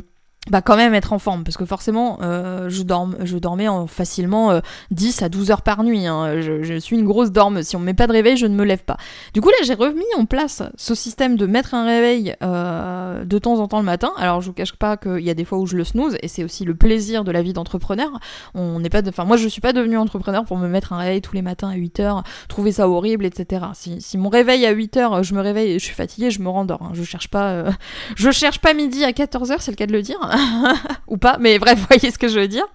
bah 0.50 0.62
quand 0.62 0.76
même 0.76 0.94
être 0.94 1.14
en 1.14 1.20
forme 1.20 1.46
parce 1.46 1.56
que 1.56 1.64
forcément 1.66 2.18
euh, 2.22 2.68
je, 2.68 2.84
dorme, 2.84 3.16
je 3.24 3.38
dormais 3.38 3.70
en 3.70 3.88
facilement 3.88 4.60
10 4.92 5.22
euh, 5.22 5.26
à 5.26 5.30
12 5.30 5.52
heures 5.52 5.62
par 5.62 5.84
nuit 5.84 6.06
hein. 6.06 6.42
je, 6.42 6.78
suis 6.80 6.98
une 6.98 7.06
grosse 7.06 7.32
dorme. 7.32 7.64
Si 7.64 7.78
on 7.78 7.80
me 7.80 7.86
met 7.86 7.94
pas 7.94 8.08
de 8.08 8.12
réveil 8.12 8.36
je 8.36 8.46
ne 8.46 8.54
me 8.54 8.66
lève 8.66 8.84
pas. 8.84 8.98
Du 9.34 9.40
coup 9.40 9.48
là 9.48 9.56
j'ai 9.64 9.74
remis 9.74 10.04
en 10.18 10.26
place 10.26 10.62
ce 10.76 10.96
système 10.96 11.38
de 11.38 11.46
mettre 11.46 11.74
un 11.74 11.86
réveil 11.86 12.36
euh, 12.44 13.24
de 13.24 13.38
temps 13.40 13.60
en 13.60 13.70
temps 13.70 13.80
le 13.80 13.86
matin. 13.86 14.12
Alors 14.18 14.42
je 14.42 14.48
vous 14.48 14.54
cache 14.54 14.74
pas 14.74 14.98
qu'il 14.98 15.22
y 15.22 15.30
a 15.30 15.34
des 15.34 15.46
fois 15.46 15.60
où 15.60 15.66
je 15.66 15.78
le 15.78 15.86
snooze 15.86 16.18
et 16.22 16.28
c'est 16.28 16.44
aussi 16.44 16.66
le 16.66 16.76
plaisir 16.76 17.24
de 17.24 17.32
la 17.32 17.42
vie 17.42 17.54
d'entrepreneur. 17.54 18.10
On 18.54 18.82
n'est 18.82 18.90
pas 18.90 19.02
de... 19.02 19.10
enfin 19.10 19.24
moi 19.24 19.38
je 19.38 19.48
suis 19.48 19.62
pas 19.62 19.72
devenue 19.72 19.98
entrepreneur 19.98 20.44
pour 20.44 20.58
me 20.58 20.68
mettre 20.68 20.92
un 20.92 20.98
réveil 20.98 21.22
tous 21.22 21.36
les 21.36 21.42
matins 21.42 21.70
à 21.70 21.76
8 21.76 22.02
heures 22.02 22.24
trouver 22.50 22.74
ça 22.74 22.90
horrible 22.90 23.26
etc 23.26 23.66
si, 23.74 24.02
si 24.02 24.18
mon 24.18 24.30
réveil 24.30 24.66
à 24.66 24.72
8 24.72 24.98
heures 24.98 25.24
je 25.24 25.34
me 25.36 25.40
réveille 25.40 25.72
et 25.72 25.80
je 25.80 25.86
suis 25.86 25.96
fatiguée 25.96 26.32
je 26.32 26.42
me 26.42 26.50
rendors 26.50 26.82
hein. 26.82 26.92
je 26.94 27.04
cherche 27.04 27.30
pas 27.30 27.64
je 28.16 28.32
cherche 28.32 28.60
pas 28.60 28.74
midi 28.74 29.06
à 29.06 29.14
14 29.14 29.52
heures 29.52 29.62
c'est 29.62 29.72
le 29.72 29.78
cas 29.78 29.86
de 29.86 29.94
le 29.94 30.02
dire 30.02 30.20
ou 31.08 31.18
pas, 31.18 31.38
mais 31.40 31.60
bref, 31.60 31.86
voyez 31.90 32.12
ce 32.12 32.20
que 32.20 32.28
je 32.28 32.40
veux 32.40 32.48
dire. 32.48 32.66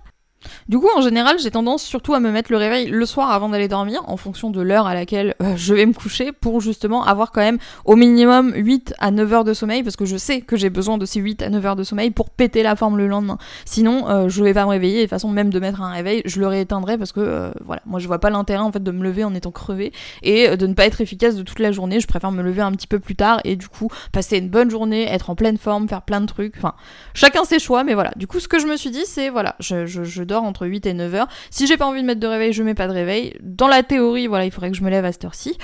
Du 0.69 0.79
coup, 0.79 0.89
en 0.95 1.01
général, 1.01 1.39
j'ai 1.39 1.51
tendance 1.51 1.83
surtout 1.83 2.13
à 2.13 2.21
me 2.21 2.31
mettre 2.31 2.53
le 2.53 2.59
réveil 2.59 2.89
le 2.89 3.07
soir 3.07 3.31
avant 3.31 3.49
d'aller 3.49 3.69
dormir, 3.69 4.03
en 4.07 4.19
fonction 4.19 4.51
de 4.51 4.61
l'heure 4.61 4.87
à 4.87 4.93
laquelle 4.93 5.35
euh, 5.43 5.57
je 5.57 5.73
vais 5.73 5.87
me 5.87 5.95
coucher, 5.95 6.31
pour 6.31 6.61
justement 6.61 7.07
avoir 7.07 7.33
quand 7.33 7.41
même 7.41 7.57
au 7.87 7.97
minimum 7.97 8.53
8 8.55 8.93
à 8.99 9.11
9 9.11 9.33
heures 9.33 9.45
de 9.45 9.55
sommeil, 9.55 9.83
parce 9.83 9.97
que 9.97 10.05
je 10.05 10.19
sais 10.19 10.43
que 10.43 10.59
j'ai 10.59 10.69
besoin 10.69 10.99
de 10.99 11.07
ces 11.07 11.21
8 11.21 11.41
à 11.41 11.49
9 11.49 11.65
heures 11.65 11.77
de 11.77 11.85
sommeil 11.85 12.11
pour 12.11 12.29
péter 12.29 12.63
la 12.63 12.77
forme 12.77 12.99
le 12.99 13.07
lendemain. 13.07 13.39
Sinon, 13.65 14.11
euh, 14.11 14.29
je 14.29 14.45
vais 14.45 14.53
pas 14.53 14.65
me 14.67 14.69
réveiller, 14.69 14.97
et 14.97 14.99
de 14.99 15.03
toute 15.05 15.11
façon, 15.11 15.31
même 15.31 15.49
de 15.49 15.59
mettre 15.59 15.81
un 15.81 15.91
réveil, 15.91 16.21
je 16.27 16.39
le 16.39 16.47
rééteindrai, 16.47 16.99
parce 16.99 17.13
que 17.13 17.21
euh, 17.21 17.51
voilà, 17.65 17.81
moi 17.87 17.99
je 17.99 18.07
vois 18.07 18.19
pas 18.19 18.29
l'intérêt 18.29 18.61
en 18.61 18.71
fait 18.71 18.83
de 18.83 18.91
me 18.91 19.03
lever 19.03 19.25
en 19.25 19.35
étant 19.35 19.53
crevé, 19.53 19.91
et 20.23 20.55
de 20.55 20.67
ne 20.67 20.75
pas 20.75 20.85
être 20.85 21.01
efficace 21.01 21.35
de 21.37 21.43
toute 21.43 21.61
la 21.61 21.73
journée, 21.73 21.99
je 21.99 22.07
préfère 22.07 22.31
me 22.31 22.43
lever 22.43 22.61
un 22.61 22.73
petit 22.73 22.87
peu 22.87 22.99
plus 22.99 23.17
tard, 23.17 23.41
et 23.45 23.57
du 23.57 23.69
coup, 23.69 23.89
passer 24.13 24.37
une 24.37 24.51
bonne 24.51 24.69
journée, 24.69 25.11
être 25.11 25.31
en 25.31 25.35
pleine 25.35 25.57
forme, 25.57 25.89
faire 25.89 26.03
plein 26.03 26.21
de 26.21 26.27
trucs, 26.27 26.59
enfin, 26.59 26.75
chacun 27.15 27.45
ses 27.45 27.59
choix, 27.59 27.85
mais 27.85 27.95
voilà. 27.95 28.11
Du 28.17 28.27
coup, 28.27 28.39
ce 28.39 28.49
que 28.49 28.59
je 28.59 28.67
me 28.67 28.77
suis 28.77 28.91
dit, 28.91 29.07
c'est 29.07 29.31
voilà, 29.31 29.57
je, 29.61 29.87
je, 29.87 30.05
je 30.05 30.23
dors 30.23 30.43
entre 30.43 30.58
8 30.67 30.87
et 30.87 30.95
9 30.95 31.15
heures. 31.15 31.29
Si 31.51 31.67
j'ai 31.67 31.77
pas 31.77 31.87
envie 31.87 32.03
de 32.03 32.07
mettre 32.07 32.21
de 32.21 32.27
réveil, 32.27 32.53
je 32.53 32.63
mets 32.63 32.75
pas 32.75 32.89
de 32.89 32.93
réveil. 32.93 33.35
Dans 33.43 33.69
la 33.69 33.83
théorie, 33.83 34.27
voilà, 34.27 34.45
il 34.45 34.51
faudrait 34.51 34.71
que 34.71 34.77
je 34.77 34.83
me 34.83 34.91
lève 34.91 35.05
à 35.05 35.13
cette 35.13 35.25
heure-ci. 35.25 35.57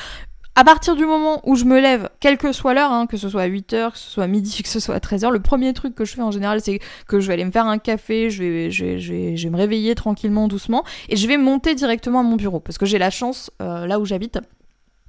À 0.57 0.63
partir 0.63 0.95
du 0.95 1.05
moment 1.05 1.41
où 1.43 1.57
je 1.57 1.65
me 1.65 1.81
lève, 1.81 2.09
quelle 2.21 2.39
que 2.39 2.53
soit 2.53 2.75
l'heure, 2.75 2.93
hein, 2.93 3.09
que 3.09 3.17
ce 3.17 3.29
soit 3.29 3.43
à 3.43 3.49
8h, 3.49 3.91
que 3.91 3.99
ce 3.99 4.09
soit 4.09 4.25
à 4.25 4.29
midi, 4.29 4.61
que 4.63 4.69
ce 4.69 4.79
soit 4.79 4.95
à 4.95 4.99
13h, 4.99 5.31
le 5.31 5.41
premier 5.41 5.73
truc 5.73 5.97
que 5.97 6.05
je 6.05 6.15
fais 6.15 6.23
en 6.23 6.31
général, 6.31 6.61
c'est 6.61 6.79
que 7.09 7.19
je 7.19 7.27
vais 7.27 7.35
aller 7.35 7.45
me 7.45 7.51
faire 7.51 7.67
un 7.67 7.79
café, 7.79 8.31
je 8.31 8.43
vais, 8.43 8.71
je 8.71 8.85
vais, 8.85 8.99
je 9.01 9.13
vais, 9.13 9.51
me 9.51 9.57
réveiller 9.57 9.97
tranquillement, 9.97 10.47
doucement, 10.47 10.85
et 11.09 11.17
je 11.17 11.27
vais 11.27 11.39
monter 11.39 11.75
directement 11.75 12.21
à 12.21 12.23
mon 12.23 12.37
bureau. 12.37 12.61
Parce 12.61 12.79
que 12.79 12.87
j'ai 12.87 12.99
la 12.99 13.11
chance, 13.11 13.51
euh, 13.61 13.87
là 13.87 13.99
où 13.99 14.05
j'habite, 14.05 14.39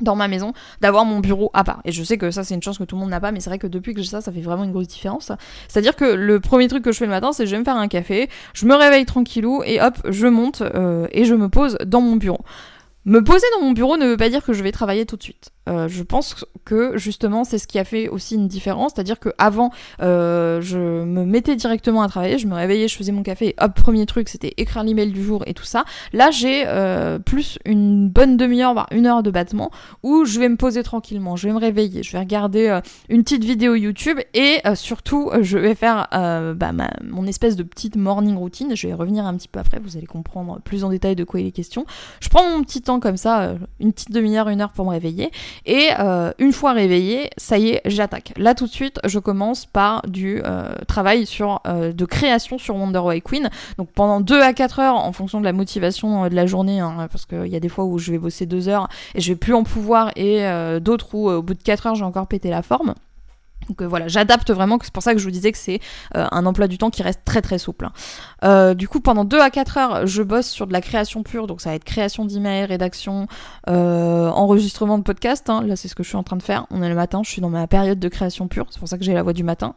dans 0.01 0.15
ma 0.15 0.27
maison 0.27 0.53
d'avoir 0.81 1.05
mon 1.05 1.19
bureau 1.19 1.49
à 1.53 1.63
part. 1.63 1.81
Et 1.85 1.91
je 1.91 2.03
sais 2.03 2.17
que 2.17 2.31
ça 2.31 2.43
c'est 2.43 2.53
une 2.53 2.61
chance 2.61 2.77
que 2.77 2.83
tout 2.83 2.95
le 2.95 3.01
monde 3.01 3.09
n'a 3.09 3.19
pas, 3.19 3.31
mais 3.31 3.39
c'est 3.39 3.49
vrai 3.49 3.59
que 3.59 3.67
depuis 3.67 3.93
que 3.93 4.01
j'ai 4.01 4.09
ça, 4.09 4.21
ça 4.21 4.31
fait 4.31 4.41
vraiment 4.41 4.63
une 4.63 4.71
grosse 4.71 4.87
différence. 4.87 5.31
C'est-à-dire 5.67 5.95
que 5.95 6.05
le 6.05 6.39
premier 6.39 6.67
truc 6.67 6.83
que 6.83 6.91
je 6.91 6.97
fais 6.97 7.05
le 7.05 7.11
matin, 7.11 7.31
c'est 7.31 7.45
je 7.45 7.51
vais 7.51 7.59
me 7.59 7.63
faire 7.63 7.77
un 7.77 7.87
café, 7.87 8.29
je 8.53 8.65
me 8.65 8.75
réveille 8.75 9.05
tranquillou 9.05 9.63
et 9.65 9.81
hop, 9.81 9.95
je 10.09 10.27
monte 10.27 10.61
euh, 10.61 11.07
et 11.11 11.25
je 11.25 11.33
me 11.33 11.49
pose 11.49 11.77
dans 11.85 12.01
mon 12.01 12.17
bureau. 12.17 12.41
Me 13.05 13.23
poser 13.23 13.45
dans 13.53 13.65
mon 13.65 13.71
bureau 13.71 13.97
ne 13.97 14.07
veut 14.07 14.17
pas 14.17 14.29
dire 14.29 14.43
que 14.43 14.53
je 14.53 14.63
vais 14.63 14.71
travailler 14.71 15.05
tout 15.05 15.15
de 15.15 15.23
suite. 15.23 15.51
Euh, 15.67 15.87
je 15.87 16.03
pense 16.03 16.45
que 16.63 16.97
justement 16.97 17.43
c'est 17.43 17.57
ce 17.57 17.67
qui 17.67 17.79
a 17.79 17.83
fait 17.83 18.07
aussi 18.07 18.35
une 18.35 18.47
différence, 18.47 18.93
c'est-à-dire 18.95 19.19
que 19.19 19.29
avant 19.37 19.71
euh, 20.01 20.61
je 20.61 20.77
me 20.77 21.25
mettais 21.25 21.55
directement 21.55 22.01
à 22.01 22.07
travailler, 22.07 22.37
je 22.37 22.47
me 22.47 22.53
réveillais, 22.53 22.87
je 22.87 22.95
faisais 22.95 23.11
mon 23.11 23.23
café, 23.23 23.49
et 23.49 23.55
hop 23.59 23.73
premier 23.73 24.05
truc 24.05 24.29
c'était 24.29 24.53
écrire 24.57 24.83
l'email 24.83 25.11
du 25.11 25.23
jour 25.23 25.43
et 25.47 25.53
tout 25.53 25.63
ça. 25.63 25.85
Là 26.13 26.29
j'ai 26.31 26.63
euh, 26.67 27.19
plus 27.19 27.57
une 27.65 28.09
bonne 28.09 28.37
demi-heure 28.37 28.73
voire 28.73 28.87
une 28.91 29.07
heure 29.07 29.23
de 29.23 29.31
battement 29.31 29.71
où 30.03 30.25
je 30.25 30.39
vais 30.39 30.49
me 30.49 30.57
poser 30.57 30.83
tranquillement, 30.83 31.35
je 31.35 31.47
vais 31.47 31.53
me 31.53 31.59
réveiller, 31.59 32.03
je 32.03 32.11
vais 32.11 32.19
regarder 32.19 32.79
une 33.09 33.23
petite 33.23 33.43
vidéo 33.43 33.75
YouTube 33.75 34.19
et 34.33 34.61
surtout 34.75 35.31
je 35.41 35.57
vais 35.57 35.75
faire 35.75 36.07
bah, 36.11 36.71
mon 37.03 37.25
espèce 37.25 37.55
de 37.55 37.63
petite 37.63 37.95
morning 37.95 38.35
routine. 38.35 38.75
Je 38.75 38.87
vais 38.87 38.93
revenir 38.93 39.25
un 39.25 39.35
petit 39.35 39.47
peu 39.47 39.59
après, 39.59 39.79
vous 39.79 39.97
allez 39.97 40.05
comprendre 40.05 40.59
plus 40.63 40.83
en 40.83 40.89
détail 40.89 41.15
de 41.15 41.23
quoi 41.23 41.39
il 41.39 41.47
est 41.47 41.51
question. 41.51 41.85
Je 42.19 42.29
prends 42.29 42.47
mon 42.49 42.63
petit 42.63 42.81
temps 42.81 42.99
comme 42.99 43.17
ça, 43.17 43.55
une 43.79 43.93
petite 43.93 44.11
demi-heure, 44.11 44.49
une 44.49 44.61
heure 44.61 44.71
pour 44.71 44.85
me 44.85 44.91
réveiller 44.91 45.31
et 45.65 45.89
euh, 45.99 46.31
une 46.39 46.51
fois 46.51 46.73
réveillée, 46.73 47.29
ça 47.37 47.57
y 47.57 47.69
est, 47.69 47.81
j'attaque. 47.85 48.33
Là 48.37 48.55
tout 48.55 48.65
de 48.65 48.71
suite, 48.71 48.99
je 49.05 49.19
commence 49.19 49.65
par 49.65 50.01
du 50.07 50.41
euh, 50.43 50.75
travail 50.87 51.25
sur, 51.25 51.61
euh, 51.67 51.91
de 51.91 52.05
création 52.05 52.57
sur 52.57 52.75
Wonder 52.75 52.99
Way 52.99 53.21
Queen. 53.21 53.49
Donc 53.77 53.89
pendant 53.91 54.21
2 54.21 54.41
à 54.41 54.53
4 54.53 54.79
heures, 54.79 54.95
en 54.95 55.11
fonction 55.11 55.39
de 55.39 55.45
la 55.45 55.53
motivation 55.53 56.27
de 56.27 56.35
la 56.35 56.45
journée, 56.45 56.79
hein, 56.79 57.07
parce 57.11 57.25
qu'il 57.25 57.47
y 57.47 57.55
a 57.55 57.59
des 57.59 57.69
fois 57.69 57.85
où 57.85 57.97
je 57.97 58.11
vais 58.11 58.17
bosser 58.17 58.45
2 58.45 58.69
heures 58.69 58.87
et 59.13 59.21
je 59.21 59.31
vais 59.31 59.37
plus 59.37 59.53
en 59.53 59.63
pouvoir, 59.63 60.11
et 60.15 60.45
d'autres 60.79 61.15
où 61.15 61.29
au 61.29 61.41
bout 61.41 61.53
de 61.53 61.61
4 61.61 61.87
heures, 61.87 61.95
j'ai 61.95 62.03
encore 62.03 62.27
pété 62.27 62.49
la 62.49 62.61
forme. 62.61 62.93
Donc 63.67 63.81
euh, 63.81 63.87
voilà, 63.87 64.07
j'adapte 64.07 64.51
vraiment, 64.51 64.77
c'est 64.81 64.93
pour 64.93 65.03
ça 65.03 65.13
que 65.13 65.19
je 65.19 65.25
vous 65.25 65.31
disais 65.31 65.51
que 65.51 65.57
c'est 65.57 65.79
euh, 66.15 66.25
un 66.31 66.45
emploi 66.45 66.67
du 66.67 66.77
temps 66.77 66.89
qui 66.89 67.03
reste 67.03 67.21
très 67.25 67.41
très 67.41 67.57
souple. 67.57 67.85
Hein. 67.85 67.91
Euh, 68.43 68.73
du 68.73 68.87
coup, 68.87 68.99
pendant 68.99 69.25
2 69.25 69.39
à 69.39 69.49
4 69.49 69.77
heures, 69.77 70.07
je 70.07 70.23
bosse 70.23 70.47
sur 70.47 70.67
de 70.67 70.73
la 70.73 70.81
création 70.81 71.23
pure, 71.23 71.47
donc 71.47 71.61
ça 71.61 71.69
va 71.69 71.75
être 71.75 71.83
création 71.83 72.25
d'emails, 72.25 72.65
rédaction, 72.65 73.27
enregistrement 73.67 74.97
de 74.97 75.03
podcast. 75.03 75.49
Hein. 75.49 75.63
Là, 75.65 75.75
c'est 75.75 75.87
ce 75.87 75.95
que 75.95 76.03
je 76.03 76.09
suis 76.09 76.17
en 76.17 76.23
train 76.23 76.37
de 76.37 76.43
faire. 76.43 76.65
On 76.71 76.81
est 76.83 76.89
le 76.89 76.95
matin, 76.95 77.21
je 77.23 77.29
suis 77.29 77.41
dans 77.41 77.49
ma 77.49 77.67
période 77.67 77.99
de 77.99 78.07
création 78.07 78.47
pure, 78.47 78.67
c'est 78.69 78.79
pour 78.79 78.87
ça 78.87 78.97
que 78.97 79.03
j'ai 79.03 79.13
la 79.13 79.23
voix 79.23 79.33
du 79.33 79.43
matin. 79.43 79.75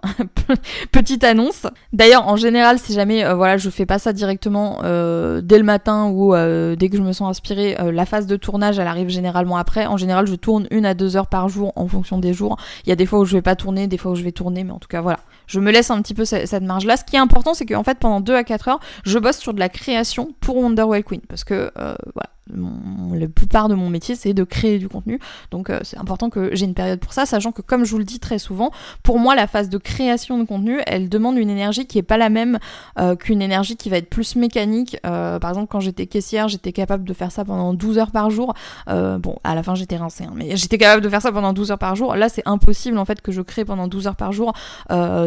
Petite 0.93 1.25
annonce. 1.25 1.67
D'ailleurs, 1.93 2.27
en 2.29 2.37
général, 2.37 2.79
si 2.79 2.93
jamais 2.93 3.33
voilà, 3.35 3.57
je 3.57 3.71
fais 3.71 3.87
pas 3.87 3.99
ça 3.99 4.13
directement 4.13 4.79
dès 4.83 5.59
le 5.59 5.65
matin 5.65 6.11
ou 6.13 6.35
dès 6.35 6.89
que 6.89 6.97
je 6.97 7.03
me 7.03 7.13
sens 7.13 7.31
inspirée, 7.31 7.77
la 7.93 8.07
phase 8.07 8.27
de 8.27 8.37
tournage, 8.37 8.79
elle 8.79 8.87
arrive 8.87 9.09
généralement 9.09 9.57
après. 9.57 9.87
En 9.87 9.97
général, 9.97 10.27
je 10.27 10.35
tourne 10.35 10.67
une 10.71 10.87
à 10.87 10.95
deux 10.95 11.17
heures 11.17 11.29
par 11.29 11.49
jour 11.49 11.73
en 11.77 11.87
fonction 11.87 12.19
des 12.19 12.33
jours. 12.33 12.57
Il 12.85 12.89
y 12.89 12.93
a 12.93 12.97
des 12.97 13.07
fois 13.07 13.21
où 13.21 13.25
je 13.25 13.35
vais 13.35 13.43
pas 13.43 13.57
tourner 13.57 13.78
des 13.87 13.99
fois 13.99 14.13
où 14.13 14.15
je 14.15 14.23
vais 14.23 14.33
tourner, 14.33 14.65
mais 14.65 14.73
en 14.73 14.79
tout 14.79 14.89
cas 14.89 15.01
voilà. 15.01 15.21
Je 15.47 15.61
me 15.61 15.71
laisse 15.71 15.91
un 15.91 16.03
petit 16.03 16.15
peu 16.15 16.25
cette, 16.25 16.63
marge-là. 16.63 16.97
Ce 16.97 17.05
qui 17.05 17.17
est 17.17 17.21
important, 17.21 17.55
c'est 17.55 17.65
qu'en 17.65 17.85
fait, 17.85 17.99
pendant 17.99 18.21
2 18.21 18.35
à 18.35 18.45
4 18.45 18.69
heures, 18.69 18.81
je 19.05 19.19
bosse 19.19 19.39
sur 19.39 19.55
de 19.55 19.61
la 19.61 19.69
création 19.69 20.35
pour 20.41 20.57
Wonderwell 20.57 21.05
Queen. 21.05 21.23
Parce 21.27 21.45
que, 21.45 21.71
euh, 21.79 21.97
voilà, 22.15 22.31
la 22.55 23.29
plupart 23.29 23.69
de 23.69 23.75
mon 23.75 23.91
métier, 23.91 24.15
c'est 24.15 24.35
de 24.35 24.45
créer 24.45 24.79
du 24.79 24.89
contenu. 24.89 25.19
Donc 25.51 25.71
euh, 25.71 25.81
c'est 25.83 25.99
important 25.99 26.31
que 26.31 26.55
j'ai 26.55 26.65
une 26.65 26.75
période 26.75 27.01
pour 27.01 27.13
ça, 27.13 27.27
sachant 27.27 27.53
que 27.53 27.63
comme 27.63 27.85
je 27.85 27.91
vous 27.91 27.99
le 27.99 28.05
dis 28.05 28.21
très 28.21 28.39
souvent, 28.39 28.71
pour 29.03 29.19
moi 29.19 29.35
la 29.35 29.47
phase 29.47 29.69
de 29.69 29.79
création 29.79 30.39
de 30.39 30.45
contenu, 30.45 30.81
elle 30.87 31.09
demande 31.09 31.37
une 31.37 31.51
énergie 31.51 31.87
qui 31.87 31.99
est 31.99 32.03
pas 32.03 32.17
la 32.17 32.29
même 32.29 32.59
euh, 32.99 33.17
qu'une 33.17 33.43
énergie 33.43 33.77
qui 33.77 33.91
va 33.91 33.99
être 33.99 34.09
plus 34.09 34.37
mécanique. 34.37 34.99
Euh, 35.07 35.39
par 35.39 35.51
exemple, 35.51 35.69
quand 35.71 35.81
j'étais 35.81 36.07
caissière, 36.07 36.49
j'étais 36.49 36.73
capable 36.73 37.05
de 37.05 37.13
faire 37.13 37.33
ça 37.33 37.45
pendant 37.45 37.75
12 37.75 37.99
heures 37.99 38.11
par 38.11 38.31
jour. 38.31 38.55
bon, 38.87 39.37
à 39.45 39.55
la 39.55 39.63
fin 39.63 39.75
j'étais 39.75 39.97
rincée, 39.97 40.25
hein, 40.25 40.33
mais 40.35 40.57
j'étais 40.57 40.79
capable 40.79 41.03
de 41.03 41.09
faire 41.09 41.23
ça 41.23 41.33
pendant 41.33 41.53
12 41.53 41.73
heures 41.73 41.79
par 41.79 41.97
jour. 41.97 42.15
Là, 42.15 42.29
c'est 42.29 42.43
impossible 42.47 42.99
en 42.99 43.05
fait 43.05 43.21
que 43.21 43.33
je 43.33 43.43
crée 43.43 43.65
pendant 43.65 43.89
12 43.89 44.07
heures 44.07 44.17
par 44.17 44.33
jour 44.33 44.53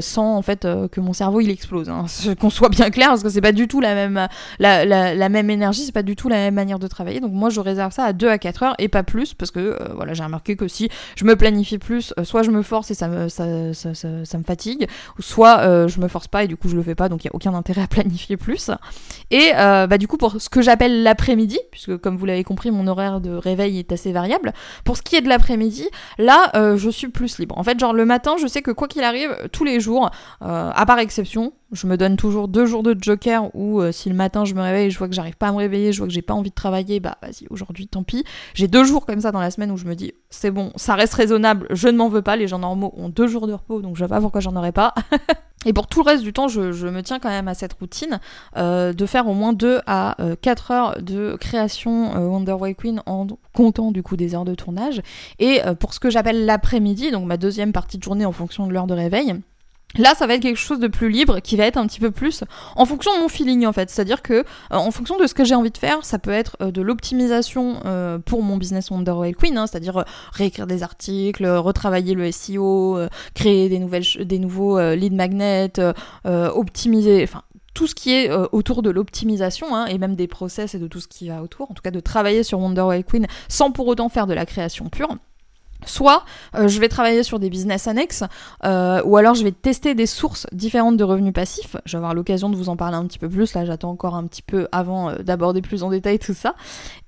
sans 0.02 0.36
en 0.36 0.42
fait 0.42 0.68
que 0.92 1.00
mon 1.00 1.14
cerveau 1.14 1.42
il 1.42 1.50
explose. 1.50 1.90
Hein. 1.90 2.06
Qu'on 2.40 2.50
soit 2.50 2.70
bien 2.70 2.90
clair, 2.90 3.10
parce 3.10 3.24
que 3.24 3.30
c'est 3.30 3.42
pas 3.42 3.52
du 3.52 3.68
tout 3.68 3.82
la 3.82 3.94
même 3.94 4.28
la, 4.60 4.86
la, 4.86 5.14
la 5.14 5.30
même 5.30 5.50
énergie, 5.50 5.84
c'est 5.86 5.92
pas 5.92 6.04
du 6.04 6.16
tout 6.16 6.30
la 6.30 6.38
même 6.38 6.56
manière 6.56 6.80
de 6.80 6.88
travailler. 6.88 7.11
Donc 7.19 7.32
moi 7.34 7.50
je 7.50 7.60
réserve 7.60 7.91
ça 7.91 8.06
à 8.06 8.13
2 8.13 8.28
à 8.28 8.38
4 8.38 8.63
heures 8.63 8.76
et 8.80 8.88
pas 8.88 9.04
plus 9.04 9.34
parce 9.34 9.52
que 9.52 9.60
euh, 9.60 9.93
voilà, 9.95 10.13
j'ai 10.13 10.24
remarqué 10.24 10.56
que 10.56 10.67
si 10.67 10.89
je 11.15 11.26
me 11.26 11.36
planifie 11.36 11.78
plus, 11.78 12.13
euh, 12.17 12.24
soit 12.24 12.43
je 12.43 12.52
me 12.52 12.62
force 12.62 12.91
et 12.91 12.93
ça 12.93 13.08
me, 13.08 13.28
fatigue, 14.45 14.88
soit 15.19 15.60
euh, 15.60 15.88
je 15.88 16.00
me 16.00 16.08
force 16.08 16.28
pas 16.28 16.43
et 16.43 16.47
du 16.47 16.58
coup 16.58 16.69
je 16.69 16.76
le 16.76 16.84
fais 16.84 16.95
pas 16.95 17.10
donc 17.10 17.24
il 17.24 17.28
n'y 17.28 17.32
a 17.32 17.36
aucun 17.36 17.54
intérêt 17.54 17.82
à 17.82 17.88
planifier 17.89 18.38
plus. 18.38 18.71
Et 19.30 19.52
bah 19.54 19.97
du 19.97 20.08
coup 20.08 20.17
pour 20.17 20.41
ce 20.41 20.50
que 20.50 20.62
j'appelle 20.62 21.04
l'après-midi, 21.04 21.60
puisque 21.71 21.97
comme 21.97 22.17
vous 22.17 22.26
l'avez 22.26 22.43
compris 22.43 22.71
mon 22.71 22.88
horaire 22.88 23.21
de 23.21 23.32
réveil 23.32 23.80
est 23.80 23.91
assez 23.91 24.12
variable, 24.12 24.54
pour 24.84 24.97
ce 24.97 25.02
qui 25.02 25.15
est 25.15 25.21
de 25.21 25.30
l'après-midi, 25.30 25.88
là 26.17 26.52
je 26.76 26.89
suis 26.89 27.08
plus 27.08 27.39
libre. 27.39 27.58
En 27.58 27.63
fait 27.63 27.80
genre 27.80 27.93
le 27.93 28.06
matin 28.06 28.36
je 28.39 28.47
sais 28.47 28.62
que 28.62 28.71
quoi 28.71 28.88
qu'il 28.88 29.04
arrive, 29.04 29.36
tous 29.52 29.63
les 29.63 29.80
jours, 29.80 30.10
à 30.41 30.86
part 30.86 31.00
exception, 31.00 31.54
je 31.72 31.88
me 31.88 31.98
donne 31.98 32.18
toujours 32.18 32.48
deux 32.48 32.66
jours 32.66 32.84
de 32.84 32.96
joker 33.00 33.54
où 33.56 33.82
si 33.92 34.10
le 34.10 34.16
matin 34.16 34.46
je 34.46 34.54
me 34.54 34.62
réveille 34.62 34.88
et 34.88 34.92
je 34.92 34.98
vois 34.98 35.08
que 35.08 35.14
j'arrive 35.14 35.38
pas 35.38 35.48
à 35.48 35.52
me 35.52 35.58
réveiller, 35.58 35.92
je 35.92 36.00
vois 36.00 36.08
que 36.08 36.14
j'ai 36.14 36.22
pas 36.22 36.34
envie 36.34 36.50
de 36.50 36.56
travailler, 36.56 37.00
bah 37.00 37.18
vas-y, 37.22 37.48
aujourd'hui 37.50 37.88
tant 37.88 38.04
pis. 38.04 38.24
J'ai 38.54 38.68
deux 38.68 38.84
jours 38.84 39.06
comme 39.06 39.22
ça 39.22 39.32
dans 39.32 39.40
la 39.40 39.52
semaine 39.52 39.72
où 39.72 39.78
je 39.78 39.86
me 39.86 39.96
dis 39.96 40.14
c'est 40.30 40.52
bon, 40.52 40.72
ça 40.76 40.96
reste 40.96 41.14
raisonnable, 41.14 41.68
je 41.72 41.88
ne 41.88 41.98
m'en 41.98 42.10
veux 42.10 42.22
pas, 42.22 42.36
les 42.36 42.48
gens 42.48 42.60
normaux 42.60 42.94
ont 42.98 43.10
deux 43.10 43.28
jours 43.28 43.48
de 43.48 43.54
repos, 43.54 43.82
donc 43.82 43.96
je 43.96 44.00
vois 44.00 44.16
pas 44.16 44.22
pourquoi 44.22 44.42
j'en 44.42 44.56
aurais 44.56 44.72
pas. 44.72 44.94
Et 45.66 45.74
pour 45.74 45.86
tout 45.86 46.04
le 46.04 46.10
reste 46.10 46.24
du 46.24 46.34
temps, 46.34 46.48
je, 46.48 46.88
me 46.88 47.04
tiens 47.04 47.20
quand 47.20 47.30
même 47.30 47.48
à 47.48 47.54
cette 47.54 47.74
routine 47.74 48.20
euh, 48.58 48.94
de 48.94 49.06
faire 49.06 49.28
au 49.28 49.36
moins 49.36 49.54
2 49.54 49.82
à 49.86 50.18
4 50.42 50.72
heures 50.72 51.02
de 51.02 51.38
création 51.40 52.14
Wonder 52.16 52.54
Way 52.54 52.74
Queen 52.74 53.04
en 53.06 53.28
comptant 53.54 53.92
du 53.92 54.02
coup 54.02 54.18
des 54.18 54.34
heures 54.34 54.46
de 54.46 54.56
tournage. 54.56 55.04
Et 55.38 55.62
pour 55.80 55.94
ce 55.94 56.00
que 56.00 56.10
j'appelle 56.10 56.46
l'après-midi, 56.46 57.12
donc 57.12 57.28
ma 57.28 57.38
deuxième 57.38 57.74
partie 57.74 58.00
de 58.00 58.04
journée 58.04 58.26
en 58.26 58.32
fonction 58.32 58.66
de 58.66 58.74
l'heure 58.74 58.88
de 58.88 58.96
réveil, 58.96 59.36
Là, 59.97 60.13
ça 60.15 60.27
va 60.27 60.36
être 60.36 60.41
quelque 60.41 60.58
chose 60.58 60.80
de 60.80 60.88
plus 60.88 61.10
libre, 61.10 61.39
qui 61.39 61.56
va 61.58 61.65
être 61.65 61.77
un 61.77 61.86
petit 61.86 61.99
peu 61.99 62.12
plus 62.12 62.43
en 62.75 62.86
fonction 62.86 63.13
de 63.15 63.21
mon 63.21 63.27
feeling 63.27 63.65
en 63.65 63.73
fait. 63.73 63.89
C'est-à-dire 63.89 64.21
que, 64.21 64.34
euh, 64.34 64.43
en 64.69 64.91
fonction 64.91 65.17
de 65.17 65.27
ce 65.27 65.34
que 65.34 65.43
j'ai 65.43 65.56
envie 65.56 65.71
de 65.71 65.77
faire, 65.77 66.06
ça 66.06 66.19
peut 66.19 66.32
être 66.32 66.58
euh, 66.62 66.71
de 66.71 66.82
l'optimisation 66.82 67.82
euh, 67.86 68.17
pour 68.19 68.43
mon 68.43 68.58
business 68.58 68.89
Wonder 68.89 69.12
Whale 69.12 69.36
Queen, 69.36 69.58
hein, 69.58 69.67
c'est-à-dire 69.67 70.06
réécrire 70.34 70.67
des 70.67 70.84
articles, 70.84 71.45
retravailler 71.45 72.13
le 72.13 72.32
SEO, 72.32 72.99
créer 73.34 73.69
des 73.69 73.80
nouvelles, 73.80 74.06
des 74.21 74.39
nouveaux 74.39 74.80
lead 74.93 75.13
magnets, 75.13 75.73
optimiser, 76.25 77.23
enfin 77.23 77.43
tout 77.73 77.88
ce 77.88 77.95
qui 77.95 78.12
est 78.12 78.32
autour 78.51 78.82
de 78.82 78.89
l'optimisation 78.89 79.75
hein, 79.75 79.86
et 79.86 79.97
même 79.97 80.15
des 80.15 80.27
process 80.27 80.75
et 80.75 80.80
de 80.80 80.88
tout 80.88 80.99
ce 80.99 81.08
qui 81.08 81.30
va 81.30 81.41
autour. 81.41 81.71
En 81.71 81.73
tout 81.73 81.82
cas, 81.82 81.91
de 81.91 81.99
travailler 81.99 82.43
sur 82.43 82.60
Wonder 82.60 82.82
Whale 82.82 83.04
Queen 83.04 83.27
sans 83.47 83.71
pour 83.71 83.88
autant 83.88 84.10
faire 84.10 84.27
de 84.27 84.34
la 84.34 84.45
création 84.45 84.89
pure. 84.89 85.17
Soit 85.86 86.24
euh, 86.56 86.67
je 86.67 86.80
vais 86.80 86.89
travailler 86.89 87.24
sur 87.24 87.39
des 87.39 87.50
business 87.50 87.88
annexes, 87.88 88.24
euh, 88.65 89.02
ou 89.04 89.17
alors 89.17 89.34
je 89.34 89.44
vais 89.44 89.52
tester 89.52 89.96
des 89.96 90.06
sources 90.06 90.48
différentes 90.52 90.98
de 90.98 91.04
revenus 91.04 91.34
passifs. 91.34 91.76
Je 91.86 91.94
vais 91.94 91.98
avoir 91.98 92.13
l'occasion 92.13 92.50
de 92.50 92.56
vous 92.56 92.70
en 92.70 92.76
parler 92.76 92.98
un 92.98 93.06
petit 93.06 93.20
peu 93.20 93.30
plus. 93.30 93.54
Là, 93.54 93.65
j'attends 93.65 93.89
encore 93.89 94.15
un 94.15 94.26
petit 94.28 94.41
peu 94.41 94.67
avant 94.72 95.10
euh, 95.10 95.17
d'aborder 95.17 95.62
plus 95.62 95.84
en 95.84 95.89
détail 95.89 96.20
tout 96.20 96.34
ça. 96.34 96.56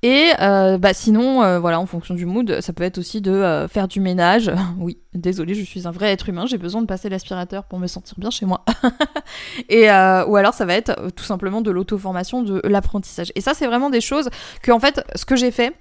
Et 0.01 0.31
bah 0.39 0.93
sinon, 0.93 1.59
voilà, 1.59 1.79
en 1.79 1.85
fonction 1.85 2.13
du 2.13 2.25
mood, 2.25 2.59
ça 2.59 2.73
peut 2.73 2.83
être 2.83 2.97
aussi 2.97 3.21
de 3.21 3.65
faire 3.69 3.87
du 3.87 4.01
ménage. 4.01 4.51
oui, 4.79 4.97
désolé, 5.13 5.53
je 5.53 5.63
suis 5.63 5.87
un 5.87 5.91
vrai 5.91 6.11
être 6.11 6.27
humain. 6.27 6.45
J'ai 6.45 6.57
besoin 6.57 6.81
de 6.81 6.87
passer 6.87 7.07
l'aspirateur 7.07 7.63
pour 7.63 7.79
me 7.79 7.87
sentir 7.87 8.15
bien 8.17 8.29
chez 8.29 8.45
moi. 8.45 8.65
et 9.69 9.85
ou 9.87 10.35
alors 10.35 10.53
ça 10.53 10.65
va 10.65 10.73
être 10.73 11.09
tout 11.15 11.23
simplement 11.23 11.61
de 11.61 11.71
l'auto-formation, 11.71 12.43
de 12.43 12.61
l'apprentissage. 12.65 13.31
Et 13.35 13.41
ça, 13.41 13.53
c'est 13.53 13.67
vraiment 13.67 13.89
des 13.89 14.01
choses 14.01 14.29
que 14.61 14.73
en 14.73 14.79
fait, 14.79 15.05
ce 15.15 15.23
que 15.23 15.37
j'ai 15.37 15.51
fait 15.51 15.73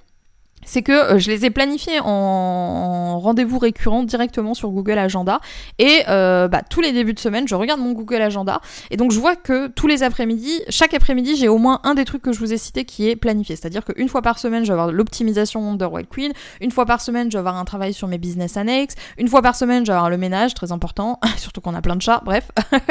c'est 0.64 0.83
que 0.83 0.92
euh, 0.92 1.18
je 1.18 1.31
les 1.31 1.44
ai 1.44 1.51
planifiés 1.51 2.01
en, 2.03 3.18
rendez-vous 3.18 3.59
récurrent 3.59 4.03
directement 4.03 4.55
sur 4.55 4.70
Google 4.70 4.98
Agenda. 4.98 5.40
Et 5.79 6.03
euh, 6.09 6.48
bah, 6.48 6.62
tous 6.68 6.81
les 6.81 6.92
débuts 6.92 7.14
de 7.14 7.18
semaine 7.18 7.48
je 7.48 7.55
regarde 7.55 7.81
mon 7.81 7.92
Google 7.92 8.22
Agenda. 8.22 8.61
Et 8.90 8.96
donc 8.96 9.12
je 9.12 9.18
vois 9.18 9.37
que 9.37 9.68
tous 9.68 9.87
les 9.87 10.03
après-midi 10.03 10.62
chaque 10.68 10.94
après-midi 10.94 11.37
j'ai 11.37 11.48
au 11.48 11.59
moins 11.59 11.81
un 11.85 11.94
des 11.94 12.05
trucs 12.05 12.22
que 12.22 12.33
je 12.33 12.38
vous 12.38 12.53
ai 12.53 12.59
cité 12.59 12.85
qui 12.85 13.09
est 13.09 13.16
planifié. 13.16 13.57
C'est-à-dire 13.57 13.85
qu'une 13.85 14.09
fois 14.09 14.22
par 14.22 14.38
semaine 14.38 14.64
je 14.64 14.68
vais 14.68 14.79
avoir 14.79 14.92
l'optimisation 14.92 15.75
de 15.75 15.85
White 15.85 16.09
Queen 16.09 16.33
une 16.61 16.70
fois 16.70 16.87
par 16.87 17.01
semaine 17.01 17.31
je 17.31 17.37
vais 17.37 17.40
avoir 17.40 17.57
un 17.57 17.64
travail 17.64 17.92
sur 17.92 18.09
mes 18.09 18.18
business 18.18 18.57
annexes. 18.57 18.94
Une 19.18 19.29
fois 19.29 19.42
par 19.42 19.57
semaine 19.57 19.85
je 19.85 19.92
vais 19.92 19.96
avoir 19.96 20.11
le 20.11 20.18
ménage 20.18 20.55
très 20.55 20.72
important. 20.72 21.18
Surtout 21.37 21.61
qu'on 21.61 21.75
a 21.75 21.83
plein 21.83 21.96
de 21.96 22.03
chats 22.03 22.22
bref. 22.25 22.51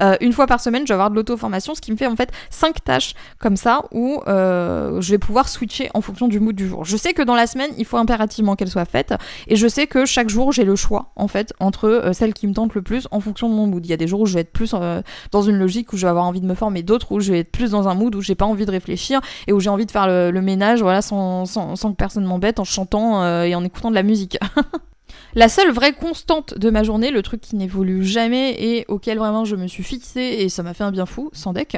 Euh, 0.00 0.16
une 0.20 0.32
fois 0.32 0.46
par 0.46 0.60
semaine 0.60 0.82
je 0.82 0.88
vais 0.88 0.94
avoir 0.94 1.10
de 1.10 1.14
l'auto-formation 1.14 1.74
ce 1.74 1.80
qui 1.80 1.92
me 1.92 1.96
fait 1.96 2.06
en 2.06 2.16
fait 2.16 2.30
cinq 2.50 2.82
tâches 2.82 3.14
comme 3.38 3.56
ça 3.56 3.82
où 3.92 4.20
je 4.26 5.10
vais 5.10 5.18
pouvoir 5.18 5.48
switcher 5.48 5.90
en 5.94 6.00
fonction 6.00 6.26
du 6.26 6.40
mood 6.40 6.54
du 6.54 6.66
jour. 6.68 6.84
Je 6.84 6.96
sais 6.96 7.13
que 7.14 7.22
dans 7.22 7.34
la 7.34 7.46
semaine, 7.46 7.70
il 7.78 7.84
faut 7.84 7.96
impérativement 7.96 8.56
qu'elle 8.56 8.68
soit 8.68 8.84
faite. 8.84 9.14
Et 9.48 9.56
je 9.56 9.66
sais 9.66 9.86
que 9.86 10.04
chaque 10.04 10.28
jour, 10.28 10.52
j'ai 10.52 10.64
le 10.64 10.76
choix, 10.76 11.12
en 11.16 11.28
fait, 11.28 11.52
entre 11.60 11.88
euh, 11.88 12.12
celles 12.12 12.34
qui 12.34 12.46
me 12.46 12.52
tentent 12.52 12.74
le 12.74 12.82
plus 12.82 13.08
en 13.10 13.20
fonction 13.20 13.48
de 13.48 13.54
mon 13.54 13.66
mood. 13.66 13.84
Il 13.84 13.88
y 13.88 13.92
a 13.92 13.96
des 13.96 14.06
jours 14.06 14.20
où 14.20 14.26
je 14.26 14.34
vais 14.34 14.40
être 14.40 14.52
plus 14.52 14.72
euh, 14.74 15.02
dans 15.30 15.42
une 15.42 15.56
logique 15.56 15.92
où 15.92 15.96
je 15.96 16.02
vais 16.06 16.10
avoir 16.10 16.26
envie 16.26 16.40
de 16.40 16.46
me 16.46 16.54
former, 16.54 16.82
d'autres 16.82 17.12
où 17.12 17.20
je 17.20 17.32
vais 17.32 17.40
être 17.40 17.50
plus 17.50 17.70
dans 17.70 17.88
un 17.88 17.94
mood 17.94 18.14
où 18.14 18.20
j'ai 18.20 18.34
pas 18.34 18.44
envie 18.44 18.66
de 18.66 18.70
réfléchir 18.70 19.20
et 19.46 19.52
où 19.52 19.60
j'ai 19.60 19.70
envie 19.70 19.86
de 19.86 19.90
faire 19.90 20.06
le, 20.06 20.44
ménage, 20.44 20.82
voilà, 20.82 21.00
sans, 21.00 21.46
sans, 21.46 21.76
sans, 21.76 21.92
que 21.92 21.96
personne 21.96 22.24
m'embête, 22.24 22.58
en 22.58 22.64
chantant 22.64 23.22
euh, 23.22 23.44
et 23.44 23.54
en 23.54 23.64
écoutant 23.64 23.90
de 23.90 23.94
la 23.94 24.02
musique. 24.02 24.38
La 25.36 25.48
seule 25.48 25.72
vraie 25.72 25.92
constante 25.92 26.56
de 26.56 26.70
ma 26.70 26.84
journée, 26.84 27.10
le 27.10 27.22
truc 27.22 27.40
qui 27.40 27.56
n'évolue 27.56 28.04
jamais 28.04 28.52
et 28.52 28.84
auquel 28.86 29.18
vraiment 29.18 29.44
je 29.44 29.56
me 29.56 29.66
suis 29.66 29.82
fixée 29.82 30.36
et 30.38 30.48
ça 30.48 30.62
m'a 30.62 30.74
fait 30.74 30.84
un 30.84 30.92
bien 30.92 31.06
fou, 31.06 31.30
sans 31.32 31.52
deck, 31.54 31.76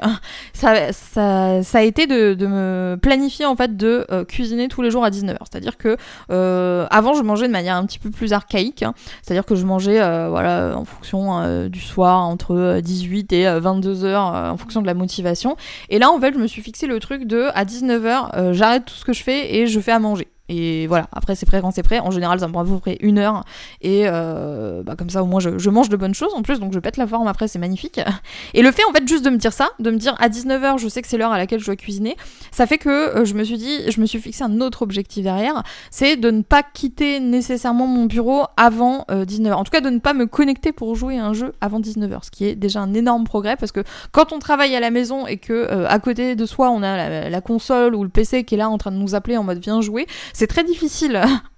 ça, 0.53 0.93
ça, 0.93 1.63
ça 1.63 1.79
a 1.79 1.83
été 1.83 2.07
de, 2.07 2.47
me 2.47 2.99
planifier 3.01 3.47
en 3.47 3.57
fait 3.57 3.77
de 3.77 4.07
euh, 4.11 4.25
cuisiner 4.25 4.69
tous 4.69 4.83
les 4.83 4.91
jours 4.91 5.05
à 5.05 5.11
19h. 5.11 5.39
C'est-à-dire 5.51 5.79
que 5.79 5.97
euh, 6.31 6.87
avant 6.91 7.15
je 7.15 7.23
mangeais 7.23 7.47
de 7.47 7.53
manière 7.53 7.77
un 7.77 7.87
petit 7.87 7.99
peu 7.99 8.11
plus 8.11 8.33
archaïque, 8.33 8.83
hein. 8.83 8.93
c'est-à-dire 9.23 9.47
que 9.47 9.55
je 9.55 9.65
mangeais 9.65 10.01
euh, 10.01 10.29
voilà 10.29 10.75
en 10.77 10.85
fonction 10.85 11.67
du 11.69 11.81
soir 11.81 12.21
entre 12.21 12.81
18 12.81 13.33
et 13.33 13.45
22h 13.45 14.51
en 14.51 14.57
fonction 14.57 14.83
de 14.83 14.87
la 14.87 14.95
motivation. 14.95 15.57
Et 15.89 15.99
là 15.99 16.11
en 16.11 16.21
fait 16.21 16.35
je 16.35 16.39
me 16.39 16.47
suis 16.47 16.63
fixé 16.63 16.87
le 16.87 17.01
truc 17.01 17.25
de 17.25 17.49
à 17.55 17.65
19h 17.65 18.53
j'arrête 18.53 18.85
tout 18.85 18.95
ce 18.95 19.05
que 19.05 19.13
je 19.13 19.23
fais 19.23 19.57
et 19.57 19.67
je 19.67 19.81
fais 19.81 19.93
à 19.93 19.99
manger. 19.99 20.29
Et 20.49 20.87
voilà, 20.87 21.09
après 21.13 21.35
c'est 21.35 21.47
prêt 21.47 21.61
quand 21.61 21.71
c'est 21.71 21.83
prêt. 21.83 21.99
En 21.99 22.11
général, 22.11 22.41
ça 22.41 22.47
me 22.47 22.53
prend 22.53 22.63
à 22.63 22.65
peu 22.65 22.79
près 22.79 22.97
une 23.01 23.19
heure. 23.19 23.45
Et 23.81 24.05
euh, 24.07 24.83
bah, 24.83 24.95
comme 24.97 25.11
ça, 25.11 25.23
au 25.23 25.27
moins, 25.27 25.41
je, 25.41 25.71
mange 25.71 25.89
de 25.89 25.97
bonnes 25.97 26.15
choses 26.15 26.33
en 26.35 26.43
plus, 26.43 26.61
donc 26.61 26.73
je 26.73 26.79
pète 26.79 26.97
la 26.97 27.07
forme 27.07 27.27
après, 27.27 27.49
c'est 27.49 27.59
magnifique. 27.59 28.01
Et 28.55 28.63
le 28.63 28.71
fait, 28.71 28.83
en 28.89 28.93
fait, 28.93 29.07
juste 29.07 29.25
de 29.25 29.31
me 29.31 29.37
dire 29.37 29.53
ça, 29.53 29.69
de 29.81 29.91
me 29.91 29.97
dire 29.97 30.15
à 30.19 30.29
19h, 30.29 30.79
je 30.79 30.89
sais 30.89 31.03
que 31.03 31.09
c'est 31.09 31.19
l'heure 31.19 31.33
à 31.33 31.39
laquelle 31.39 31.61
je 31.61 31.67
dois 31.67 31.77
cuisiner, 31.77 32.17
ça 32.51 32.67
fait 32.67 32.79
que 32.79 32.89
euh, 32.89 33.25
je 33.25 33.35
me 33.35 33.45
suis 33.45 33.59
dit, 33.59 33.91
je 33.91 34.01
me 34.01 34.07
suis 34.07 34.21
fixé 34.21 34.45
un 34.45 34.61
autre 34.61 34.83
objectif 34.83 35.25
derrière, 35.25 35.63
c'est 35.91 36.17
de 36.17 36.31
ne 36.31 36.43
pas 36.43 36.63
quitter 36.63 37.21
nécessairement 37.21 37.87
mon 37.87 38.07
bureau 38.07 38.45
avant 38.57 39.05
19h. 39.09 39.49
Euh, 39.49 39.53
en 39.53 39.65
tout 39.65 39.73
cas, 39.73 39.81
de 39.81 39.91
ne 39.91 39.99
pas 39.99 40.15
me 40.15 40.27
connecter 40.27 40.73
pour 40.73 40.95
jouer 40.95 41.19
à 41.19 41.27
un 41.27 41.33
jeu 41.33 41.53
avant 41.61 41.81
19h, 41.81 42.25
ce 42.25 42.31
qui 42.31 42.47
est 42.47 42.55
déjà 42.55 42.81
un 42.81 42.95
énorme 42.95 43.25
progrès 43.25 43.57
parce 43.57 43.73
que 43.73 43.81
quand 44.13 44.33
on 44.33 44.39
travaille 44.39 44.75
à 44.77 44.81
la 44.81 44.91
maison 44.91 45.27
et 45.27 45.37
que 45.37 45.85
à 45.87 45.99
côté 45.99 46.37
de 46.37 46.47
soi, 46.47 46.71
on 46.71 46.83
a 46.83 46.97
la, 46.97 47.31
la 47.31 47.41
console 47.41 47.95
ou 47.95 48.03
le 48.03 48.09
PC 48.09 48.45
qui 48.45 48.55
est 48.55 48.59
là 48.59 48.69
en 48.69 48.79
train 48.79 48.93
de 48.93 48.97
nous 48.97 49.15
appeler 49.15 49.37
en 49.37 49.43
mode 49.43 49.59
viens 49.59 49.81
jouer, 49.81 50.07
c'est 50.37 50.49
très 50.49 50.65
difficile 50.65 51.23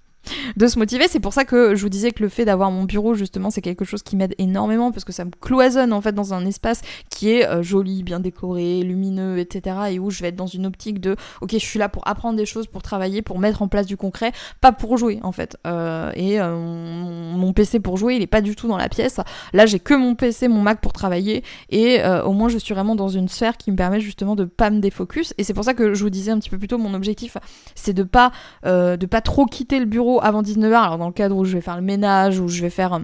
de 0.55 0.67
se 0.67 0.77
motiver. 0.79 1.05
C'est 1.07 1.19
pour 1.19 1.33
ça 1.33 1.45
que 1.45 1.75
je 1.75 1.81
vous 1.81 1.89
disais 1.89 2.11
que 2.11 2.21
le 2.23 2.29
fait 2.29 2.45
d'avoir 2.45 2.71
mon 2.71 2.83
bureau, 2.83 3.13
justement, 3.13 3.49
c'est 3.49 3.61
quelque 3.61 3.85
chose 3.85 4.03
qui 4.03 4.15
m'aide 4.15 4.35
énormément 4.37 4.91
parce 4.91 5.05
que 5.05 5.11
ça 5.11 5.25
me 5.25 5.31
cloisonne 5.31 5.93
en 5.93 6.01
fait 6.01 6.13
dans 6.13 6.33
un 6.33 6.45
espace 6.45 6.81
qui 7.09 7.31
est 7.31 7.47
euh, 7.47 7.63
joli, 7.63 8.03
bien 8.03 8.19
décoré, 8.19 8.81
lumineux, 8.83 9.39
etc. 9.39 9.75
Et 9.91 9.99
où 9.99 10.09
je 10.09 10.21
vais 10.21 10.29
être 10.29 10.35
dans 10.35 10.47
une 10.47 10.65
optique 10.65 10.99
de 10.99 11.15
ok, 11.41 11.51
je 11.53 11.57
suis 11.57 11.79
là 11.79 11.89
pour 11.89 12.07
apprendre 12.07 12.37
des 12.37 12.45
choses, 12.45 12.67
pour 12.67 12.81
travailler, 12.81 13.21
pour 13.21 13.39
mettre 13.39 13.61
en 13.61 13.67
place 13.67 13.85
du 13.85 13.97
concret, 13.97 14.31
pas 14.61 14.71
pour 14.71 14.97
jouer 14.97 15.19
en 15.23 15.31
fait. 15.31 15.57
Euh, 15.65 16.11
et 16.15 16.39
euh, 16.39 16.55
mon, 16.55 17.53
PC 17.53 17.79
pour 17.79 17.97
jouer, 17.97 18.15
il 18.15 18.21
est 18.21 18.27
pas 18.27 18.41
du 18.41 18.55
tout 18.55 18.67
dans 18.67 18.77
la 18.77 18.89
pièce. 18.89 19.19
Là, 19.53 19.65
j'ai 19.65 19.79
que 19.79 19.95
mon 19.95 20.15
PC, 20.15 20.47
mon 20.47 20.61
Mac 20.61 20.81
pour 20.81 20.93
travailler 20.93 21.43
et 21.69 21.99
au 22.23 22.31
moins 22.31 22.47
je 22.47 22.57
suis 22.57 22.73
vraiment 22.73 22.95
dans 22.95 23.09
une 23.09 23.27
sphère 23.27 23.57
qui 23.57 23.71
me 23.71 23.75
permet 23.75 23.99
justement 23.99 24.35
de 24.35 24.45
pas 24.45 24.69
me 24.69 24.79
défocus. 24.79 25.33
Et 25.37 25.43
c'est 25.43 25.53
pour 25.53 25.63
ça 25.63 25.73
que 25.73 25.93
je 25.93 26.03
vous 26.03 26.09
disais 26.09 26.31
un 26.31 26.39
petit 26.39 26.49
peu 26.49 26.57
plus 26.57 26.67
tôt, 26.67 26.77
mon 26.77 26.93
objectif, 26.93 27.37
c'est 27.75 27.93
de 27.93 28.03
pas 28.03 28.31
de 28.63 29.05
pas 29.05 29.21
trop 29.21 29.45
quitter 29.45 29.79
le 29.79 29.85
bureau 29.85 30.18
avant 30.23 30.41
19h, 30.41 30.73
alors 30.73 30.97
dans 30.97 31.07
le 31.07 31.13
cadre 31.13 31.35
où 31.35 31.45
je 31.45 31.53
vais 31.53 31.61
faire 31.61 31.75
le 31.75 31.81
ménage, 31.81 32.39
où 32.39 32.47
je 32.47 32.61
vais 32.61 32.69
faire 32.69 32.93
euh, 32.93 32.99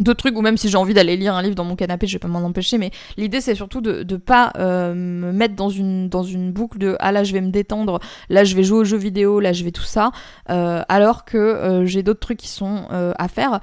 d'autres 0.00 0.18
trucs, 0.18 0.36
ou 0.36 0.42
même 0.42 0.56
si 0.56 0.68
j'ai 0.68 0.76
envie 0.76 0.94
d'aller 0.94 1.16
lire 1.16 1.34
un 1.34 1.42
livre 1.42 1.54
dans 1.54 1.64
mon 1.64 1.76
canapé, 1.76 2.06
je 2.06 2.14
vais 2.14 2.18
pas 2.18 2.28
m'en 2.28 2.40
empêcher, 2.40 2.78
mais 2.78 2.90
l'idée 3.16 3.40
c'est 3.40 3.54
surtout 3.54 3.80
de, 3.80 4.02
de 4.02 4.16
pas 4.16 4.52
euh, 4.58 4.94
me 4.94 5.32
mettre 5.32 5.54
dans 5.54 5.70
une, 5.70 6.08
dans 6.08 6.22
une 6.22 6.52
boucle 6.52 6.78
de 6.78 6.96
ah 7.00 7.12
là 7.12 7.24
je 7.24 7.32
vais 7.32 7.40
me 7.40 7.50
détendre, 7.50 7.98
là 8.28 8.44
je 8.44 8.54
vais 8.54 8.62
jouer 8.62 8.78
aux 8.78 8.84
jeux 8.84 8.98
vidéo, 8.98 9.40
là 9.40 9.52
je 9.52 9.64
vais 9.64 9.72
tout 9.72 9.82
ça, 9.82 10.10
euh, 10.50 10.82
alors 10.88 11.24
que 11.24 11.82
j'ai 11.84 12.02
d'autres 12.02 12.20
trucs 12.20 12.38
qui 12.38 12.48
sont 12.48 12.86
à 12.90 13.28
faire. 13.28 13.60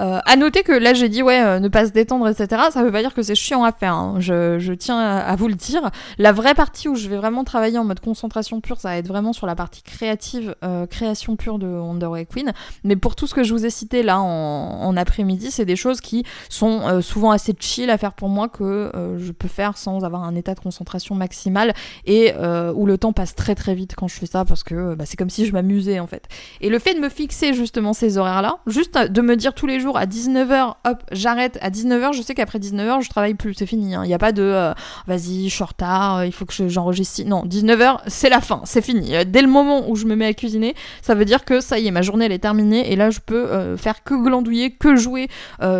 Euh, 0.00 0.20
à 0.24 0.36
noter 0.36 0.62
que 0.62 0.70
là 0.70 0.94
j'ai 0.94 1.08
dit 1.08 1.24
ouais 1.24 1.42
euh, 1.42 1.58
ne 1.58 1.66
pas 1.66 1.84
se 1.84 1.90
détendre 1.90 2.28
etc. 2.28 2.62
Ça 2.70 2.84
veut 2.84 2.92
pas 2.92 3.00
dire 3.00 3.14
que 3.14 3.22
c'est 3.22 3.34
chiant 3.34 3.64
à 3.64 3.72
faire. 3.72 3.94
Hein. 3.94 4.16
Je, 4.18 4.58
je, 4.58 4.72
tiens 4.72 4.98
à, 4.98 5.34
vous 5.34 5.48
le 5.48 5.54
dire. 5.54 5.90
La 6.18 6.32
vraie 6.32 6.54
partie 6.54 6.88
où 6.88 6.94
je 6.94 7.08
vais 7.08 7.16
vraiment 7.16 7.42
travailler 7.42 7.78
en 7.78 7.84
mode 7.84 8.00
concentration 8.00 8.60
pure, 8.60 8.78
ça 8.78 8.90
va 8.90 8.96
être 8.98 9.08
vraiment 9.08 9.32
sur 9.32 9.46
la 9.46 9.56
partie 9.56 9.82
créative, 9.82 10.54
euh, 10.62 10.86
création 10.86 11.36
pure 11.36 11.58
de 11.58 11.66
Wonder 11.66 12.08
Queen. 12.30 12.52
Mais 12.84 12.94
pour 12.94 13.16
tout 13.16 13.26
ce 13.26 13.34
que 13.34 13.42
je 13.42 13.52
vous 13.52 13.66
ai 13.66 13.70
cité 13.70 14.02
là 14.02 14.20
en, 14.20 14.96
après-midi, 14.96 15.50
c'est 15.50 15.64
des 15.64 15.76
choses 15.76 16.00
qui 16.00 16.24
sont 16.48 16.80
euh, 16.82 17.00
souvent 17.00 17.30
assez 17.30 17.54
chill 17.58 17.90
à 17.90 17.98
faire 17.98 18.12
pour 18.12 18.28
moi 18.28 18.48
que 18.48 18.90
je 19.18 19.32
peux 19.32 19.48
faire 19.48 19.76
sans 19.76 20.04
avoir 20.04 20.24
un 20.24 20.34
état 20.34 20.54
de 20.54 20.60
concentration 20.60 21.14
maximal 21.14 21.74
et 22.04 22.32
où 22.74 22.86
le 22.86 22.98
temps 22.98 23.12
passe 23.12 23.34
très 23.34 23.54
très 23.54 23.74
vite 23.74 23.94
quand 23.96 24.08
je 24.08 24.14
fais 24.14 24.26
ça 24.26 24.44
parce 24.44 24.62
que 24.62 24.94
bah, 24.94 25.04
c'est 25.06 25.16
comme 25.16 25.30
si 25.30 25.46
je 25.46 25.52
m'amusais 25.52 25.98
en 26.00 26.06
fait. 26.06 26.24
Et 26.60 26.68
le 26.68 26.78
fait 26.78 26.94
de 26.94 27.00
me 27.00 27.08
fixer 27.08 27.52
justement 27.52 27.92
ces 27.92 28.18
horaires 28.18 28.42
là, 28.42 28.58
juste 28.66 28.98
de 28.98 29.20
me 29.20 29.36
dire 29.36 29.54
tous 29.54 29.66
les 29.66 29.80
jours 29.80 29.87
à 29.96 30.06
19h, 30.06 30.74
hop, 30.84 31.02
j'arrête. 31.12 31.58
À 31.60 31.70
19h, 31.70 32.12
je 32.12 32.22
sais 32.22 32.34
qu'après 32.34 32.58
19h, 32.58 33.02
je 33.02 33.08
travaille 33.08 33.34
plus, 33.34 33.54
c'est 33.54 33.66
fini. 33.66 33.94
Hein. 33.94 34.02
Il 34.04 34.08
n'y 34.08 34.14
a 34.14 34.18
pas 34.18 34.32
de 34.32 34.42
euh, 34.42 34.72
vas-y, 35.06 35.48
je 35.48 35.54
suis 35.54 35.62
en 35.62 35.66
retard, 35.66 36.18
euh, 36.18 36.26
il 36.26 36.32
faut 36.32 36.44
que 36.44 36.68
j'enregistre. 36.68 37.22
non, 37.26 37.44
19h, 37.44 38.00
c'est 38.06 38.28
la 38.28 38.40
fin, 38.40 38.62
c'est 38.64 38.82
fini. 38.82 39.16
Euh, 39.16 39.24
dès 39.26 39.42
le 39.42 39.48
moment 39.48 39.88
où 39.88 39.96
je 39.96 40.06
me 40.06 40.14
mets 40.14 40.26
à 40.26 40.34
cuisiner, 40.34 40.74
ça 41.02 41.14
veut 41.14 41.24
dire 41.24 41.44
que 41.44 41.60
ça 41.60 41.78
y 41.78 41.86
est, 41.86 41.90
ma 41.90 42.02
journée 42.02 42.26
elle 42.26 42.32
est 42.32 42.38
terminée 42.38 42.92
et 42.92 42.96
là 42.96 43.10
je 43.10 43.20
peux 43.20 43.76
faire 43.76 44.02
que 44.02 44.14
glandouiller, 44.14 44.72
que 44.72 44.96
jouer 44.96 45.28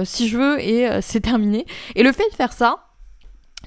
si 0.05 0.29
je 0.29 0.39
veux 0.39 0.61
et 0.61 0.89
c'est 1.01 1.21
terminé. 1.21 1.67
Et 1.95 2.03
le 2.03 2.13
fait 2.13 2.29
de 2.31 2.35
faire 2.35 2.53
ça, 2.53 2.88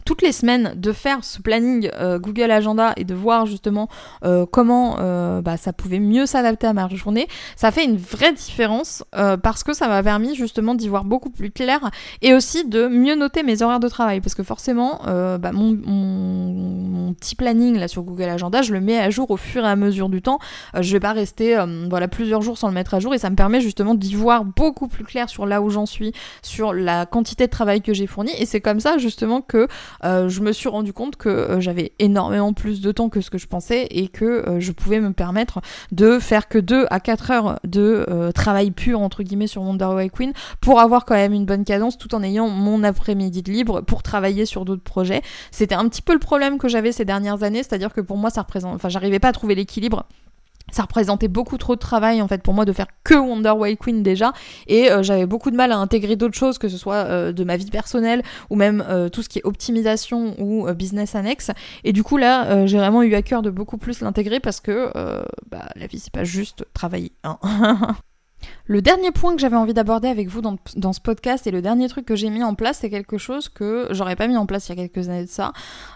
toutes 0.05 0.21
les 0.21 0.31
semaines 0.31 0.73
de 0.75 0.91
faire 0.91 1.23
ce 1.23 1.41
planning 1.41 1.89
euh, 1.93 2.19
Google 2.19 2.51
Agenda 2.51 2.93
et 2.97 3.03
de 3.03 3.13
voir 3.13 3.45
justement 3.45 3.87
euh, 4.23 4.45
comment 4.49 4.97
euh, 4.99 5.41
bah, 5.41 5.57
ça 5.57 5.73
pouvait 5.73 5.99
mieux 5.99 6.25
s'adapter 6.25 6.67
à 6.67 6.73
ma 6.73 6.87
journée, 6.89 7.27
ça 7.55 7.71
fait 7.71 7.85
une 7.85 7.95
vraie 7.95 8.33
différence 8.33 9.03
parce 9.11 9.63
que 9.63 9.73
ça 9.73 9.87
m'a 9.87 10.03
permis 10.03 10.35
justement 10.35 10.75
d'y 10.75 10.89
voir 10.89 11.05
beaucoup 11.05 11.29
plus 11.29 11.51
clair 11.51 11.79
et 12.21 12.33
aussi 12.33 12.67
de 12.67 12.87
mieux 12.87 13.15
noter 13.15 13.43
mes 13.43 13.61
horaires 13.61 13.79
de 13.79 13.87
travail 13.87 14.19
parce 14.19 14.35
que 14.35 14.43
forcément 14.43 14.99
bah, 15.05 15.51
mon, 15.53 17.13
petit 17.13 17.35
planning 17.35 17.77
là 17.77 17.87
sur 17.87 18.03
Google 18.03 18.29
Agenda, 18.29 18.61
je 18.61 18.73
le 18.73 18.81
mets 18.81 18.97
à 18.97 19.09
jour 19.09 19.31
au 19.31 19.37
fur 19.37 19.63
et 19.63 19.67
à 19.67 19.75
mesure 19.75 20.09
du 20.09 20.21
temps. 20.21 20.39
je 20.77 20.91
vais 20.91 20.99
pas 20.99 21.13
rester 21.13 21.63
voilà 21.89 22.07
plusieurs 22.07 22.41
jours 22.41 22.57
sans 22.57 22.67
le 22.67 22.73
mettre 22.73 22.93
à 22.93 22.99
jour 22.99 23.13
et 23.13 23.19
ça 23.19 23.29
me 23.29 23.35
permet 23.35 23.61
justement 23.61 23.95
d'y 23.95 24.15
voir 24.15 24.43
beaucoup 24.43 24.87
plus 24.87 25.05
clair 25.05 25.29
sur 25.29 25.45
là 25.45 25.61
où 25.61 25.69
j'en 25.69 25.85
suis, 25.85 26.11
sur 26.41 26.73
la 26.73 27.05
quantité 27.05 27.45
de 27.45 27.51
travail 27.51 27.81
que 27.81 27.93
j'ai 27.93 28.07
fourni 28.07 28.31
et 28.37 28.45
c'est 28.45 28.61
comme 28.61 28.79
ça 28.79 28.97
justement 28.97 29.41
que 29.41 29.67
euh, 30.03 30.29
je 30.29 30.41
me 30.41 30.51
suis 30.51 30.69
rendu 30.69 30.93
compte 30.93 31.15
que 31.15 31.29
euh, 31.29 31.59
j'avais 31.59 31.93
énormément 31.99 32.53
plus 32.53 32.81
de 32.81 32.91
temps 32.91 33.09
que 33.09 33.21
ce 33.21 33.29
que 33.29 33.37
je 33.37 33.47
pensais 33.47 33.87
et 33.91 34.07
que 34.07 34.25
euh, 34.25 34.59
je 34.59 34.71
pouvais 34.71 34.99
me 34.99 35.13
permettre 35.13 35.61
de 35.91 36.19
faire 36.19 36.47
que 36.47 36.57
2 36.57 36.87
à 36.89 36.99
4 36.99 37.31
heures 37.31 37.59
de 37.63 38.05
travail 38.33 38.71
pur 38.71 39.01
entre 39.01 39.23
guillemets 39.23 39.47
sur 39.47 39.61
Wonder 39.61 39.85
Way 39.85 40.09
Queen 40.09 40.33
pour 40.59 40.79
avoir 40.79 41.05
quand 41.05 41.15
même 41.15 41.33
une 41.33 41.45
bonne 41.45 41.63
cadence 41.63 41.97
tout 41.97 42.13
en 42.15 42.23
ayant 42.23 42.47
mon 42.49 42.83
après-midi 42.83 43.41
de 43.41 43.51
libre 43.51 43.81
pour 43.81 44.03
travailler 44.03 44.45
sur 44.45 44.65
d'autres 44.65 44.83
projets. 44.83 45.21
C'était 45.51 45.75
un 45.75 45.87
petit 45.87 46.01
peu 46.01 46.13
le 46.13 46.19
problème 46.19 46.57
que 46.57 46.67
j'avais 46.67 46.91
ces 46.91 47.05
dernières 47.05 47.43
années, 47.43 47.63
c'est-à-dire 47.63 47.93
que 47.93 48.01
pour 48.01 48.17
moi 48.17 48.29
ça 48.29 48.41
représente 48.41 48.75
enfin 48.75 48.89
j'arrivais 48.89 49.19
pas 49.19 49.29
à 49.29 49.33
trouver 49.33 49.55
l'équilibre 49.55 50.05
ça 50.71 50.83
représentait 50.83 51.27
beaucoup 51.27 51.57
trop 51.57 51.75
de 51.75 51.79
travail 51.79 52.21
en 52.21 52.27
fait 52.27 52.41
pour 52.41 52.53
moi 52.53 52.65
de 52.65 52.73
faire 52.73 52.87
que 53.03 53.15
Wonder 53.15 53.51
Way 53.51 53.77
Queen 53.77 54.03
déjà 54.03 54.33
et 54.67 54.91
euh, 54.91 55.03
j'avais 55.03 55.25
beaucoup 55.25 55.51
de 55.51 55.55
mal 55.55 55.71
à 55.71 55.77
intégrer 55.77 56.15
d'autres 56.15 56.37
choses 56.37 56.57
que 56.57 56.69
ce 56.69 56.77
soit 56.77 56.95
euh, 56.95 57.31
de 57.31 57.43
ma 57.43 57.57
vie 57.57 57.69
personnelle 57.69 58.23
ou 58.49 58.55
même 58.55 58.83
euh, 58.87 59.09
tout 59.09 59.21
ce 59.21 59.29
qui 59.29 59.39
est 59.39 59.45
optimisation 59.45 60.35
ou 60.39 60.71
business 60.73 61.15
annexe 61.15 61.51
et 61.83 61.93
du 61.93 62.03
coup 62.03 62.17
là 62.17 62.65
j'ai 62.65 62.77
vraiment 62.77 63.03
eu 63.03 63.13
à 63.15 63.21
cœur 63.21 63.41
de 63.41 63.49
beaucoup 63.49 63.77
plus 63.77 64.01
l'intégrer 64.01 64.39
parce 64.39 64.59
que 64.59 64.91
bah, 65.49 65.67
la 65.75 65.87
vie 65.87 65.99
c'est 65.99 66.13
pas 66.13 66.23
juste 66.23 66.65
travailler 66.73 67.11
hein. 67.23 67.37
Le 68.65 68.81
dernier 68.81 69.11
point 69.11 69.35
que 69.35 69.41
j'avais 69.41 69.57
envie 69.57 69.73
d'aborder 69.73 70.07
avec 70.07 70.29
vous 70.29 70.41
dans, 70.41 70.93
ce 70.93 71.01
podcast 71.01 71.45
et 71.45 71.51
le 71.51 71.61
dernier 71.61 71.89
truc 71.89 72.05
que 72.05 72.15
j'ai 72.15 72.29
mis 72.29 72.43
en 72.43 72.55
place, 72.55 72.79
c'est 72.79 72.89
quelque 72.89 73.17
chose 73.17 73.49
que 73.49 73.87
j'aurais 73.91 74.15
pas 74.15 74.27
mis 74.27 74.37
en 74.37 74.45
place 74.45 74.69
il 74.69 74.77
y 74.77 74.79
a 74.81 74.87
quelques 74.87 75.09
années 75.09 75.25
de 75.25 75.29
ça. 75.29 75.51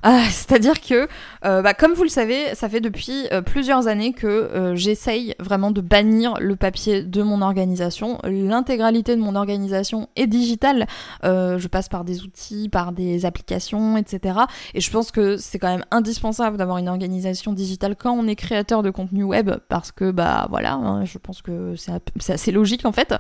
Euh, 0.06 0.20
c'est-à-dire 0.30 0.82
que, 0.82 1.08
euh, 1.46 1.62
bah, 1.62 1.74
comme 1.74 1.94
vous 1.94 2.04
le 2.04 2.10
savez, 2.10 2.54
ça 2.54 2.68
fait 2.68 2.82
depuis 2.82 3.28
euh, 3.32 3.42
plusieurs 3.42 3.88
années 3.88 4.14
que 4.14 4.74
j'essaye 4.76 5.36
vraiment 5.40 5.72
de 5.72 5.82
bannir 5.82 6.36
le 6.40 6.56
papier 6.56 7.02
de 7.04 7.24
mon 7.24 7.42
organisation. 7.42 8.20
L'intégralité 8.24 9.16
de 9.16 9.22
mon 9.22 9.36
organisation 9.36 10.10
est 10.16 10.28
digitale. 10.28 10.88
je 11.24 11.68
passe 11.68 11.88
par 11.88 12.04
des 12.04 12.24
outils, 12.24 12.70
par 12.70 12.92
des 12.92 13.26
applications, 13.26 13.98
etc. 13.98 14.40
Et 14.74 14.82
je 14.82 14.92
pense 14.92 15.12
que 15.12 15.38
c'est 15.38 15.60
quand 15.60 15.70
même 15.70 15.86
indispensable 15.92 16.58
d'avoir 16.58 16.78
une 16.78 16.90
organisation 16.90 17.54
digitale 17.54 17.96
quand 17.96 18.12
on 18.12 18.28
est 18.28 18.36
créateur 18.36 18.84
de 18.84 18.90
contenu 18.90 19.24
web 19.24 19.52
parce 19.70 19.92
que, 19.92 20.12
bah 20.12 20.48
voilà, 20.50 20.74
hein, 20.74 21.06
je 21.06 21.18
pense 21.18 21.42
que 21.42 21.76
c'est 21.76 22.35
assez 22.36 22.52
logique 22.52 22.86
en 22.86 22.92
fait. 22.92 23.16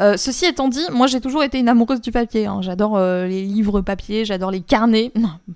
Euh, 0.00 0.16
ceci 0.16 0.44
étant 0.44 0.68
dit, 0.68 0.84
moi 0.92 1.06
j'ai 1.06 1.20
toujours 1.20 1.42
été 1.42 1.58
une 1.58 1.68
amoureuse 1.68 2.00
du 2.00 2.12
papier. 2.12 2.46
Hein. 2.46 2.60
J'adore 2.60 2.96
euh, 2.96 3.26
les 3.26 3.42
livres 3.42 3.80
papier, 3.80 4.24
j'adore 4.24 4.50
les 4.50 4.60
carnets, 4.60 5.12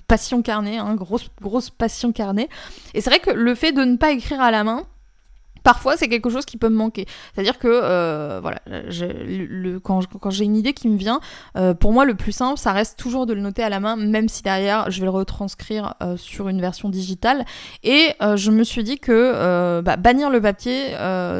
passion 0.08 0.42
carnet, 0.42 0.78
hein, 0.78 0.94
grosse 0.94 1.28
grosse 1.40 1.70
passion 1.70 2.12
carnet. 2.12 2.48
Et 2.94 3.00
c'est 3.00 3.10
vrai 3.10 3.20
que 3.20 3.30
le 3.30 3.54
fait 3.54 3.72
de 3.72 3.82
ne 3.82 3.96
pas 3.96 4.12
écrire 4.12 4.40
à 4.40 4.50
la 4.50 4.64
main, 4.64 4.84
Parfois, 5.62 5.98
c'est 5.98 6.08
quelque 6.08 6.30
chose 6.30 6.46
qui 6.46 6.56
peut 6.56 6.70
me 6.70 6.76
manquer. 6.76 7.04
C'est-à-dire 7.34 7.58
que, 7.58 7.68
euh, 7.68 8.40
voilà, 8.40 8.60
quand, 9.82 10.30
j'ai 10.30 10.44
une 10.46 10.56
idée 10.56 10.72
qui 10.72 10.88
me 10.88 10.96
vient, 10.96 11.20
pour 11.80 11.92
moi, 11.92 12.06
le 12.06 12.14
plus 12.14 12.32
simple, 12.32 12.58
ça 12.58 12.72
reste 12.72 12.98
toujours 12.98 13.26
de 13.26 13.34
le 13.34 13.42
noter 13.42 13.62
à 13.62 13.68
la 13.68 13.78
main, 13.78 13.96
même 13.96 14.30
si 14.30 14.42
derrière, 14.42 14.90
je 14.90 15.00
vais 15.00 15.04
le 15.04 15.10
retranscrire 15.10 15.96
sur 16.16 16.48
une 16.48 16.62
version 16.62 16.88
digitale. 16.88 17.44
Et 17.82 18.14
je 18.36 18.50
me 18.50 18.64
suis 18.64 18.84
dit 18.84 18.98
que 18.98 19.82
bah, 19.82 19.96
bannir 19.96 20.30
le 20.30 20.40
papier, 20.40 20.94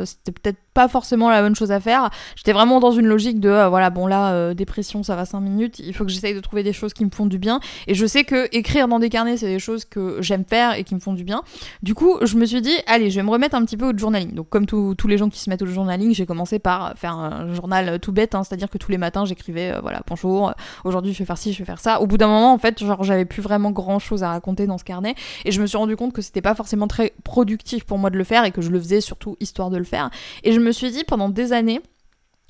c'était 0.04 0.32
peut-être 0.32 0.60
pas 0.74 0.88
forcément 0.88 1.30
la 1.30 1.42
bonne 1.42 1.56
chose 1.56 1.72
à 1.72 1.80
faire. 1.80 2.10
J'étais 2.36 2.52
vraiment 2.52 2.80
dans 2.80 2.90
une 2.90 3.06
logique 3.06 3.40
de, 3.40 3.68
voilà, 3.68 3.90
bon 3.90 4.06
là, 4.06 4.54
dépression, 4.54 5.02
ça 5.02 5.16
va 5.16 5.24
5 5.24 5.40
minutes, 5.40 5.78
il 5.78 5.94
faut 5.94 6.04
que 6.04 6.10
j'essaye 6.10 6.34
de 6.34 6.40
trouver 6.40 6.62
des 6.62 6.72
choses 6.72 6.92
qui 6.92 7.04
me 7.04 7.10
font 7.10 7.26
du 7.26 7.38
bien. 7.38 7.60
Et 7.86 7.94
je 7.94 8.06
sais 8.06 8.24
que 8.24 8.48
écrire 8.54 8.88
dans 8.88 8.98
des 8.98 9.08
carnets, 9.08 9.36
c'est 9.36 9.46
des 9.46 9.58
choses 9.58 9.84
que 9.84 10.18
j'aime 10.20 10.44
faire 10.44 10.74
et 10.74 10.84
qui 10.84 10.94
me 10.94 11.00
font 11.00 11.12
du 11.12 11.24
bien. 11.24 11.42
Du 11.82 11.94
coup, 11.94 12.18
je 12.22 12.36
me 12.36 12.44
suis 12.44 12.60
dit, 12.60 12.74
allez, 12.86 13.10
je 13.10 13.16
vais 13.16 13.22
me 13.22 13.30
remettre 13.30 13.54
un 13.54 13.64
petit 13.64 13.76
peu 13.76 13.88
au 13.88 13.96
jour 13.96 14.10
donc 14.10 14.48
comme 14.48 14.66
tous 14.66 15.08
les 15.08 15.18
gens 15.18 15.28
qui 15.28 15.38
se 15.38 15.48
mettent 15.48 15.62
au 15.62 15.66
journaling, 15.66 16.14
j'ai 16.14 16.26
commencé 16.26 16.58
par 16.58 16.94
faire 16.96 17.14
un 17.14 17.54
journal 17.54 17.98
tout 18.00 18.12
bête, 18.12 18.34
hein, 18.34 18.42
c'est-à-dire 18.44 18.68
que 18.68 18.78
tous 18.78 18.90
les 18.90 18.98
matins 18.98 19.24
j'écrivais, 19.24 19.72
euh, 19.72 19.80
voilà, 19.80 20.02
bonjour, 20.06 20.48
euh, 20.48 20.52
aujourd'hui 20.84 21.12
je 21.12 21.18
vais 21.18 21.24
faire 21.24 21.38
ci, 21.38 21.52
je 21.52 21.58
vais 21.58 21.64
faire 21.64 21.80
ça. 21.80 22.00
Au 22.00 22.06
bout 22.06 22.18
d'un 22.18 22.26
moment, 22.26 22.52
en 22.52 22.58
fait, 22.58 22.82
genre 22.82 23.04
j'avais 23.04 23.24
plus 23.24 23.42
vraiment 23.42 23.70
grand-chose 23.70 24.22
à 24.22 24.30
raconter 24.30 24.66
dans 24.66 24.78
ce 24.78 24.84
carnet, 24.84 25.14
et 25.44 25.52
je 25.52 25.60
me 25.60 25.66
suis 25.66 25.78
rendu 25.78 25.96
compte 25.96 26.12
que 26.12 26.22
c'était 26.22 26.42
pas 26.42 26.54
forcément 26.54 26.88
très 26.88 27.12
productif 27.24 27.84
pour 27.84 27.98
moi 27.98 28.10
de 28.10 28.18
le 28.18 28.24
faire, 28.24 28.44
et 28.44 28.50
que 28.50 28.62
je 28.62 28.70
le 28.70 28.80
faisais 28.80 29.00
surtout 29.00 29.36
histoire 29.40 29.70
de 29.70 29.76
le 29.76 29.84
faire. 29.84 30.10
Et 30.42 30.52
je 30.52 30.59
me 30.62 30.72
suis 30.72 30.90
dit 30.90 31.04
pendant 31.04 31.28
des 31.28 31.52
années, 31.52 31.80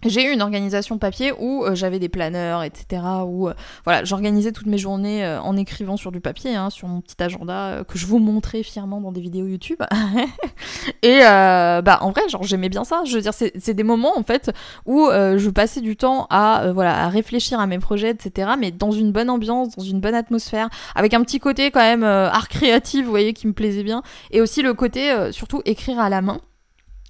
j'ai 0.07 0.25
eu 0.25 0.33
une 0.33 0.41
organisation 0.41 0.97
papier 0.97 1.33
où 1.39 1.63
euh, 1.63 1.75
j'avais 1.75 1.99
des 1.99 2.09
planeurs, 2.09 2.63
etc. 2.63 3.03
Où 3.27 3.49
euh, 3.49 3.55
voilà, 3.85 4.03
j'organisais 4.05 4.51
toutes 4.51 4.67
mes 4.67 4.79
journées 4.79 5.25
euh, 5.25 5.41
en 5.43 5.57
écrivant 5.59 5.99
sur 5.99 6.11
du 6.11 6.21
papier, 6.21 6.55
hein, 6.57 6.71
sur 6.71 6.89
mon 6.89 7.03
petit 7.03 7.23
agenda 7.23 7.85
que 7.87 7.99
je 7.99 8.07
vous 8.07 8.19
montrais 8.19 8.63
fièrement 8.63 9.03
dans 9.03 9.13
des 9.13 9.21
vidéos 9.21 9.47
YouTube. 9.47 9.83
et 11.03 11.21
bah 11.21 11.99
en 12.01 12.11
vrai, 12.11 12.23
genre 12.31 12.45
j'aimais 12.45 12.71
bien 12.71 12.85
ça. 12.85 13.03
Je 13.05 13.15
veux 13.15 13.21
dire, 13.21 13.35
c'est 13.35 13.75
des 13.75 13.83
moments 13.83 14.17
en 14.19 14.23
fait 14.23 14.51
où 14.87 15.09
je 15.11 15.51
passais 15.51 15.81
du 15.81 15.97
temps 15.97 16.27
à 16.31 16.73
voilà 16.73 17.05
à 17.05 17.09
réfléchir 17.09 17.61
à 17.61 17.67
mes 17.67 17.79
projets, 17.79 18.11
etc. 18.11 18.53
Mais 18.59 18.71
dans 18.71 18.91
une 18.91 19.13
bonne 19.13 19.31
ambiance, 19.31 19.77
dans 19.77 19.83
une 19.83 20.01
bonne 20.01 20.15
atmosphère, 20.15 20.69
avec 20.95 21.15
un 21.15 21.23
petit 21.23 21.41
côté 21.41 21.71
quand 21.71 21.81
même 21.81 22.05
art 22.05 22.49
créatif, 22.49 23.05
vous 23.05 23.11
voyez, 23.11 23.33
qui 23.33 23.47
me 23.47 23.53
plaisait 23.53 23.85
bien, 23.85 24.03
et 24.31 24.41
aussi 24.41 24.63
le 24.63 24.75
côté 24.75 25.15
surtout 25.33 25.63
écrire 25.65 26.01
à 26.01 26.09
la 26.09 26.23
main. 26.23 26.41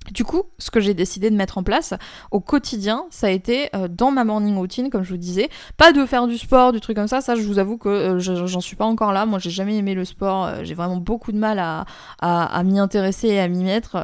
Du 0.08 0.24
coup, 0.24 0.44
ce 0.58 0.70
que 0.70 0.80
j'ai 0.80 0.94
décidé 0.94 1.30
de 1.30 1.36
mettre 1.36 1.58
en 1.58 1.62
place 1.62 1.94
au 2.30 2.40
quotidien, 2.40 3.04
ça 3.10 3.26
a 3.28 3.30
été 3.30 3.68
euh, 3.76 3.86
dans 3.86 4.10
ma 4.10 4.24
morning 4.24 4.56
routine, 4.56 4.88
comme 4.90 5.04
je 5.04 5.10
vous 5.10 5.18
disais, 5.18 5.50
pas 5.76 5.92
de 5.92 6.04
faire 6.06 6.26
du 6.26 6.38
sport, 6.38 6.72
du 6.72 6.80
truc 6.80 6.96
comme 6.96 7.06
ça, 7.06 7.20
ça 7.20 7.36
je 7.36 7.42
vous 7.42 7.58
avoue 7.58 7.76
que 7.76 7.88
euh, 7.88 8.18
j'en 8.18 8.60
suis 8.60 8.76
pas 8.76 8.86
encore 8.86 9.12
là, 9.12 9.26
moi 9.26 9.38
j'ai 9.38 9.50
jamais 9.50 9.76
aimé 9.76 9.94
le 9.94 10.06
sport, 10.06 10.46
euh, 10.46 10.60
j'ai 10.62 10.74
vraiment 10.74 10.96
beaucoup 10.96 11.32
de 11.32 11.36
mal 11.36 11.58
à, 11.58 11.84
à, 12.18 12.62
m'y 12.64 12.78
intéresser 12.78 13.28
et 13.28 13.40
à 13.40 13.46
m'y 13.46 13.62
mettre, 13.62 13.96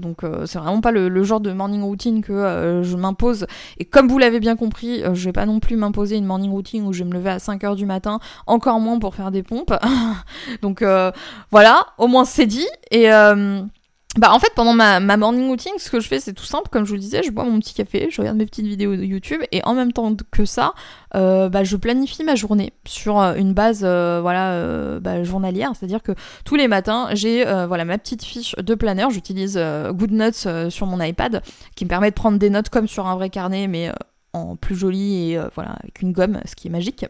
donc 0.00 0.22
c'est 0.46 0.58
vraiment 0.58 0.80
pas 0.80 0.92
le, 0.92 1.22
genre 1.22 1.40
de 1.40 1.52
morning 1.52 1.82
routine 1.82 2.22
que 2.22 2.80
je 2.82 2.96
m'impose, 2.96 3.46
et 3.78 3.84
comme 3.84 4.08
vous 4.08 4.18
l'avez 4.18 4.40
bien 4.40 4.56
compris, 4.56 5.02
je 5.12 5.24
vais 5.24 5.32
pas 5.32 5.44
non 5.44 5.60
plus 5.60 5.76
m'imposer 5.76 6.16
une 6.16 6.24
morning 6.24 6.50
routine 6.50 6.86
où 6.86 6.92
je 6.92 7.02
vais 7.02 7.10
me 7.10 7.14
lever 7.14 7.30
à 7.30 7.38
5h 7.38 7.74
du 7.76 7.84
matin, 7.84 8.20
encore 8.46 8.80
moins 8.80 8.98
pour 8.98 9.14
faire 9.14 9.30
des 9.30 9.42
pompes, 9.42 9.74
donc 10.62 10.84
voilà, 11.50 11.86
au 11.98 12.06
moins 12.06 12.24
c'est 12.24 12.46
dit, 12.46 12.68
et... 12.90 13.10
Bah 14.18 14.30
en 14.30 14.38
fait 14.38 14.52
pendant 14.54 14.74
ma, 14.74 15.00
ma, 15.00 15.16
morning 15.16 15.48
routine 15.48 15.72
ce 15.78 15.90
que 15.90 15.98
je 15.98 16.06
fais 16.06 16.20
c'est 16.20 16.34
tout 16.34 16.44
simple. 16.44 16.68
Comme 16.70 16.84
je 16.84 16.90
vous 16.90 16.98
disais 16.98 17.22
je 17.22 17.30
bois 17.30 17.44
mon 17.44 17.58
petit 17.60 17.72
café 17.72 18.08
je 18.10 18.20
regarde 18.20 18.36
mes 18.36 18.44
petites 18.44 18.66
vidéos 18.66 18.94
de 18.94 19.04
YouTube 19.04 19.40
et 19.52 19.64
en 19.64 19.74
même 19.74 19.92
temps 19.92 20.14
que 20.30 20.44
ça 20.44 20.74
euh, 21.14 21.48
bah, 21.48 21.64
je 21.64 21.76
planifie 21.78 22.22
ma 22.22 22.34
journée 22.34 22.74
sur 22.84 23.18
euh, 23.18 23.34
une 23.36 23.54
base 23.54 23.80
euh, 23.84 24.20
voilà 24.20 25.00
bah, 25.00 25.24
journalière. 25.24 25.72
C'est 25.78 25.86
à 25.86 25.88
dire 25.88 26.02
que 26.02 26.12
tous 26.44 26.56
les 26.56 26.68
matins 26.68 27.08
j'ai 27.12 27.42
voilà 27.44 27.86
ma 27.86 27.96
petite 27.96 28.22
fiche 28.22 28.54
de 28.56 28.74
planeur. 28.74 29.08
J'utilise 29.08 29.58
GoodNotes 29.90 30.68
sur 30.68 30.86
mon 30.86 31.00
iPad 31.00 31.42
qui 31.74 31.86
me 31.86 31.88
permet 31.88 32.10
de 32.10 32.14
prendre 32.14 32.38
des 32.38 32.50
notes 32.50 32.68
comme 32.68 32.88
sur 32.88 33.06
un 33.06 33.14
vrai 33.16 33.30
carnet 33.30 33.66
mais 33.66 33.90
en 34.34 34.56
plus 34.56 34.74
joli 34.74 35.30
et 35.30 35.38
euh, 35.38 35.48
voilà 35.54 35.72
avec 35.82 36.00
une 36.00 36.12
gomme 36.12 36.40
ce 36.46 36.54
qui 36.54 36.68
est 36.68 36.70
magique 36.70 37.04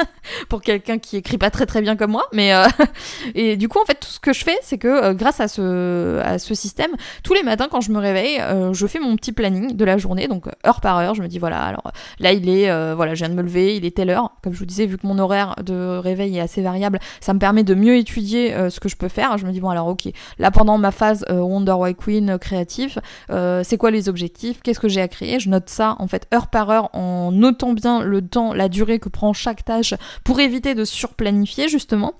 pour 0.48 0.62
quelqu'un 0.62 0.98
qui 0.98 1.16
écrit 1.16 1.36
pas 1.36 1.50
très 1.50 1.66
très 1.66 1.82
bien 1.82 1.96
comme 1.96 2.12
moi. 2.12 2.26
Mais 2.32 2.54
euh, 2.54 2.66
et 3.34 3.56
du 3.56 3.68
coup 3.68 3.80
en 3.80 3.84
fait 3.84 3.98
tout 3.98 4.08
ce 4.08 4.20
que 4.20 4.32
je 4.32 4.44
fais 4.44 4.56
c'est 4.62 4.78
que 4.78 4.86
euh, 4.88 5.14
grâce 5.14 5.40
à 5.40 5.48
ce 5.48 6.54
système 6.54 6.92
tous 7.24 7.34
les 7.34 7.42
matins 7.42 7.66
quand 7.70 7.80
je 7.80 7.90
me 7.90 7.98
réveille 7.98 8.40
je 8.72 8.86
fais 8.86 9.00
mon 9.00 9.16
petit 9.16 9.32
planning 9.32 9.76
de 9.76 9.84
la 9.84 9.98
journée 9.98 10.28
donc 10.28 10.46
heure 10.66 10.80
par 10.80 10.98
heure 10.98 11.14
je 11.14 11.22
me 11.22 11.28
dis 11.28 11.38
voilà 11.38 11.62
alors 11.62 11.92
là 12.20 12.32
il 12.32 12.48
est 12.48 12.94
voilà 12.94 13.14
je 13.14 13.24
viens 13.24 13.28
de 13.28 13.34
me 13.34 13.42
lever 13.42 13.76
il 13.76 13.84
est 13.84 13.96
telle 13.96 14.10
heure. 14.10 14.30
Comme 14.42 14.52
je 14.52 14.58
vous 14.58 14.66
disais 14.66 14.86
vu 14.86 14.98
que 14.98 15.06
mon 15.06 15.18
horaire 15.18 15.56
de 15.64 15.98
réveil 15.98 16.38
est 16.38 16.40
assez 16.40 16.62
variable 16.62 17.00
ça 17.20 17.34
me 17.34 17.38
permet 17.38 17.64
de 17.64 17.74
mieux 17.74 17.96
étudier 17.96 18.54
ce 18.70 18.78
que 18.78 18.88
je 18.88 18.96
peux 18.96 19.08
faire. 19.08 19.36
Je 19.38 19.46
me 19.46 19.50
dis 19.50 19.60
bon 19.60 19.70
alors 19.70 19.88
ok 19.88 20.08
là 20.38 20.50
pendant 20.50 20.78
ma 20.78 20.92
phase 20.92 21.24
Wonder 21.28 21.72
White 21.72 21.98
Queen 21.98 22.38
créatif 22.38 22.98
c'est 23.28 23.76
quoi 23.76 23.90
les 23.90 24.08
objectifs? 24.08 24.60
Qu'est-ce 24.62 24.80
que 24.80 24.88
j'ai 24.88 25.00
à 25.00 25.08
créer? 25.08 25.40
Je 25.40 25.48
note 25.48 25.68
ça 25.68 25.96
en 25.98 26.06
fait 26.06 26.28
heure 26.32 26.46
par 26.46 26.67
en 26.70 27.32
notant 27.32 27.72
bien 27.72 28.02
le 28.02 28.22
temps, 28.22 28.52
la 28.52 28.68
durée 28.68 28.98
que 28.98 29.08
prend 29.08 29.32
chaque 29.32 29.64
tâche 29.64 29.94
pour 30.24 30.40
éviter 30.40 30.74
de 30.74 30.84
surplanifier 30.84 31.68
justement. 31.68 32.14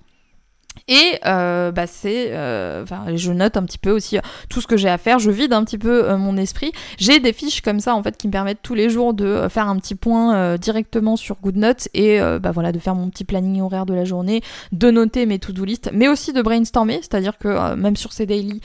Et 0.88 1.18
euh, 1.26 1.70
bah 1.70 1.86
c'est, 1.86 2.32
euh, 2.32 2.84
je 3.14 3.32
note 3.32 3.56
un 3.58 3.64
petit 3.64 3.78
peu 3.78 3.90
aussi 3.90 4.16
euh, 4.16 4.22
tout 4.48 4.62
ce 4.62 4.66
que 4.66 4.76
j'ai 4.76 4.88
à 4.88 4.96
faire. 4.96 5.18
Je 5.18 5.30
vide 5.30 5.52
un 5.52 5.62
petit 5.64 5.78
peu 5.78 6.14
mon 6.16 6.36
esprit. 6.36 6.72
J'ai 6.96 7.20
des 7.20 7.32
fiches 7.32 7.60
comme 7.60 7.80
ça 7.80 7.94
en 7.94 8.02
fait 8.02 8.16
qui 8.16 8.26
me 8.26 8.32
permettent 8.32 8.62
tous 8.62 8.74
les 8.74 8.88
jours 8.88 9.12
de 9.12 9.46
faire 9.48 9.68
un 9.68 9.76
petit 9.76 9.94
point 9.94 10.56
directement 10.56 11.16
sur 11.16 11.36
GoodNotes 11.42 11.88
et 11.94 12.18
bah 12.40 12.50
voilà 12.52 12.72
de 12.72 12.78
faire 12.78 12.94
mon 12.94 13.10
petit 13.10 13.24
planning 13.24 13.60
horaire 13.60 13.86
de 13.86 13.94
la 13.94 14.04
journée, 14.04 14.42
de 14.72 14.90
noter 14.90 15.26
mes 15.26 15.38
to-do 15.38 15.64
list, 15.64 15.90
mais 15.92 16.08
aussi 16.08 16.32
de 16.32 16.40
brainstormer. 16.40 16.98
C'est-à-dire 17.02 17.36
que 17.38 17.74
même 17.74 17.96
sur 17.96 18.12
ces 18.12 18.26
daily, 18.26 18.60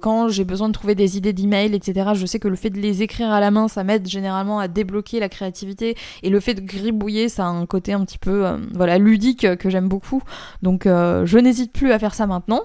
quand 0.00 0.28
j'ai 0.28 0.44
besoin 0.44 0.68
de 0.68 0.74
trouver 0.74 0.94
des 0.94 1.16
idées 1.16 1.32
d'email, 1.32 1.74
etc., 1.74 2.10
je 2.14 2.26
sais 2.26 2.38
que 2.38 2.48
le 2.48 2.56
fait 2.56 2.70
de 2.70 2.78
les 2.78 3.02
écrire 3.02 3.30
à 3.30 3.40
la 3.40 3.50
main, 3.50 3.68
ça 3.68 3.84
m'aide 3.84 4.06
généralement 4.06 4.58
à 4.58 4.68
débloquer 4.68 5.20
la 5.20 5.28
créativité 5.28 5.96
et 6.22 6.30
le 6.30 6.40
fait 6.40 6.54
de 6.54 6.60
gribouiller, 6.60 7.28
ça 7.28 7.44
a 7.44 7.48
un 7.48 7.66
côté 7.66 7.92
un 7.92 8.04
petit 8.04 8.18
peu 8.18 8.44
voilà 8.74 8.98
ludique 8.98 9.56
que 9.56 9.70
j'aime 9.70 9.88
beaucoup. 9.88 10.22
Donc 10.62 10.82
je 10.84 11.38
n'hésite 11.54 11.72
plus 11.72 11.92
à 11.92 11.98
faire 12.00 12.14
ça 12.14 12.26
maintenant. 12.26 12.62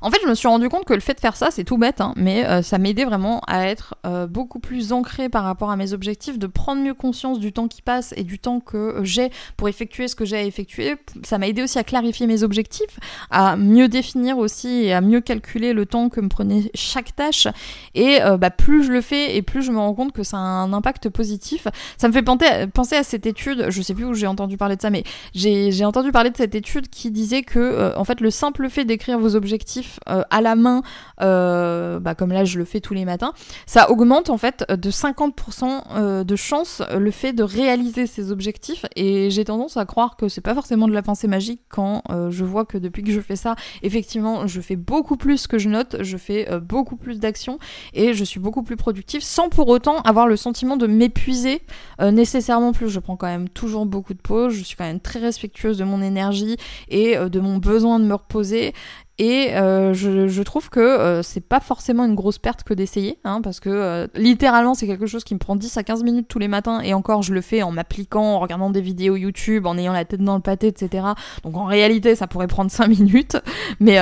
En 0.00 0.10
fait, 0.10 0.18
je 0.22 0.28
me 0.28 0.34
suis 0.34 0.48
rendu 0.48 0.68
compte 0.68 0.84
que 0.84 0.94
le 0.94 1.00
fait 1.00 1.14
de 1.14 1.20
faire 1.20 1.36
ça, 1.36 1.50
c'est 1.50 1.64
tout 1.64 1.78
bête, 1.78 2.00
hein, 2.00 2.12
mais 2.16 2.46
euh, 2.46 2.62
ça 2.62 2.78
m'aidait 2.78 3.04
vraiment 3.04 3.40
à 3.46 3.66
être 3.66 3.94
euh, 4.06 4.26
beaucoup 4.26 4.58
plus 4.58 4.92
ancré 4.92 5.28
par 5.28 5.44
rapport 5.44 5.70
à 5.70 5.76
mes 5.76 5.92
objectifs, 5.92 6.38
de 6.38 6.46
prendre 6.46 6.82
mieux 6.82 6.94
conscience 6.94 7.38
du 7.38 7.52
temps 7.52 7.68
qui 7.68 7.82
passe 7.82 8.12
et 8.16 8.24
du 8.24 8.38
temps 8.38 8.60
que 8.60 9.00
j'ai 9.02 9.30
pour 9.56 9.68
effectuer 9.68 10.08
ce 10.08 10.16
que 10.16 10.24
j'ai 10.24 10.36
à 10.36 10.42
effectuer. 10.42 10.96
Ça 11.24 11.38
m'a 11.38 11.48
aidé 11.48 11.62
aussi 11.62 11.78
à 11.78 11.84
clarifier 11.84 12.26
mes 12.26 12.42
objectifs, 12.42 12.98
à 13.30 13.56
mieux 13.56 13.88
définir 13.88 14.38
aussi 14.38 14.84
et 14.84 14.92
à 14.92 15.00
mieux 15.00 15.20
calculer 15.20 15.72
le 15.72 15.86
temps 15.86 16.08
que 16.08 16.20
me 16.20 16.28
prenait 16.28 16.70
chaque 16.74 17.14
tâche. 17.14 17.48
Et 17.94 18.22
euh, 18.22 18.36
bah, 18.36 18.50
plus 18.50 18.84
je 18.84 18.92
le 18.92 19.00
fais 19.00 19.36
et 19.36 19.42
plus 19.42 19.62
je 19.62 19.72
me 19.72 19.78
rends 19.78 19.94
compte 19.94 20.12
que 20.12 20.22
ça 20.22 20.36
a 20.36 20.40
un 20.40 20.72
impact 20.72 21.08
positif. 21.08 21.68
Ça 21.96 22.08
me 22.08 22.12
fait 22.12 22.22
penser 22.22 22.96
à 22.96 23.02
cette 23.02 23.26
étude, 23.26 23.66
je 23.68 23.82
sais 23.82 23.94
plus 23.94 24.04
où 24.04 24.14
j'ai 24.14 24.26
entendu 24.26 24.56
parler 24.56 24.76
de 24.76 24.82
ça, 24.82 24.90
mais 24.90 25.04
j'ai 25.34 25.84
entendu 25.84 26.12
parler 26.12 26.30
de 26.30 26.36
cette 26.36 26.54
étude 26.54 26.88
qui 26.88 27.10
disait 27.10 27.42
que 27.42 27.96
en 27.96 28.04
fait 28.04 28.20
le 28.20 28.30
simple 28.30 28.68
fait 28.68 28.84
d'écrire 28.84 29.18
vos 29.18 29.36
objectifs 29.36 29.71
euh, 30.08 30.22
à 30.30 30.40
la 30.40 30.54
main, 30.54 30.82
euh, 31.20 32.00
bah, 32.00 32.14
comme 32.14 32.32
là 32.32 32.44
je 32.44 32.58
le 32.58 32.64
fais 32.64 32.80
tous 32.80 32.94
les 32.94 33.04
matins, 33.04 33.32
ça 33.66 33.90
augmente 33.90 34.30
en 34.30 34.38
fait 34.38 34.64
de 34.70 34.90
50% 34.90 35.82
euh, 35.94 36.24
de 36.24 36.36
chance 36.36 36.82
le 36.96 37.10
fait 37.10 37.32
de 37.32 37.42
réaliser 37.42 38.06
ses 38.06 38.30
objectifs. 38.30 38.84
Et 38.96 39.30
j'ai 39.30 39.44
tendance 39.44 39.76
à 39.76 39.84
croire 39.84 40.16
que 40.16 40.28
c'est 40.28 40.40
pas 40.40 40.54
forcément 40.54 40.88
de 40.88 40.92
la 40.92 41.02
pensée 41.02 41.28
magique 41.28 41.62
quand 41.68 42.02
je 42.30 42.44
vois 42.44 42.64
que 42.64 42.78
depuis 42.78 43.02
que 43.02 43.12
je 43.12 43.20
fais 43.20 43.36
ça, 43.36 43.56
effectivement, 43.82 44.46
je 44.46 44.60
fais 44.60 44.76
beaucoup 44.76 45.16
plus 45.16 45.46
que 45.46 45.58
je 45.58 45.68
note, 45.68 45.96
je 46.00 46.16
fais 46.16 46.48
beaucoup 46.60 46.96
plus 46.96 47.18
d'actions 47.18 47.58
et 47.94 48.14
je 48.14 48.24
suis 48.24 48.40
beaucoup 48.40 48.62
plus 48.62 48.76
productive 48.76 49.22
sans 49.22 49.48
pour 49.48 49.68
autant 49.68 50.00
avoir 50.02 50.26
le 50.26 50.36
sentiment 50.36 50.76
de 50.76 50.86
m'épuiser 50.86 51.62
nécessairement 52.00 52.72
plus. 52.72 52.88
Je 52.88 53.00
prends 53.00 53.16
quand 53.16 53.26
même 53.26 53.48
toujours 53.48 53.86
beaucoup 53.86 54.14
de 54.14 54.20
pauses, 54.20 54.54
je 54.54 54.62
suis 54.62 54.76
quand 54.76 54.84
même 54.84 55.00
très 55.00 55.20
respectueuse 55.20 55.78
de 55.78 55.84
mon 55.84 56.02
énergie 56.02 56.56
et 56.88 57.16
de 57.16 57.40
mon 57.40 57.58
besoin 57.58 57.98
de 57.98 58.04
me 58.04 58.14
reposer 58.14 58.74
et 59.22 59.54
euh, 59.54 59.94
je, 59.94 60.42
trouve 60.42 60.68
que 60.68 60.80
euh, 60.80 61.22
c'est 61.22 61.46
pas 61.46 61.60
forcément 61.60 62.04
une 62.04 62.16
grosse 62.16 62.38
perte 62.38 62.64
que 62.64 62.74
d'essayer, 62.74 63.20
hein, 63.22 63.40
parce 63.40 63.60
que 63.60 63.68
euh, 63.70 64.08
littéralement 64.16 64.74
c'est 64.74 64.88
quelque 64.88 65.06
chose 65.06 65.22
qui 65.22 65.34
me 65.34 65.38
prend 65.38 65.54
10 65.54 65.76
à 65.76 65.84
15 65.84 66.02
minutes 66.02 66.26
tous 66.26 66.40
les 66.40 66.48
matins, 66.48 66.80
et 66.80 66.92
encore 66.92 67.22
je 67.22 67.32
le 67.32 67.40
fais 67.40 67.62
en 67.62 67.70
m'appliquant, 67.70 68.34
en 68.34 68.40
regardant 68.40 68.70
des 68.70 68.80
vidéos 68.80 69.14
YouTube, 69.14 69.66
en 69.66 69.78
ayant 69.78 69.92
la 69.92 70.04
tête 70.04 70.22
dans 70.22 70.34
le 70.34 70.40
pâté, 70.40 70.66
etc. 70.66 71.06
Donc 71.44 71.56
en 71.56 71.66
réalité 71.66 72.16
ça 72.16 72.26
pourrait 72.26 72.48
prendre 72.48 72.68
5 72.72 72.88
minutes, 72.88 73.36
mais 73.78 73.98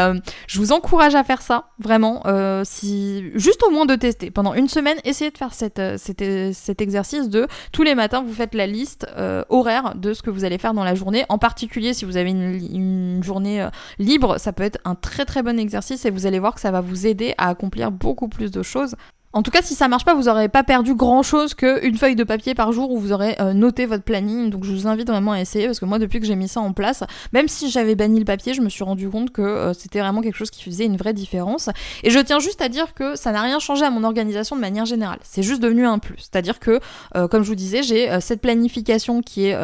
je 0.46 0.58
vous 0.58 0.72
encourage 0.72 1.14
à 1.14 1.22
faire 1.22 1.42
ça, 1.42 1.66
vraiment, 1.78 2.22
si 2.64 3.22
juste 3.34 3.62
au 3.62 3.70
moins 3.70 3.84
de 3.84 3.96
tester. 3.96 4.30
Pendant 4.30 4.54
une 4.54 4.68
semaine, 4.68 4.96
essayez 5.04 5.30
de 5.30 5.36
faire 5.36 5.52
cette, 5.52 5.82
cet, 5.98 6.80
exercice 6.80 7.28
de 7.28 7.46
tous 7.72 7.82
les 7.82 7.94
matins 7.94 8.22
vous 8.22 8.32
faites 8.32 8.54
la 8.54 8.66
liste 8.66 9.06
horaire 9.50 9.94
de 9.96 10.14
ce 10.14 10.22
que 10.22 10.30
vous 10.30 10.44
allez 10.44 10.56
faire 10.56 10.72
dans 10.72 10.84
la 10.84 10.94
journée, 10.94 11.26
en 11.28 11.36
particulier 11.36 11.92
si 11.92 12.06
vous 12.06 12.16
avez 12.16 12.30
une, 12.30 12.58
une 12.72 13.22
journée 13.22 13.68
libre, 13.98 14.38
ça 14.38 14.54
peut 14.54 14.62
être 14.62 14.78
un 14.86 14.94
très 14.94 15.09
très 15.24 15.42
bon 15.42 15.58
exercice 15.58 16.04
et 16.04 16.10
vous 16.10 16.26
allez 16.26 16.38
voir 16.38 16.54
que 16.54 16.60
ça 16.60 16.70
va 16.70 16.80
vous 16.80 17.06
aider 17.06 17.34
à 17.38 17.48
accomplir 17.48 17.90
beaucoup 17.90 18.28
plus 18.28 18.50
de 18.50 18.62
choses 18.62 18.96
en 19.32 19.42
tout 19.42 19.52
cas, 19.52 19.62
si 19.62 19.76
ça 19.76 19.86
marche 19.86 20.04
pas, 20.04 20.14
vous 20.14 20.28
aurez 20.28 20.48
pas 20.48 20.64
perdu 20.64 20.96
grand 20.96 21.22
chose 21.22 21.54
qu'une 21.54 21.96
feuille 21.96 22.16
de 22.16 22.24
papier 22.24 22.54
par 22.54 22.72
jour 22.72 22.90
où 22.90 22.98
vous 22.98 23.12
aurez 23.12 23.36
euh, 23.38 23.52
noté 23.52 23.86
votre 23.86 24.02
planning. 24.02 24.50
Donc 24.50 24.64
je 24.64 24.72
vous 24.72 24.88
invite 24.88 25.06
vraiment 25.08 25.32
à 25.32 25.40
essayer 25.40 25.66
parce 25.66 25.78
que 25.78 25.84
moi, 25.84 26.00
depuis 26.00 26.18
que 26.18 26.26
j'ai 26.26 26.34
mis 26.34 26.48
ça 26.48 26.60
en 26.60 26.72
place, 26.72 27.04
même 27.32 27.46
si 27.46 27.70
j'avais 27.70 27.94
banni 27.94 28.18
le 28.18 28.24
papier, 28.24 28.54
je 28.54 28.60
me 28.60 28.68
suis 28.68 28.82
rendu 28.82 29.08
compte 29.08 29.30
que 29.30 29.40
euh, 29.40 29.72
c'était 29.72 30.00
vraiment 30.00 30.20
quelque 30.20 30.34
chose 30.34 30.50
qui 30.50 30.64
faisait 30.64 30.84
une 30.84 30.96
vraie 30.96 31.12
différence. 31.12 31.70
Et 32.02 32.10
je 32.10 32.18
tiens 32.18 32.40
juste 32.40 32.60
à 32.60 32.68
dire 32.68 32.92
que 32.92 33.14
ça 33.14 33.30
n'a 33.30 33.42
rien 33.42 33.60
changé 33.60 33.84
à 33.84 33.90
mon 33.90 34.02
organisation 34.02 34.56
de 34.56 34.60
manière 34.60 34.84
générale. 34.84 35.20
C'est 35.22 35.44
juste 35.44 35.62
devenu 35.62 35.86
un 35.86 36.00
plus. 36.00 36.18
C'est-à-dire 36.18 36.58
que, 36.58 36.80
euh, 37.14 37.28
comme 37.28 37.44
je 37.44 37.48
vous 37.48 37.54
disais, 37.54 37.84
j'ai 37.84 38.20
cette 38.20 38.40
planification 38.40 39.22
qui 39.22 39.46
est 39.46 39.56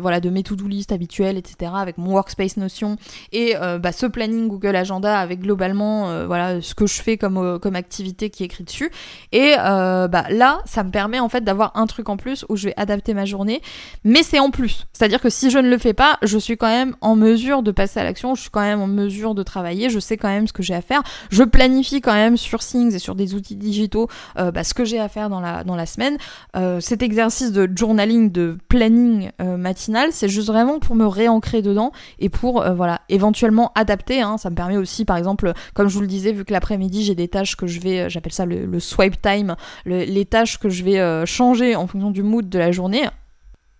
voilà 0.00 0.20
de 0.20 0.28
mes 0.28 0.42
to-do 0.42 0.66
list 0.66 0.92
habituelles, 0.92 1.38
etc. 1.38 1.72
avec 1.74 1.96
mon 1.96 2.12
workspace 2.12 2.58
Notion 2.58 2.96
et 3.32 3.54
bah, 3.80 3.92
ce 3.92 4.06
planning 4.06 4.48
Google 4.48 4.76
Agenda 4.76 5.18
avec 5.18 5.40
globalement 5.40 6.26
voilà 6.26 6.60
ce 6.60 6.74
que 6.74 6.86
je 6.86 7.00
fais 7.00 7.16
comme, 7.16 7.58
comme 7.58 7.76
activité 7.76 8.28
qui 8.30 8.42
est 8.42 8.46
écrit 8.46 8.64
dessus. 8.64 8.90
Et 9.32 9.54
euh, 9.58 10.08
bah, 10.08 10.24
là, 10.30 10.60
ça 10.64 10.84
me 10.84 10.90
permet 10.90 11.18
en 11.18 11.28
fait 11.28 11.42
d'avoir 11.42 11.72
un 11.74 11.86
truc 11.86 12.08
en 12.08 12.16
plus 12.16 12.44
où 12.48 12.56
je 12.56 12.68
vais 12.68 12.74
adapter 12.76 13.14
ma 13.14 13.24
journée, 13.24 13.62
mais 14.04 14.22
c'est 14.22 14.38
en 14.38 14.50
plus. 14.50 14.86
C'est-à-dire 14.92 15.20
que 15.20 15.30
si 15.30 15.50
je 15.50 15.58
ne 15.58 15.68
le 15.68 15.78
fais 15.78 15.94
pas, 15.94 16.18
je 16.22 16.38
suis 16.38 16.56
quand 16.56 16.68
même 16.68 16.96
en 17.00 17.16
mesure 17.16 17.62
de 17.62 17.70
passer 17.70 18.00
à 18.00 18.04
l'action, 18.04 18.34
je 18.34 18.42
suis 18.42 18.50
quand 18.50 18.60
même 18.60 18.80
en 18.80 18.86
mesure 18.86 19.34
de 19.34 19.42
travailler, 19.42 19.90
je 19.90 19.98
sais 19.98 20.16
quand 20.16 20.28
même 20.28 20.46
ce 20.46 20.52
que 20.52 20.62
j'ai 20.62 20.74
à 20.74 20.82
faire, 20.82 21.02
je 21.30 21.42
planifie 21.42 22.00
quand 22.00 22.12
même 22.12 22.36
sur 22.36 22.60
Things 22.60 22.94
et 22.94 22.98
sur 22.98 23.14
des 23.14 23.34
outils 23.34 23.56
digitaux 23.56 24.08
euh, 24.38 24.50
bah, 24.50 24.64
ce 24.64 24.74
que 24.74 24.84
j'ai 24.84 25.00
à 25.00 25.08
faire 25.08 25.28
dans 25.28 25.40
la, 25.40 25.64
dans 25.64 25.76
la 25.76 25.86
semaine. 25.86 26.16
Euh, 26.56 26.80
cet 26.80 27.02
exercice 27.02 27.52
de 27.52 27.68
journaling, 27.74 28.30
de 28.30 28.56
planning 28.68 29.30
matinal, 29.40 30.10
c'est 30.12 30.28
juste 30.28 30.48
vraiment 30.48 30.78
pour 30.78 30.94
me 30.94 31.06
réancrer 31.06 31.62
dedans 31.62 31.92
et 32.18 32.28
pour 32.28 32.64
voilà 32.74 33.00
éventuellement 33.08 33.72
adapter. 33.74 34.22
Hein. 34.22 34.38
Ça 34.38 34.50
me 34.50 34.54
permet 34.54 34.76
aussi, 34.76 35.04
par 35.04 35.16
exemple, 35.16 35.52
comme 35.74 35.88
je 35.88 35.94
vous 35.94 36.00
le 36.00 36.06
disais, 36.06 36.32
vu 36.32 36.44
que 36.44 36.52
l'après-midi 36.52 37.04
j'ai 37.04 37.14
des 37.14 37.28
tâches 37.28 37.56
que 37.56 37.66
je 37.66 37.80
vais, 37.80 38.08
j'appelle 38.10 38.32
ça 38.32 38.46
le, 38.46 38.66
le 38.66 38.80
swipe 39.04 39.20
time, 39.20 39.56
les 39.84 40.24
tâches 40.24 40.58
que 40.58 40.68
je 40.68 40.82
vais 40.84 40.98
euh, 40.98 41.26
changer 41.26 41.76
en 41.76 41.86
fonction 41.86 42.10
du 42.10 42.22
mood 42.22 42.48
de 42.48 42.58
la 42.58 42.72
journée. 42.72 43.06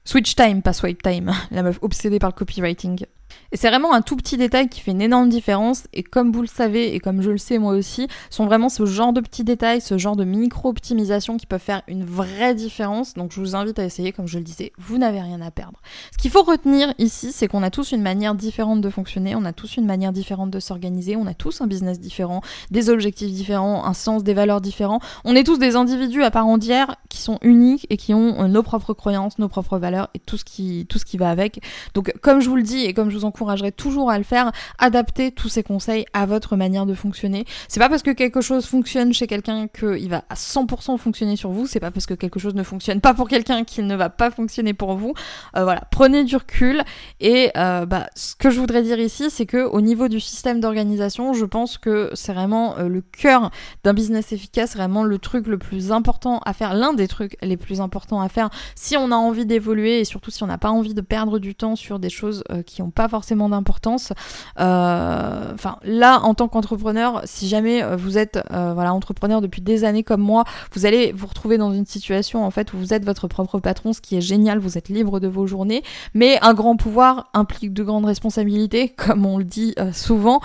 Switch 0.05 0.35
time, 0.35 0.61
pas 0.61 0.75
swipe 0.75 1.03
time, 1.03 1.33
la 1.51 1.63
meuf 1.63 1.79
obsédée 1.81 2.19
par 2.19 2.31
le 2.31 2.35
copywriting. 2.35 3.07
Et 3.55 3.57
c'est 3.57 3.69
vraiment 3.69 3.95
un 3.95 4.03
tout 4.03 4.17
petit 4.17 4.37
détail 4.37 4.69
qui 4.69 4.81
fait 4.81 4.91
une 4.91 5.01
énorme 5.01 5.29
différence. 5.29 5.85
Et 5.93 6.03
comme 6.03 6.33
vous 6.33 6.41
le 6.41 6.49
savez, 6.49 6.93
et 6.93 6.99
comme 6.99 7.23
je 7.23 7.31
le 7.31 7.39
sais 7.39 7.59
moi 7.59 7.75
aussi, 7.75 8.09
sont 8.29 8.47
vraiment 8.47 8.69
ce 8.69 8.85
genre 8.85 9.13
de 9.13 9.21
petits 9.21 9.45
détails, 9.45 9.81
ce 9.81 9.97
genre 9.97 10.17
de 10.17 10.25
micro-optimisation 10.25 11.37
qui 11.37 11.47
peuvent 11.47 11.61
faire 11.61 11.83
une 11.87 12.05
vraie 12.05 12.57
différence. 12.57 13.15
Donc 13.15 13.31
je 13.31 13.39
vous 13.39 13.55
invite 13.55 13.79
à 13.79 13.85
essayer, 13.85 14.11
comme 14.11 14.27
je 14.27 14.39
le 14.39 14.45
disais, 14.45 14.73
vous 14.77 14.99
n'avez 14.99 15.21
rien 15.21 15.41
à 15.41 15.53
perdre. 15.53 15.81
Ce 16.11 16.19
qu'il 16.19 16.33
faut 16.33 16.43
retenir 16.43 16.93
ici, 16.99 17.31
c'est 17.31 17.47
qu'on 17.47 17.63
a 17.63 17.71
tous 17.71 17.93
une 17.93 18.03
manière 18.03 18.35
différente 18.35 18.81
de 18.81 18.91
fonctionner, 18.91 19.37
on 19.37 19.45
a 19.45 19.53
tous 19.53 19.77
une 19.77 19.87
manière 19.87 20.11
différente 20.11 20.51
de 20.51 20.59
s'organiser, 20.59 21.15
on 21.15 21.29
a 21.29 21.35
tous 21.35 21.61
un 21.61 21.69
business 21.69 22.01
différent, 22.01 22.41
des 22.73 22.91
objectifs 22.91 23.31
différents, 23.31 23.85
un 23.85 23.95
sens, 23.95 24.25
des 24.25 24.35
valeurs 24.35 24.63
différents. 24.63 24.99
On 25.25 25.37
est 25.37 25.45
tous 25.45 25.59
des 25.59 25.77
individus 25.77 26.25
à 26.25 26.33
part 26.33 26.49
entière 26.49 26.97
qui 27.09 27.23
sont 27.23 27.39
uniques 27.41 27.87
et 27.89 27.99
qui 27.99 28.15
ont 28.15 28.49
nos 28.49 28.65
propres 28.65 28.95
croyances, 28.95 29.39
nos 29.39 29.49
propres 29.49 29.79
valeurs 29.79 30.09
et 30.15 30.19
tout 30.19 30.39
ce 30.39 30.45
qui, 30.45 30.87
tout 30.89 30.99
ce 30.99 31.05
qui 31.05 31.19
va 31.19 31.31
avec. 31.31 31.61
Donc 31.95 32.13
comme 32.21 32.41
je 32.41 32.49
vous 32.49 32.57
le 32.57 32.65
dis 32.65 32.81
et 32.81 32.95
comme 32.95 33.11
je 33.11 33.17
vous 33.17 33.25
toujours 33.73 34.11
à 34.11 34.19
le 34.19 34.25
faire, 34.25 34.53
adapter 34.79 35.31
tous 35.31 35.49
ces 35.49 35.63
conseils 35.63 36.05
à 36.13 36.27
votre 36.27 36.57
manière 36.57 36.87
de 36.87 36.95
fonctionner. 36.95 37.45
C'est 37.69 37.81
pas 37.81 37.89
parce 37.89 38.03
que 38.03 38.11
quelque 38.11 38.41
chose 38.41 38.67
fonctionne 38.67 39.13
chez 39.13 39.27
quelqu'un 39.27 39.69
qu'il 39.69 40.09
va 40.09 40.25
à 40.29 40.35
100% 40.35 40.99
fonctionner 40.99 41.37
sur 41.37 41.51
vous, 41.51 41.67
c'est 41.67 41.81
pas 41.81 41.91
parce 41.91 42.07
que 42.07 42.15
quelque 42.15 42.39
chose 42.39 42.55
ne 42.55 42.63
fonctionne 42.63 43.01
pas 43.01 43.15
pour 43.15 43.29
quelqu'un 43.29 43.65
qu'il 43.65 43.87
ne 43.87 43.97
va 43.97 44.11
pas 44.11 44.31
fonctionner 44.31 44.75
pour 44.75 44.95
vous. 44.95 45.15
Euh, 45.57 45.65
voilà, 45.65 45.83
prenez 45.91 46.25
du 46.25 46.37
recul 46.37 46.83
et 47.21 47.51
euh, 47.57 47.87
bah, 47.87 48.07
ce 48.15 48.35
que 48.35 48.51
je 48.51 48.61
voudrais 48.61 48.83
dire 48.83 48.99
ici, 48.99 49.31
c'est 49.31 49.47
que 49.47 49.65
au 49.65 49.81
niveau 49.81 50.09
du 50.09 50.21
système 50.21 50.61
d'organisation, 50.61 51.33
je 51.33 51.45
pense 51.45 51.79
que 51.79 52.11
c'est 52.15 52.33
vraiment 52.33 52.79
euh, 52.79 52.89
le 52.89 53.01
cœur 53.01 53.51
d'un 53.83 53.95
business 53.95 54.33
efficace, 54.33 54.77
vraiment 54.77 55.05
le 55.05 55.19
truc 55.19 55.47
le 55.47 55.59
plus 55.59 55.93
important 55.93 56.41
à 56.45 56.53
faire, 56.53 56.75
l'un 56.75 56.93
des 56.93 57.09
trucs 57.09 57.37
les 57.43 57.57
plus 57.57 57.81
importants 57.81 58.21
à 58.21 58.29
faire 58.29 58.51
si 58.75 58.97
on 58.97 59.11
a 59.11 59.17
envie 59.17 59.47
d'évoluer 59.47 60.01
et 60.01 60.05
surtout 60.05 60.31
si 60.31 60.43
on 60.43 60.47
n'a 60.47 60.59
pas 60.59 60.71
envie 60.71 60.95
de 60.95 61.01
perdre 61.01 61.39
du 61.39 61.55
temps 61.55 61.77
sur 61.77 61.99
des 61.99 62.11
choses 62.11 62.45
qui 62.67 62.83
n'ont 62.83 62.91
pas 62.91 63.09
forcément 63.09 63.34
d'importance. 63.35 64.13
Euh, 64.61 65.53
enfin, 65.53 65.77
là, 65.85 66.21
en 66.23 66.35
tant 66.35 66.49
qu'entrepreneur, 66.49 67.23
si 67.25 67.49
jamais 67.49 67.83
euh, 67.83 67.97
vous 67.97 68.19
êtes 68.19 68.39
euh, 68.53 68.73
voilà 68.75 68.95
entrepreneur 68.95 69.41
depuis 69.41 69.63
des 69.63 69.85
années 69.85 70.03
comme 70.03 70.21
moi, 70.21 70.45
vous 70.73 70.87
allez 70.87 71.13
vous 71.13 71.27
retrouver 71.27 71.59
dans 71.59 71.73
une 71.73 71.87
situation 71.87 72.45
en 72.45 72.51
fait 72.51 72.73
où 72.73 72.79
vous 72.79 72.95
êtes 72.95 73.05
votre 73.05 73.29
propre 73.29 73.59
patron, 73.59 73.93
ce 73.93 74.01
qui 74.01 74.17
est 74.17 74.21
génial. 74.21 74.59
Vous 74.59 74.79
êtes 74.79 74.89
libre 74.89 75.21
de 75.21 75.29
vos 75.29 75.47
journées, 75.47 75.83
mais 76.15 76.39
un 76.43 76.55
grand 76.55 76.77
pouvoir 76.77 77.31
implique 77.35 77.73
de 77.73 77.83
grandes 77.83 78.07
responsabilités, 78.07 78.89
comme 78.97 79.27
on 79.27 79.39
le 79.39 79.45
dit 79.45 79.75
souvent. 79.93 80.41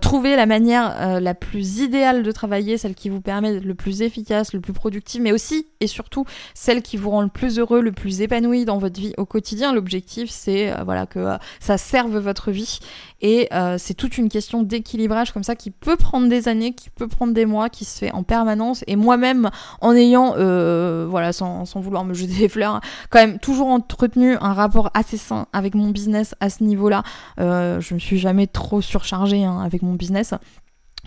trouver 0.00 0.36
la 0.36 0.46
manière 0.46 1.20
la 1.20 1.34
plus 1.34 1.80
idéale 1.80 2.22
de 2.22 2.32
travailler, 2.32 2.78
celle 2.78 2.94
qui 2.94 3.08
vous 3.08 3.20
permet 3.20 3.52
d'être 3.52 3.64
le 3.64 3.74
plus 3.74 4.02
efficace, 4.02 4.52
le 4.52 4.60
plus 4.60 4.72
productif, 4.72 5.20
mais 5.20 5.32
aussi 5.32 5.66
et 5.80 5.86
surtout 5.86 6.24
celle 6.54 6.82
qui 6.82 6.96
vous 6.96 7.10
rend 7.10 7.22
le 7.22 7.28
plus 7.28 7.58
heureux, 7.58 7.80
le 7.80 7.92
plus 7.92 8.20
épanoui 8.20 8.64
dans 8.64 8.78
votre 8.78 9.00
vie 9.00 9.14
au 9.16 9.24
quotidien. 9.24 9.72
L'objectif, 9.72 10.30
c'est 10.30 10.72
voilà 10.84 11.06
que 11.06 11.36
ça 11.60 11.78
votre 12.16 12.50
vie. 12.50 12.78
Et 13.20 13.48
euh, 13.52 13.76
c'est 13.78 13.94
toute 13.94 14.16
une 14.18 14.28
question 14.28 14.62
d'équilibrage 14.62 15.32
comme 15.32 15.42
ça 15.42 15.56
qui 15.56 15.70
peut 15.70 15.96
prendre 15.96 16.28
des 16.28 16.48
années, 16.48 16.72
qui 16.72 16.90
peut 16.90 17.08
prendre 17.08 17.32
des 17.32 17.46
mois, 17.46 17.68
qui 17.68 17.84
se 17.84 17.98
fait 17.98 18.12
en 18.12 18.22
permanence. 18.22 18.84
Et 18.86 18.96
moi-même, 18.96 19.50
en 19.80 19.94
ayant, 19.94 20.34
euh, 20.36 21.06
voilà, 21.08 21.32
sans, 21.32 21.64
sans, 21.64 21.80
vouloir 21.80 22.04
me 22.04 22.14
jeter 22.14 22.38
des 22.38 22.48
fleurs, 22.48 22.80
quand 23.10 23.18
même 23.18 23.38
toujours 23.38 23.68
entretenu 23.68 24.36
un 24.40 24.52
rapport 24.52 24.90
assez 24.94 25.16
sain 25.16 25.46
avec 25.52 25.74
mon 25.74 25.90
business 25.90 26.34
à 26.40 26.50
ce 26.50 26.62
niveau-là. 26.64 27.02
Euh, 27.40 27.80
je 27.80 27.94
me 27.94 27.98
suis 27.98 28.18
jamais 28.18 28.46
trop 28.46 28.80
surchargée 28.80 29.44
hein, 29.44 29.60
avec 29.60 29.82
mon 29.82 29.94
business. 29.94 30.34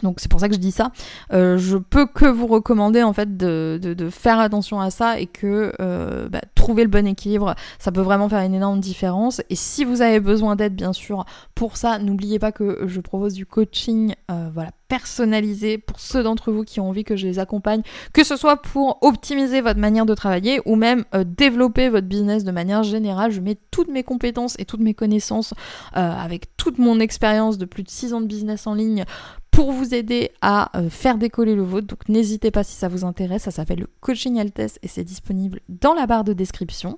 Donc 0.03 0.19
c'est 0.19 0.29
pour 0.29 0.39
ça 0.39 0.47
que 0.47 0.55
je 0.55 0.59
dis 0.59 0.71
ça. 0.71 0.91
Euh, 1.33 1.57
je 1.57 1.77
peux 1.77 2.05
que 2.05 2.25
vous 2.25 2.47
recommander 2.47 3.03
en 3.03 3.13
fait 3.13 3.37
de, 3.37 3.79
de, 3.81 4.09
faire 4.09 4.39
attention 4.39 4.79
à 4.79 4.89
ça 4.89 5.19
et 5.19 5.27
que 5.27 5.73
euh, 5.79 6.27
bah, 6.29 6.41
trouver 6.55 6.83
le 6.83 6.89
bon 6.89 7.05
équilibre, 7.05 7.55
ça 7.79 7.91
peut 7.91 8.01
vraiment 8.01 8.27
faire 8.29 8.41
une 8.41 8.53
énorme 8.53 8.79
différence. 8.79 9.41
Et 9.49 9.55
si 9.55 9.85
vous 9.85 10.01
avez 10.01 10.19
besoin 10.19 10.55
d'aide, 10.55 10.75
bien 10.75 10.93
sûr, 10.93 11.25
pour 11.55 11.77
ça, 11.77 11.99
n'oubliez 11.99 12.39
pas 12.39 12.51
que 12.51 12.83
je 12.87 12.99
propose 12.99 13.33
du 13.33 13.45
coaching, 13.45 14.15
euh, 14.31 14.49
voilà, 14.53 14.71
personnalisé 14.91 15.77
pour 15.77 16.01
ceux 16.01 16.21
d'entre 16.21 16.51
vous 16.51 16.65
qui 16.65 16.81
ont 16.81 16.89
envie 16.89 17.05
que 17.05 17.15
je 17.15 17.25
les 17.25 17.39
accompagne, 17.39 17.81
que 18.11 18.25
ce 18.25 18.35
soit 18.35 18.61
pour 18.61 18.97
optimiser 18.99 19.61
votre 19.61 19.79
manière 19.79 20.05
de 20.05 20.13
travailler 20.13 20.59
ou 20.65 20.75
même 20.75 21.05
développer 21.25 21.87
votre 21.87 22.07
business 22.07 22.43
de 22.43 22.51
manière 22.51 22.83
générale. 22.83 23.31
Je 23.31 23.39
mets 23.39 23.57
toutes 23.71 23.87
mes 23.87 24.03
compétences 24.03 24.55
et 24.59 24.65
toutes 24.65 24.81
mes 24.81 24.93
connaissances 24.93 25.53
avec 25.93 26.57
toute 26.57 26.77
mon 26.77 26.99
expérience 26.99 27.57
de 27.57 27.63
plus 27.63 27.83
de 27.83 27.89
6 27.89 28.13
ans 28.13 28.19
de 28.19 28.25
business 28.25 28.67
en 28.67 28.73
ligne 28.73 29.05
pour 29.51 29.71
vous 29.71 29.93
aider 29.93 30.31
à 30.41 30.77
euh, 30.77 30.89
faire 30.89 31.17
décoller 31.17 31.55
le 31.55 31.63
vôtre. 31.63 31.87
Donc 31.87 32.09
n'hésitez 32.09 32.51
pas 32.51 32.63
si 32.63 32.75
ça 32.75 32.87
vous 32.87 33.05
intéresse, 33.05 33.43
ça 33.43 33.51
s'appelle 33.51 33.79
le 33.79 33.89
coaching 33.99 34.39
Altesse 34.39 34.79
et 34.81 34.87
c'est 34.87 35.03
disponible 35.03 35.59
dans 35.69 35.93
la 35.93 36.07
barre 36.07 36.23
de 36.23 36.33
description. 36.33 36.97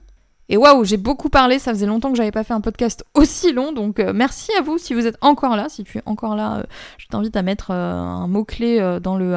Et 0.50 0.58
waouh, 0.58 0.84
j'ai 0.84 0.98
beaucoup 0.98 1.30
parlé, 1.30 1.58
ça 1.58 1.72
faisait 1.72 1.86
longtemps 1.86 2.12
que 2.12 2.18
j'avais 2.18 2.32
pas 2.32 2.44
fait 2.44 2.54
un 2.54 2.62
podcast 2.62 3.06
aussi 3.14 3.54
long, 3.54 3.72
donc 3.72 4.00
euh, 4.00 4.12
merci 4.14 4.52
à 4.58 4.62
vous 4.62 4.78
si 4.78 4.94
vous 4.94 5.08
êtes 5.08 5.18
encore 5.22 5.56
là. 5.56 5.70
Si 5.70 5.84
tu 5.84 5.98
es 5.98 6.02
encore 6.06 6.36
là, 6.36 6.58
euh, 6.58 6.64
je 6.98 7.08
t'invite 7.08 7.36
à 7.36 7.42
mettre 7.42 7.72
un 7.72 8.28
mot-clé 8.28 9.00
dans, 9.02 9.18
le, 9.18 9.36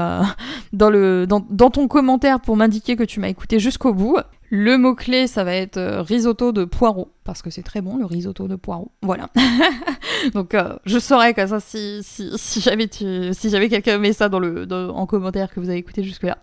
dans, 0.73 0.91
le, 0.91 1.27
dans 1.27 1.71
ton 1.71 1.89
commentaire 1.89 2.41
pour 2.41 2.57
m'indiquer 2.57 2.97
que 2.97 3.05
tu 3.05 3.21
m'as 3.21 3.29
écouté 3.29 3.59
jusqu'au 3.61 3.95
bout. 3.95 4.19
Le 4.51 4.79
mot-clé, 4.79 5.27
ça 5.27 5.45
va 5.45 5.55
être 5.55 5.81
risotto 6.01 6.53
de 6.53 6.65
poireaux 6.65 7.13
parce 7.27 7.43
que 7.43 7.51
c'est 7.51 7.63
très 7.63 7.83
bon 7.83 7.99
le 7.99 8.07
risotto 8.07 8.49
de 8.49 8.57
poireaux. 8.57 8.93
Voilà. 9.03 9.29
Donc 10.35 10.55
euh, 10.55 10.77
je 10.87 10.99
saurais 10.99 11.35
que 11.35 11.47
ça 11.47 11.61
si, 11.61 12.01
si, 12.03 12.31
si 12.37 12.61
j'avais 12.61 12.89
si 12.91 13.99
mis 13.99 14.15
ça 14.15 14.31
en 14.31 15.07
commentaire 15.07 15.53
que 15.53 15.61
vous 15.61 15.69
avez 15.69 15.79
écouté 15.79 16.03
jusque 16.03 16.23
là. 16.23 16.39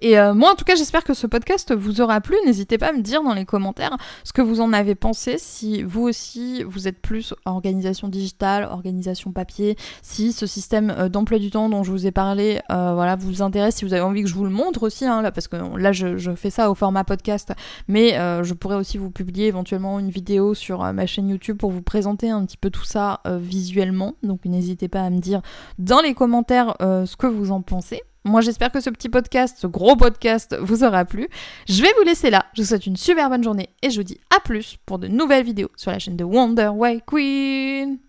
Et 0.00 0.18
euh, 0.18 0.34
moi 0.34 0.52
en 0.52 0.54
tout 0.54 0.64
cas 0.64 0.74
j'espère 0.76 1.02
que 1.02 1.14
ce 1.14 1.26
podcast 1.26 1.74
vous 1.74 2.00
aura 2.00 2.20
plu. 2.20 2.36
N'hésitez 2.44 2.76
pas 2.78 2.88
à 2.88 2.92
me 2.92 3.00
dire 3.00 3.22
dans 3.22 3.32
les 3.32 3.46
commentaires 3.46 3.96
ce 4.22 4.32
que 4.32 4.42
vous 4.42 4.60
en 4.60 4.72
avez 4.72 4.94
pensé. 4.94 5.36
Si 5.38 5.82
vous 5.82 6.02
aussi 6.02 6.62
vous 6.64 6.86
êtes 6.86 7.00
plus 7.00 7.34
organisation 7.46 8.08
digitale, 8.08 8.64
organisation 8.64 9.32
papier, 9.32 9.76
si 10.02 10.32
ce 10.32 10.46
système 10.46 10.90
euh, 10.90 11.08
d'emploi 11.08 11.38
du 11.38 11.50
temps 11.50 11.70
dont 11.70 11.82
je 11.82 11.90
vous 11.90 12.06
ai 12.06 12.12
parlé, 12.12 12.60
voilà 12.68 13.16
vous 13.16 13.40
intéresse, 13.40 13.76
si 13.76 13.84
vous 13.86 13.94
avez 13.94 14.02
envie 14.02 14.22
que 14.22 14.28
je 14.28 14.34
vous 14.34 14.44
le 14.44 14.50
montre 14.50 14.82
aussi 14.82 15.06
hein, 15.06 15.22
parce 15.34 15.48
que 15.48 15.56
là 15.78 15.92
je, 15.92 16.34
fais 16.36 16.50
ça 16.50 16.70
au 16.70 16.74
format 16.74 17.04
podcast, 17.04 17.45
mais 17.88 18.12
je 18.42 18.54
pourrais 18.54 18.76
aussi 18.76 18.98
vous 18.98 19.10
publier 19.10 19.46
éventuellement 19.46 19.98
une 19.98 20.10
vidéo 20.10 20.54
sur 20.54 20.84
euh, 20.84 20.92
ma 20.92 21.06
chaîne 21.06 21.28
YouTube 21.28 21.58
pour 21.58 21.70
vous 21.70 21.82
présenter 21.82 22.30
un 22.30 22.44
petit 22.44 22.56
peu 22.56 22.70
tout 22.70 22.84
ça 22.84 23.20
euh, 23.26 23.38
visuellement. 23.38 24.14
Donc 24.22 24.44
n'hésitez 24.44 24.88
pas 24.88 25.02
à 25.02 25.10
me 25.10 25.18
dire 25.18 25.42
dans 25.78 26.00
les 26.00 26.14
commentaires 26.14 26.74
euh, 26.80 27.06
ce 27.06 27.16
que 27.16 27.26
vous 27.26 27.50
en 27.50 27.62
pensez. 27.62 28.02
Moi 28.24 28.40
j'espère 28.40 28.72
que 28.72 28.80
ce 28.80 28.90
petit 28.90 29.08
podcast, 29.08 29.56
ce 29.60 29.66
gros 29.66 29.94
podcast 29.94 30.56
vous 30.60 30.82
aura 30.82 31.04
plu. 31.04 31.28
Je 31.68 31.82
vais 31.82 31.92
vous 31.96 32.04
laisser 32.04 32.30
là. 32.30 32.46
Je 32.54 32.62
vous 32.62 32.68
souhaite 32.68 32.86
une 32.86 32.96
super 32.96 33.30
bonne 33.30 33.44
journée 33.44 33.68
et 33.82 33.90
je 33.90 33.96
vous 33.96 34.04
dis 34.04 34.18
à 34.34 34.40
plus 34.40 34.76
pour 34.84 34.98
de 34.98 35.06
nouvelles 35.06 35.44
vidéos 35.44 35.70
sur 35.76 35.90
la 35.90 35.98
chaîne 35.98 36.16
de 36.16 36.24
Wonder 36.24 36.68
Way 36.68 37.02
Queen. 37.06 38.05